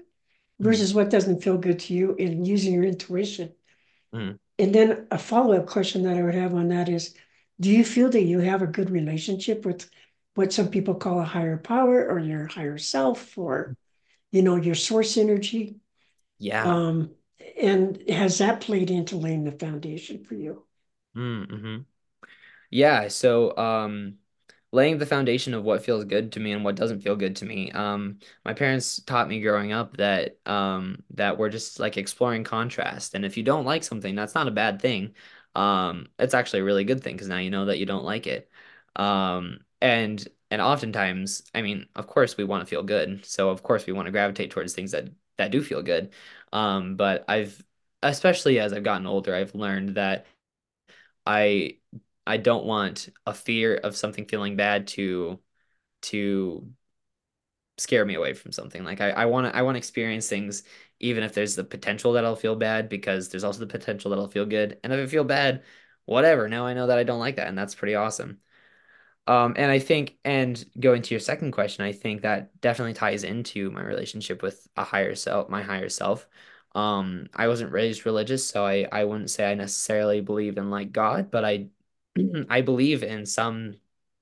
Mhm. 0.63 0.79
versus 0.79 0.93
what 0.93 1.09
doesn't 1.09 1.43
feel 1.43 1.57
good 1.57 1.79
to 1.81 1.93
you 1.93 2.15
and 2.19 2.47
using 2.47 2.73
your 2.73 2.83
intuition. 2.85 3.53
Mhm. 4.13 4.39
And 4.57 4.75
then 4.75 5.07
a 5.11 5.17
follow-up 5.17 5.67
question 5.67 6.03
that 6.03 6.17
I 6.17 6.23
would 6.23 6.35
have 6.35 6.53
on 6.53 6.69
that 6.69 6.89
is, 6.89 7.15
do 7.59 7.69
you 7.69 7.83
feel 7.83 8.09
that 8.09 8.23
you 8.23 8.39
have 8.39 8.61
a 8.61 8.67
good 8.67 8.89
relationship 8.89 9.65
with 9.65 9.89
what 10.35 10.53
some 10.53 10.69
people 10.69 10.95
call 10.95 11.19
a 11.19 11.25
higher 11.25 11.57
power 11.57 12.07
or 12.07 12.19
your 12.19 12.47
higher 12.47 12.77
self 12.77 13.37
or, 13.37 13.75
you 14.31 14.41
know, 14.41 14.55
your 14.55 14.75
source 14.75 15.17
energy? 15.17 15.77
Yeah. 16.37 16.63
Um, 16.63 17.11
and 17.59 18.01
has 18.09 18.37
that 18.37 18.61
played 18.61 18.91
into 18.91 19.17
laying 19.17 19.43
the 19.43 19.51
foundation 19.51 20.23
for 20.23 20.35
you? 20.35 20.63
Mm-hmm. 21.15 21.77
Yeah, 22.71 23.07
so 23.07 23.57
um 23.57 24.15
laying 24.71 24.97
the 24.97 25.05
foundation 25.05 25.53
of 25.53 25.63
what 25.63 25.83
feels 25.83 26.05
good 26.05 26.31
to 26.33 26.39
me 26.39 26.51
and 26.51 26.63
what 26.63 26.75
doesn't 26.75 27.01
feel 27.01 27.15
good 27.15 27.35
to 27.37 27.45
me. 27.45 27.71
Um, 27.71 28.19
my 28.45 28.53
parents 28.53 29.01
taught 29.01 29.27
me 29.27 29.41
growing 29.41 29.71
up 29.71 29.97
that 29.97 30.37
um, 30.45 31.03
that 31.15 31.37
we're 31.37 31.49
just 31.49 31.79
like 31.79 31.97
exploring 31.97 32.43
contrast, 32.43 33.15
and 33.15 33.25
if 33.25 33.37
you 33.37 33.43
don't 33.43 33.65
like 33.65 33.83
something, 33.83 34.15
that's 34.15 34.35
not 34.35 34.47
a 34.47 34.51
bad 34.51 34.81
thing. 34.81 35.15
Um, 35.55 36.07
it's 36.19 36.33
actually 36.33 36.59
a 36.61 36.63
really 36.65 36.83
good 36.83 37.03
thing 37.03 37.15
because 37.15 37.27
now 37.27 37.37
you 37.37 37.49
know 37.49 37.65
that 37.65 37.79
you 37.79 37.85
don't 37.85 38.03
like 38.05 38.27
it. 38.27 38.49
Um, 38.95 39.59
and 39.81 40.25
and 40.51 40.61
oftentimes, 40.61 41.43
I 41.53 41.61
mean, 41.61 41.87
of 41.95 42.07
course, 42.07 42.37
we 42.37 42.43
want 42.43 42.61
to 42.61 42.69
feel 42.69 42.83
good, 42.83 43.25
so 43.25 43.49
of 43.49 43.63
course 43.63 43.85
we 43.85 43.93
want 43.93 44.07
to 44.07 44.11
gravitate 44.11 44.51
towards 44.51 44.73
things 44.73 44.91
that 44.91 45.09
that 45.37 45.51
do 45.51 45.61
feel 45.63 45.81
good. 45.81 46.13
Um, 46.51 46.95
but 46.95 47.25
I've, 47.29 47.63
especially 48.03 48.59
as 48.59 48.73
I've 48.73 48.83
gotten 48.83 49.07
older, 49.07 49.33
I've 49.35 49.55
learned 49.55 49.95
that. 49.95 50.25
I 51.25 51.77
I 52.29 52.37
don't 52.37 52.65
want 52.65 53.09
a 53.25 53.33
fear 53.33 53.75
of 53.75 53.95
something 53.97 54.25
feeling 54.25 54.55
bad 54.55 54.87
to 54.89 55.39
to 56.03 56.69
scare 57.77 58.05
me 58.05 58.15
away 58.15 58.33
from 58.33 58.51
something. 58.51 58.83
Like 58.83 59.01
I, 59.01 59.11
I 59.11 59.25
want 59.25 59.47
to 59.47 59.55
I 59.55 59.61
want 59.61 59.75
to 59.75 59.79
experience 59.79 60.27
things 60.27 60.63
even 60.99 61.23
if 61.23 61.33
there's 61.33 61.55
the 61.55 61.63
potential 61.63 62.13
that 62.13 62.25
I'll 62.25 62.35
feel 62.35 62.55
bad 62.55 62.89
because 62.89 63.29
there's 63.29 63.43
also 63.43 63.59
the 63.61 63.67
potential 63.67 64.11
that 64.11 64.19
I'll 64.19 64.27
feel 64.27 64.45
good. 64.45 64.79
And 64.83 64.91
if 64.93 64.99
I 64.99 65.09
feel 65.09 65.23
bad, 65.23 65.63
whatever. 66.05 66.49
Now 66.49 66.65
I 66.65 66.73
know 66.73 66.87
that 66.87 66.97
I 66.97 67.03
don't 67.03 67.19
like 67.19 67.37
that 67.37 67.47
and 67.47 67.57
that's 67.57 67.75
pretty 67.75 67.95
awesome. 67.95 68.39
Um, 69.27 69.53
and 69.57 69.71
I 69.71 69.79
think, 69.79 70.17
and 70.25 70.63
going 70.79 71.03
to 71.03 71.13
your 71.13 71.19
second 71.19 71.51
question, 71.51 71.85
I 71.85 71.91
think 71.91 72.23
that 72.23 72.59
definitely 72.61 72.93
ties 72.95 73.23
into 73.23 73.69
my 73.71 73.81
relationship 73.83 74.41
with 74.41 74.67
a 74.75 74.83
higher 74.83 75.15
self, 75.15 75.49
my 75.49 75.61
higher 75.61 75.89
self. 75.89 76.27
Um, 76.75 77.27
I 77.33 77.47
wasn't 77.47 77.71
raised 77.71 78.05
religious, 78.05 78.47
so 78.47 78.65
I, 78.65 78.87
I 78.91 79.03
wouldn't 79.05 79.29
say 79.29 79.49
I 79.51 79.55
necessarily 79.55 80.21
believe 80.21 80.57
in 80.57 80.69
like 80.71 80.91
God, 80.91 81.29
but 81.31 81.45
I 81.45 81.67
I 82.49 82.61
believe 82.61 83.03
in 83.03 83.25
some 83.25 83.75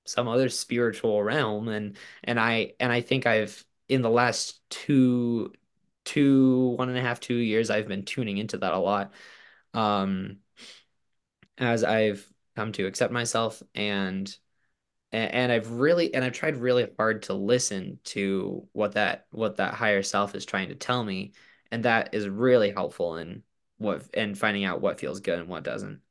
some 0.06 0.28
other 0.28 0.50
spiritual 0.50 1.22
realm 1.22 1.68
and 1.68 1.98
and 2.24 2.40
I 2.40 2.74
and 2.80 2.92
I 2.92 3.02
think 3.02 3.26
I've 3.26 3.64
in 3.90 4.02
the 4.02 4.10
last 4.10 4.62
two 4.70 5.54
two 6.06 6.70
one 6.78 6.90
and 6.90 6.98
a 6.98 7.02
half 7.02 7.20
two 7.20 7.36
years 7.36 7.70
I've 7.70 7.88
been 7.88 8.06
tuning 8.06 8.38
into 8.38 8.58
that 8.60 8.74
a 8.74 8.78
lot. 8.80 9.14
Um, 9.74 10.38
as 11.58 11.84
I've 11.84 12.28
come 12.56 12.72
to 12.74 12.86
accept 12.86 13.14
myself 13.14 13.62
and 13.76 14.36
and, 15.12 15.34
and 15.34 15.52
I've 15.52 15.72
really 15.72 16.14
and 16.14 16.24
I've 16.24 16.34
tried 16.34 16.58
really 16.58 16.88
hard 16.98 17.24
to 17.24 17.34
listen 17.34 18.00
to 18.06 18.68
what 18.74 18.94
that 18.94 19.28
what 19.32 19.58
that 19.58 19.74
higher 19.74 20.04
self 20.04 20.36
is 20.36 20.46
trying 20.46 20.70
to 20.70 20.76
tell 20.76 21.04
me, 21.04 21.34
and 21.72 21.84
that 21.86 22.14
is 22.14 22.28
really 22.28 22.72
helpful 22.72 23.18
in 23.18 23.44
what 23.78 24.04
and 24.14 24.38
finding 24.38 24.66
out 24.66 24.82
what 24.82 25.00
feels 25.00 25.20
good 25.22 25.40
and 25.40 25.48
what 25.50 25.64
doesn't. 25.64 26.02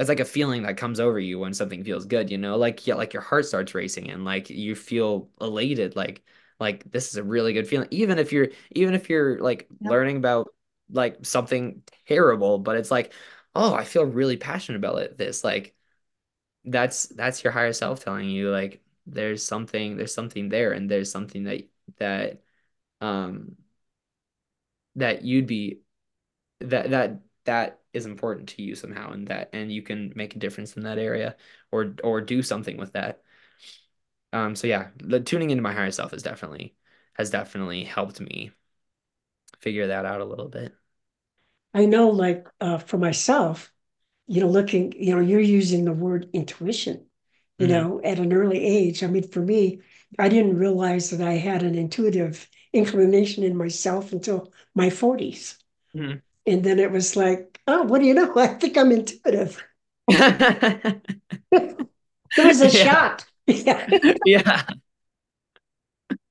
It's 0.00 0.10
like 0.10 0.20
a 0.20 0.26
feeling 0.26 0.64
that 0.64 0.78
comes 0.78 1.00
over 1.00 1.20
you 1.20 1.38
when 1.40 1.54
something 1.54 1.84
feels 1.84 2.06
good, 2.06 2.30
you 2.30 2.38
know, 2.38 2.56
like 2.58 2.86
yeah, 2.88 2.96
like 2.96 3.12
your 3.14 3.22
heart 3.22 3.46
starts 3.46 3.74
racing 3.76 4.10
and 4.10 4.24
like 4.24 4.50
you 4.50 4.76
feel 4.76 5.30
elated, 5.40 5.96
like 5.96 6.24
like 6.60 6.90
this 6.92 7.10
is 7.10 7.16
a 7.18 7.24
really 7.24 7.52
good 7.54 7.68
feeling, 7.68 7.88
even 7.92 8.18
if 8.18 8.32
you're 8.32 8.48
even 8.72 8.94
if 8.94 9.10
you're 9.10 9.40
like 9.40 9.70
Yep. 9.80 10.00
learning 10.00 10.18
about 10.18 10.48
like 10.90 11.24
something 11.26 11.82
terrible, 12.08 12.58
but 12.58 12.76
it's 12.78 12.90
like, 12.90 13.14
oh, 13.54 13.74
I 13.74 13.84
feel 13.84 14.04
really 14.04 14.38
passionate 14.38 14.78
about 14.78 15.00
it. 15.02 15.18
This 15.18 15.44
like 15.44 15.76
that's 16.64 17.06
that's 17.08 17.42
your 17.44 17.52
higher 17.52 17.72
self 17.72 18.04
telling 18.04 18.28
you 18.30 18.50
like 18.50 18.82
there's 19.06 19.44
something 19.44 19.96
there's 19.96 20.14
something 20.14 20.48
there 20.48 20.72
and 20.72 20.90
there's 20.90 21.10
something 21.10 21.44
that 21.44 21.62
that 21.98 22.42
um 23.02 23.56
that 24.96 25.22
you'd 25.24 25.46
be 25.46 25.80
that 26.60 26.90
that 26.90 27.20
that 27.44 27.79
is 27.92 28.06
important 28.06 28.48
to 28.50 28.62
you 28.62 28.74
somehow 28.74 29.12
and 29.12 29.28
that 29.28 29.50
and 29.52 29.72
you 29.72 29.82
can 29.82 30.12
make 30.16 30.36
a 30.36 30.38
difference 30.38 30.76
in 30.76 30.82
that 30.84 30.98
area 30.98 31.36
or 31.72 31.94
or 32.04 32.20
do 32.20 32.42
something 32.42 32.76
with 32.76 32.92
that 32.92 33.22
um 34.32 34.54
so 34.56 34.66
yeah 34.66 34.88
the 34.98 35.20
tuning 35.20 35.50
into 35.50 35.62
my 35.62 35.72
higher 35.72 35.90
self 35.90 36.12
is 36.12 36.22
definitely 36.22 36.74
has 37.14 37.30
definitely 37.30 37.84
helped 37.84 38.20
me 38.20 38.52
figure 39.60 39.86
that 39.88 40.04
out 40.06 40.20
a 40.20 40.24
little 40.24 40.48
bit 40.48 40.74
I 41.74 41.84
know, 41.86 42.10
like 42.10 42.46
uh, 42.60 42.78
for 42.78 42.96
myself, 42.98 43.72
you 44.28 44.40
know, 44.42 44.48
looking, 44.48 44.92
you 44.92 45.14
know, 45.14 45.20
you're 45.20 45.40
using 45.40 45.84
the 45.86 45.92
word 45.92 46.30
intuition, 46.34 47.06
you 47.58 47.68
hmm 47.68 47.82
know, 47.82 48.00
at 48.04 48.18
an 48.20 48.32
early 48.32 48.64
age. 48.64 49.02
I 49.04 49.08
mean, 49.08 49.24
for 49.28 49.40
me, 49.42 49.80
I 50.18 50.28
didn't 50.30 50.58
realize 50.58 51.10
that 51.10 51.26
I 51.26 51.34
had 51.34 51.62
an 51.64 51.76
intuitive 51.76 52.48
inclination 52.72 53.44
in 53.44 53.56
myself 53.56 54.12
until 54.12 54.52
my 54.74 54.90
40s. 54.90 55.58
hmm 55.94 56.22
And 56.46 56.64
then 56.64 56.78
it 56.78 56.90
was 56.90 57.16
like, 57.16 57.60
oh, 57.66 57.82
what 57.84 58.00
do 58.00 58.06
you 58.06 58.14
know? 58.14 58.32
I 58.36 58.48
think 58.48 58.76
I'm 58.78 58.92
intuitive. 58.92 59.62
It 62.36 62.42
was 62.42 62.60
a 62.60 62.70
yeah 62.70 62.70
shock. 62.70 63.26
Yeah. 63.46 63.94
yeah 64.24 64.64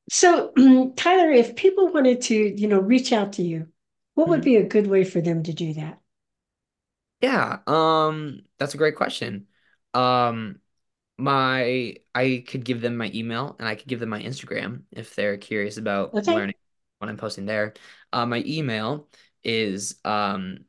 So, 0.10 0.52
Tyler, 0.98 1.32
if 1.32 1.56
people 1.56 1.88
wanted 1.94 2.22
to, 2.24 2.36
you 2.36 2.68
know, 2.68 2.80
reach 2.80 3.12
out 3.14 3.34
to 3.34 3.44
you, 3.44 3.72
what 4.16 4.28
would 4.30 4.42
Mhm. 4.42 4.44
be 4.44 4.56
a 4.58 4.64
good 4.68 4.88
way 4.88 5.04
for 5.04 5.22
them 5.22 5.42
to 5.44 5.54
do 5.54 5.74
that? 5.76 6.00
yeah 7.22 7.60
um 7.68 8.42
that's 8.58 8.74
a 8.74 8.78
great 8.78 8.96
question 8.96 9.48
um 9.94 10.60
my 11.18 11.96
I 12.16 12.44
could 12.48 12.66
give 12.66 12.82
them 12.82 12.98
my 12.98 13.12
email 13.16 13.56
and 13.60 13.68
I 13.68 13.76
could 13.76 13.88
give 13.88 14.00
them 14.02 14.10
my 14.10 14.22
Instagram 14.24 14.84
if 14.92 15.16
they're 15.16 15.38
curious 15.38 15.78
about 15.78 16.14
Okay. 16.14 16.28
learning 16.28 16.56
what 17.00 17.10
I'm 17.10 17.18
posting 17.18 17.46
there. 17.48 17.76
Uh, 18.14 18.26
my 18.26 18.44
email 18.48 19.10
is 19.44 19.96
um 20.06 20.60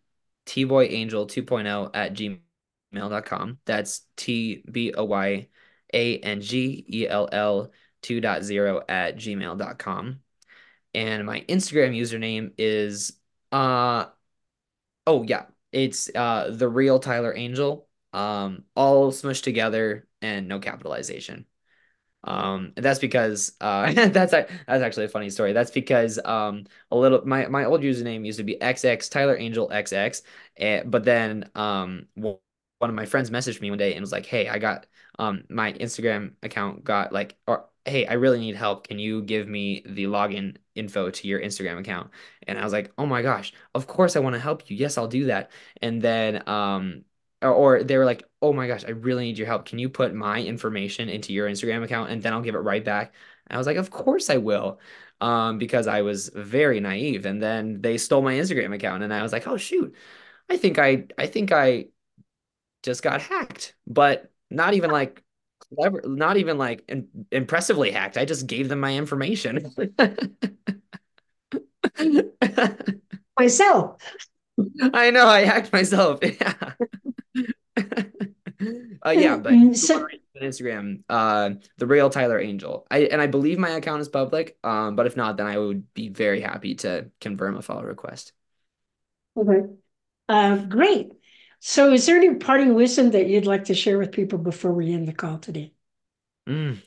tboyangell 0.47 1.29
2.0 1.29 1.91
at 1.95 2.15
gmail. 2.15 2.41
gmail.com. 2.93 3.59
That's 3.65 4.03
T 4.17 4.63
B 4.71 4.93
O 4.93 5.05
Y 5.05 5.49
A 5.95 6.19
N 6.19 6.41
G 6.41 6.85
E 6.89 7.09
L 7.09 7.29
L 7.31 7.71
2.0 8.03 8.83
at 8.89 9.17
gmail.com. 9.17 10.21
And 10.95 11.27
my 11.27 11.41
Instagram 11.43 11.97
username 11.97 12.53
is 12.59 13.13
uh 13.53 14.07
oh 15.07 15.23
yeah, 15.23 15.47
it's 15.73 16.11
uh 16.15 16.51
the 16.53 16.69
real 16.69 16.99
Tyler 16.99 17.33
Angell. 17.33 17.87
Um 18.13 18.65
all 18.75 19.13
smushed 19.13 19.45
together 19.45 20.09
and 20.21 20.49
no 20.49 20.59
capitalization. 20.59 21.47
Um, 22.23 22.73
that's 22.77 22.99
because 22.99 23.53
uh 23.61 23.93
that's 24.09 24.33
a, 24.35 24.47
that's 24.67 24.83
actually 24.83 25.07
a 25.07 25.09
funny 25.09 25.31
story. 25.31 25.53
That's 25.53 25.71
because 25.71 26.19
um 26.25 26.65
a 26.91 26.97
little 26.97 27.23
my 27.27 27.47
my 27.47 27.65
old 27.65 27.81
username 27.83 28.27
used 28.27 28.39
to 28.39 28.45
be 28.45 28.61
XX 28.61 29.09
Tyler 29.09 29.37
Angell 29.37 29.71
XX, 29.73 30.23
and, 30.57 30.91
but 30.91 31.05
then 31.05 31.51
um 31.55 32.07
one 32.17 32.89
of 32.91 32.95
my 32.97 33.05
friends 33.07 33.31
messaged 33.31 33.61
me 33.61 33.71
one 33.71 33.79
day 33.79 33.93
and 33.95 34.01
was 34.01 34.13
like, 34.13 34.27
"Hey, 34.27 34.49
I 34.49 34.59
got 34.59 34.87
um 35.19 35.45
my 35.49 35.73
Instagram 35.75 36.33
account 36.43 36.85
got 36.85 37.13
like 37.13 37.37
or 37.47 37.67
hey, 37.87 38.07
I 38.07 38.15
really 38.15 38.39
need 38.41 38.57
help. 38.57 38.87
Can 38.89 38.99
you 38.99 39.23
give 39.23 39.49
me 39.49 39.83
the 39.87 40.05
login 40.05 40.57
info 40.75 41.11
to 41.11 41.29
your 41.29 41.41
Instagram 41.41 41.79
account?" 41.79 42.11
And 42.47 42.59
I 42.59 42.65
was 42.65 42.73
like, 42.73 42.93
"Oh 42.99 43.07
my 43.07 43.23
gosh, 43.23 43.53
of 43.75 43.87
course 43.87 44.17
I 44.17 44.21
want 44.21 44.35
to 44.35 44.41
help 44.41 44.71
you. 44.71 44.77
Yes, 44.77 44.99
I'll 44.99 45.09
do 45.09 45.27
that." 45.27 45.51
And 45.83 46.01
then 46.03 46.49
um 46.49 47.05
or, 47.43 47.51
or 47.53 47.85
they 47.85 47.97
were 47.99 48.05
like, 48.05 48.25
"Oh 48.43 48.53
my 48.53 48.67
gosh, 48.67 48.85
I 48.85 48.91
really 48.91 49.25
need 49.25 49.39
your 49.39 49.47
help. 49.47 49.67
Can 49.67 49.79
you 49.79 49.89
put 49.89 50.15
my 50.15 50.41
information 50.43 51.09
into 51.09 51.33
your 51.33 51.49
Instagram 51.49 51.83
account 51.85 52.11
and 52.11 52.23
then 52.23 52.33
I'll 52.33 52.43
give 52.43 52.55
it 52.55 52.59
right 52.59 52.85
back?" 52.85 53.15
And 53.47 53.57
I 53.57 53.59
was 53.59 53.67
like, 53.67 53.77
"Of 53.77 53.91
course 53.91 54.31
I 54.31 54.39
will." 54.39 54.81
Um, 55.21 55.59
because 55.59 55.87
I 55.87 56.01
was 56.03 56.31
very 56.35 56.81
naive 56.81 57.27
and 57.27 57.43
then 57.43 57.83
they 57.83 57.99
stole 57.99 58.23
my 58.23 58.35
Instagram 58.35 58.75
account 58.75 59.03
and 59.03 59.13
I 59.13 59.23
was 59.23 59.33
like, 59.33 59.47
"Oh 59.47 59.57
shoot. 59.59 59.95
I 60.51 60.59
think 60.59 60.79
I 60.79 61.07
I 61.19 61.27
think 61.29 61.53
I 61.53 61.87
just 62.83 63.03
got 63.03 63.21
hacked." 63.23 63.75
But 63.87 64.31
not 64.51 64.75
even 64.75 64.91
like 64.91 65.23
clever, 65.77 66.03
not 66.07 66.37
even 66.37 66.59
like 66.59 66.85
in, 66.89 67.09
impressively 67.33 67.91
hacked. 67.91 68.17
I 68.19 68.25
just 68.25 68.47
gave 68.47 68.69
them 68.69 68.81
my 68.81 68.97
information. 68.97 69.75
Myself. 73.39 73.97
I 74.95 75.11
know 75.11 75.27
I 75.27 75.45
hacked 75.45 75.73
myself. 75.73 76.21
Yeah. 76.23 76.73
Uh, 79.05 79.11
yeah, 79.11 79.37
but 79.37 79.63
So, 79.75 80.07
on 80.37 80.43
Instagram, 80.43 81.03
uh, 81.09 81.51
the 81.79 81.87
real 81.87 82.11
Tyler 82.11 82.39
Angell. 82.39 82.87
I 82.91 83.01
and 83.05 83.21
I 83.21 83.27
believe 83.27 83.59
my 83.59 83.71
account 83.71 84.03
is 84.03 84.09
public. 84.09 84.59
Um, 84.63 84.97
but 84.97 85.07
if 85.07 85.17
not, 85.17 85.37
then 85.37 85.47
I 85.47 85.59
would 85.59 85.93
be 85.95 86.09
very 86.09 86.41
happy 86.41 86.75
to 86.77 87.11
confirm 87.21 87.57
a 87.57 87.63
follow 87.63 87.83
request. 87.85 88.33
okay. 89.37 89.63
Uh, 90.29 90.57
great. 90.67 91.13
So 91.61 91.93
is 91.93 92.07
there 92.07 92.17
any 92.17 92.37
parting 92.37 92.75
wisdom 92.75 93.11
that 93.13 93.29
you'd 93.29 93.47
like 93.47 93.67
to 93.67 93.75
share 93.75 93.99
with 93.99 94.13
people 94.13 94.39
before 94.39 94.73
we 94.73 94.93
end 94.95 95.09
the 95.09 95.15
call 95.15 95.39
today? 95.39 95.75
Mm. 96.47 96.81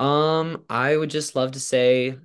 Um, 0.00 0.64
I 0.68 0.96
would 0.96 1.10
just 1.10 1.36
love 1.36 1.52
to 1.52 1.60
say 1.60 2.18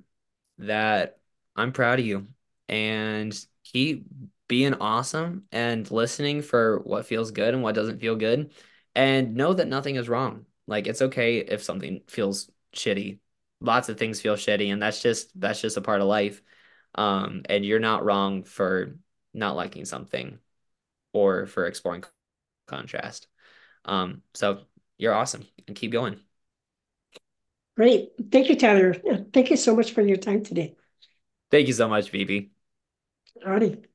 that 0.58 1.20
I'm 1.56 1.72
proud 1.72 2.00
of 2.00 2.06
you 2.06 2.28
and 2.68 3.34
keep 3.64 4.06
being 4.50 4.74
awesome 4.74 5.44
and 5.52 5.88
listening 5.92 6.42
for 6.42 6.80
what 6.80 7.06
feels 7.06 7.30
good 7.30 7.54
and 7.54 7.62
what 7.62 7.76
doesn't 7.76 8.00
feel 8.00 8.16
good. 8.16 8.50
And 8.96 9.36
know 9.36 9.54
that 9.54 9.68
nothing 9.68 9.94
is 9.94 10.08
wrong. 10.08 10.44
Like 10.66 10.88
it's 10.88 11.02
okay 11.02 11.38
if 11.38 11.62
something 11.62 12.00
feels 12.08 12.50
shitty. 12.74 13.20
Lots 13.60 13.88
of 13.88 13.96
things 13.96 14.20
feel 14.20 14.34
shitty, 14.34 14.72
and 14.72 14.82
that's 14.82 15.00
just 15.00 15.38
that's 15.38 15.60
just 15.60 15.76
a 15.76 15.80
part 15.80 16.00
of 16.00 16.08
life. 16.08 16.42
Um, 16.96 17.42
and 17.48 17.64
you're 17.64 17.78
not 17.78 18.04
wrong 18.04 18.42
for 18.42 18.96
not 19.32 19.54
liking 19.54 19.84
something 19.84 20.40
or 21.12 21.46
for 21.46 21.66
exploring 21.66 22.02
contrast. 22.66 23.28
Um, 23.84 24.22
so 24.34 24.62
you're 24.98 25.14
awesome 25.14 25.46
and 25.68 25.76
keep 25.76 25.92
going. 25.92 26.18
Great. 27.76 28.10
Thank 28.32 28.48
you, 28.48 28.56
Tyler. 28.56 28.94
Thank 29.32 29.50
you 29.50 29.56
so 29.56 29.76
much 29.76 29.92
for 29.92 30.02
your 30.02 30.16
time 30.16 30.42
today. 30.42 30.74
Thank 31.52 31.68
you 31.68 31.72
so 31.72 31.88
much, 31.88 32.10
Phoebe. 32.10 32.50
Alrighty. 33.46 33.89